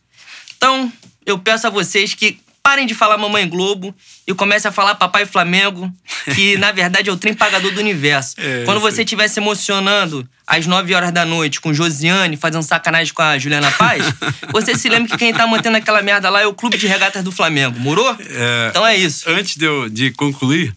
Então, 0.56 0.90
eu 1.26 1.38
peço 1.38 1.66
a 1.66 1.70
vocês 1.70 2.14
que 2.14 2.38
Parem 2.64 2.86
de 2.86 2.94
falar 2.94 3.18
Mamãe 3.18 3.46
Globo 3.46 3.94
e 4.26 4.32
comece 4.32 4.66
a 4.66 4.72
falar 4.72 4.94
Papai 4.94 5.26
Flamengo, 5.26 5.92
que 6.34 6.56
na 6.58 6.72
verdade 6.72 7.10
é 7.10 7.12
o 7.12 7.16
trem 7.16 7.34
pagador 7.34 7.70
do 7.70 7.78
universo. 7.78 8.36
É, 8.38 8.62
Quando 8.64 8.80
você 8.80 9.02
estiver 9.02 9.28
se 9.28 9.38
emocionando 9.38 10.26
às 10.46 10.66
9 10.66 10.94
horas 10.94 11.12
da 11.12 11.26
noite 11.26 11.60
com 11.60 11.74
Josiane 11.74 12.38
fazendo 12.38 12.62
sacanagem 12.62 13.12
com 13.12 13.20
a 13.20 13.38
Juliana 13.38 13.70
Paz, 13.72 14.02
você 14.50 14.74
se 14.74 14.88
lembra 14.88 15.10
que 15.10 15.18
quem 15.18 15.34
tá 15.34 15.46
mantendo 15.46 15.76
aquela 15.76 16.00
merda 16.00 16.30
lá 16.30 16.40
é 16.40 16.46
o 16.46 16.54
Clube 16.54 16.78
de 16.78 16.86
Regatas 16.86 17.22
do 17.22 17.30
Flamengo. 17.30 17.78
Morou? 17.78 18.16
É, 18.18 18.68
então 18.70 18.86
é 18.86 18.96
isso. 18.96 19.28
Antes 19.28 19.58
de, 19.58 19.66
eu, 19.66 19.90
de 19.90 20.10
concluir, 20.12 20.74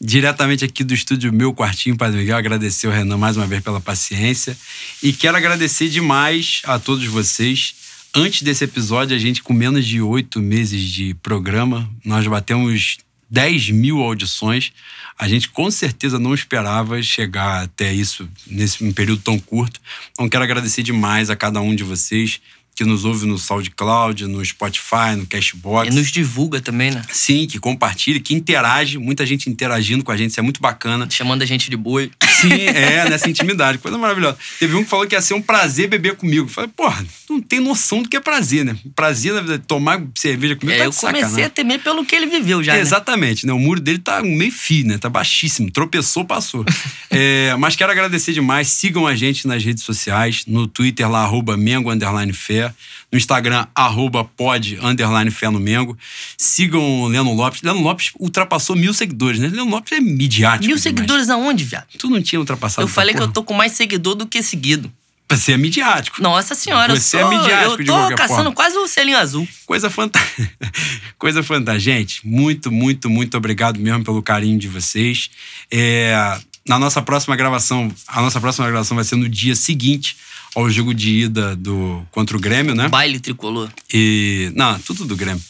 diretamente 0.00 0.64
aqui 0.64 0.82
do 0.82 0.92
estúdio 0.92 1.32
Meu 1.32 1.54
Quartinho, 1.54 1.96
Padre 1.96 2.18
Miguel, 2.18 2.36
agradecer 2.36 2.88
ao 2.88 2.92
Renan 2.92 3.16
mais 3.16 3.36
uma 3.36 3.46
vez 3.46 3.62
pela 3.62 3.80
paciência 3.80 4.58
e 5.00 5.12
quero 5.12 5.36
agradecer 5.36 5.88
demais 5.88 6.62
a 6.64 6.80
todos 6.80 7.06
vocês 7.06 7.76
Antes 8.20 8.42
desse 8.42 8.64
episódio, 8.64 9.14
a 9.14 9.18
gente, 9.18 9.44
com 9.44 9.52
menos 9.52 9.86
de 9.86 10.02
oito 10.02 10.40
meses 10.40 10.82
de 10.82 11.14
programa, 11.14 11.88
nós 12.04 12.26
batemos 12.26 12.98
10 13.30 13.70
mil 13.70 14.00
audições. 14.00 14.72
A 15.16 15.28
gente 15.28 15.48
com 15.48 15.70
certeza 15.70 16.18
não 16.18 16.34
esperava 16.34 17.00
chegar 17.00 17.62
até 17.62 17.94
isso 17.94 18.28
nesse 18.44 18.82
um 18.82 18.92
período 18.92 19.22
tão 19.22 19.38
curto. 19.38 19.80
Então, 20.10 20.28
quero 20.28 20.42
agradecer 20.42 20.82
demais 20.82 21.30
a 21.30 21.36
cada 21.36 21.60
um 21.60 21.72
de 21.72 21.84
vocês 21.84 22.40
que 22.78 22.84
nos 22.84 23.04
ouve 23.04 23.26
no 23.26 23.36
SoundCloud, 23.36 24.26
no 24.28 24.44
Spotify, 24.44 25.16
no 25.16 25.26
Cashbox. 25.26 25.92
E 25.92 25.98
nos 25.98 26.12
divulga 26.12 26.60
também, 26.60 26.92
né? 26.92 27.02
Sim, 27.10 27.44
que 27.44 27.58
compartilha, 27.58 28.20
que 28.20 28.32
interage, 28.32 28.98
muita 28.98 29.26
gente 29.26 29.50
interagindo 29.50 30.04
com 30.04 30.12
a 30.12 30.16
gente, 30.16 30.30
isso 30.30 30.38
é 30.38 30.42
muito 30.44 30.60
bacana. 30.60 31.08
Chamando 31.10 31.42
a 31.42 31.44
gente 31.44 31.68
de 31.68 31.76
boi. 31.76 32.08
Sim, 32.40 32.52
é, 32.70 33.10
nessa 33.10 33.28
intimidade, 33.28 33.78
coisa 33.78 33.98
maravilhosa. 33.98 34.38
Teve 34.60 34.76
um 34.76 34.84
que 34.84 34.88
falou 34.88 35.08
que 35.08 35.16
ia 35.16 35.20
ser 35.20 35.34
um 35.34 35.42
prazer 35.42 35.88
beber 35.88 36.14
comigo. 36.14 36.46
Eu 36.46 36.48
falei, 36.48 36.70
porra, 36.70 37.04
não 37.28 37.40
tem 37.40 37.58
noção 37.58 38.00
do 38.00 38.08
que 38.08 38.16
é 38.16 38.20
prazer, 38.20 38.64
né? 38.64 38.76
Prazer 38.94 39.34
na 39.34 39.40
vida, 39.40 39.58
tomar 39.58 40.00
cerveja 40.14 40.54
comigo 40.54 40.76
É, 40.76 40.78
tá 40.78 40.84
eu 40.84 40.90
de 40.90 40.96
comecei 40.96 41.22
sacanagem. 41.22 41.44
a 41.46 41.50
temer 41.50 41.82
pelo 41.82 42.04
que 42.04 42.14
ele 42.14 42.26
viveu 42.26 42.62
já, 42.62 42.74
né? 42.74 42.80
Exatamente, 42.80 43.44
né? 43.44 43.52
O 43.52 43.58
muro 43.58 43.80
dele 43.80 43.98
tá 43.98 44.22
meio 44.22 44.52
fio, 44.52 44.86
né? 44.86 44.98
Tá 44.98 45.08
baixíssimo. 45.08 45.68
Tropeçou, 45.68 46.24
passou. 46.24 46.64
É, 47.10 47.56
mas 47.58 47.74
quero 47.74 47.90
agradecer 47.90 48.34
demais. 48.34 48.68
Sigam 48.68 49.06
a 49.06 49.16
gente 49.16 49.48
nas 49.48 49.64
redes 49.64 49.82
sociais, 49.82 50.44
no 50.46 50.66
Twitter 50.66 51.10
lá, 51.10 51.22
arroba 51.22 51.56
Mengo 51.56 51.90
Underline 51.90 52.34
Fé, 52.34 52.67
no 53.10 53.18
Instagram, 53.18 53.66
arroba 53.74 54.24
pod 54.24 54.78
underline 54.82 55.30
Fé 55.30 55.48
no 55.50 55.58
Mengo. 55.60 55.96
Sigam 56.36 57.02
o 57.02 57.08
Leno 57.08 57.32
Lopes. 57.32 57.62
Leno 57.62 57.80
Lopes 57.80 58.12
ultrapassou 58.18 58.76
mil 58.76 58.92
seguidores, 58.94 59.40
né? 59.40 59.48
Leno 59.48 59.70
Lopes 59.70 59.92
é 59.92 60.00
midiático. 60.00 60.66
Mil 60.66 60.76
demais. 60.76 60.82
seguidores 60.82 61.30
aonde, 61.30 61.64
viado? 61.64 61.86
Tu 61.98 62.08
não 62.08 62.22
tinha 62.22 62.38
ultrapassado 62.38 62.82
Eu 62.82 62.88
falei 62.88 63.14
que 63.14 63.22
eu 63.22 63.28
tô 63.28 63.42
com 63.42 63.54
mais 63.54 63.72
seguidor 63.72 64.14
do 64.14 64.26
que 64.26 64.42
seguido. 64.42 64.92
Você 65.30 65.52
é 65.52 65.56
midiático. 65.58 66.22
Nossa 66.22 66.54
senhora, 66.54 66.96
Você 66.96 67.16
eu 67.16 67.20
é 67.20 67.22
sou, 67.22 67.30
midiático 67.38 67.72
eu 67.72 67.76
de 67.78 67.84
tô 67.84 67.92
qualquer 67.92 68.16
caçando 68.16 68.36
forma. 68.44 68.54
quase 68.54 68.78
o 68.78 68.88
selinho 68.88 69.18
azul. 69.18 69.46
Coisa 69.66 69.90
fantástica. 69.90 70.50
Coisa 71.18 71.42
fantástica. 71.42 71.78
Gente, 71.80 72.26
muito, 72.26 72.72
muito, 72.72 73.10
muito 73.10 73.36
obrigado 73.36 73.78
mesmo 73.78 74.02
pelo 74.02 74.22
carinho 74.22 74.58
de 74.58 74.66
vocês. 74.68 75.28
É, 75.70 76.38
na 76.66 76.78
nossa 76.78 77.02
próxima 77.02 77.36
gravação, 77.36 77.92
a 78.06 78.22
nossa 78.22 78.40
próxima 78.40 78.66
gravação 78.68 78.94
vai 78.94 79.04
ser 79.04 79.16
no 79.16 79.28
dia 79.28 79.54
seguinte 79.54 80.16
ao 80.54 80.68
jogo 80.70 80.94
de 80.94 81.10
ida 81.24 81.54
do 81.56 82.02
contra 82.10 82.36
o 82.36 82.40
Grêmio, 82.40 82.74
né? 82.74 82.88
Baile 82.88 83.20
tricolor. 83.20 83.70
E. 83.92 84.52
Não, 84.54 84.78
tudo 84.80 85.04
do 85.04 85.16
Grêmio. 85.16 85.42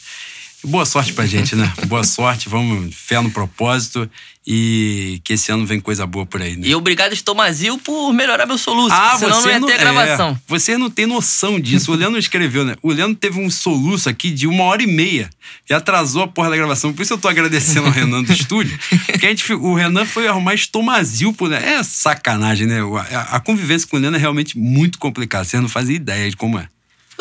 Boa 0.63 0.85
sorte 0.85 1.13
pra 1.13 1.25
gente, 1.25 1.55
né? 1.55 1.71
Boa 1.87 2.03
sorte, 2.03 2.49
vamos, 2.49 2.93
fé 2.93 3.21
no 3.21 3.31
propósito 3.31 4.09
e 4.45 5.21
que 5.23 5.33
esse 5.33 5.51
ano 5.51 5.63
vem 5.65 5.79
coisa 5.79 6.07
boa 6.07 6.25
por 6.25 6.41
aí, 6.41 6.55
né? 6.55 6.67
E 6.67 6.73
obrigado, 6.73 7.13
Estomazil, 7.13 7.77
por 7.77 8.11
melhorar 8.11 8.47
meu 8.47 8.57
soluço. 8.57 8.93
Ah, 8.93 9.15
senão 9.17 9.41
você 9.41 9.59
não 9.59 9.69
ia 9.69 9.75
ter 9.75 9.81
é, 9.81 9.83
gravação. 9.93 10.41
você 10.47 10.77
não 10.77 10.89
tem 10.89 11.05
noção 11.05 11.59
disso. 11.59 11.91
O 11.91 11.95
Leandro 11.95 12.17
escreveu, 12.17 12.65
né? 12.65 12.75
O 12.81 12.91
Leandro 12.91 13.15
teve 13.15 13.39
um 13.39 13.49
soluço 13.49 14.09
aqui 14.09 14.31
de 14.31 14.47
uma 14.47 14.63
hora 14.63 14.81
e 14.81 14.87
meia. 14.87 15.29
E 15.69 15.73
atrasou 15.73 16.23
a 16.23 16.27
porra 16.27 16.49
da 16.49 16.57
gravação. 16.57 16.91
Por 16.91 17.03
isso 17.03 17.13
eu 17.13 17.19
tô 17.19 17.27
agradecendo 17.27 17.85
ao 17.85 17.91
Renan 17.91 18.23
do 18.23 18.33
estúdio. 18.33 18.77
Porque 19.05 19.27
a 19.27 19.29
gente, 19.29 19.53
o 19.53 19.75
Renan 19.75 20.05
foi 20.05 20.27
arrumar 20.27 20.55
estomazil, 20.55 21.31
pô, 21.31 21.47
né? 21.47 21.75
É 21.75 21.83
sacanagem, 21.83 22.65
né? 22.65 22.79
A, 23.11 23.35
a 23.35 23.39
convivência 23.39 23.87
com 23.87 23.97
o 23.97 23.99
Leandro 23.99 24.17
é 24.17 24.21
realmente 24.21 24.57
muito 24.57 24.97
complicada. 24.97 25.45
Vocês 25.45 25.61
não 25.61 25.69
fazem 25.69 25.95
ideia 25.95 26.27
de 26.27 26.35
como 26.35 26.57
é. 26.57 26.67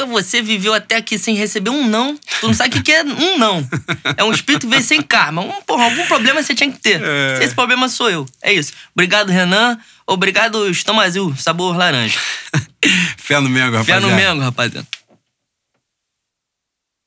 Você 0.07 0.41
viveu 0.43 0.73
até 0.75 0.97
aqui 0.97 1.19
sem 1.19 1.35
receber 1.35 1.71
um 1.71 1.87
não. 1.87 2.17
Tu 2.41 2.47
não 2.47 2.55
sabe 2.55 2.79
o 2.79 2.83
que 2.83 2.93
é 2.93 3.03
um 3.03 3.39
não. 3.39 3.67
É 4.17 4.25
um 4.25 4.33
espírito 4.33 4.67
que 4.67 4.71
veio 4.71 4.83
sem 4.83 5.03
karma. 5.03 5.43
Um, 5.43 5.63
porra, 5.63 5.85
algum 5.85 6.07
problema 6.07 6.43
você 6.43 6.55
tinha 6.55 6.71
que 6.71 6.79
ter. 6.79 7.03
É. 7.03 7.43
Esse 7.43 7.55
problema 7.55 7.89
sou 7.89 8.11
eu. 8.11 8.27
É 8.43 8.53
isso. 8.53 8.73
Obrigado, 8.95 9.31
Renan. 9.31 9.79
Obrigado, 10.07 10.69
Estomazil, 10.71 11.35
sabor 11.37 11.77
laranja. 11.77 12.19
Fé 13.19 13.41
no 13.41 13.49
Mengo, 13.49 13.73
Fé 13.85 13.93
rapaziada. 13.93 14.07
no 14.07 14.15
Mengo, 14.15 14.41
rapaziada. 14.43 14.87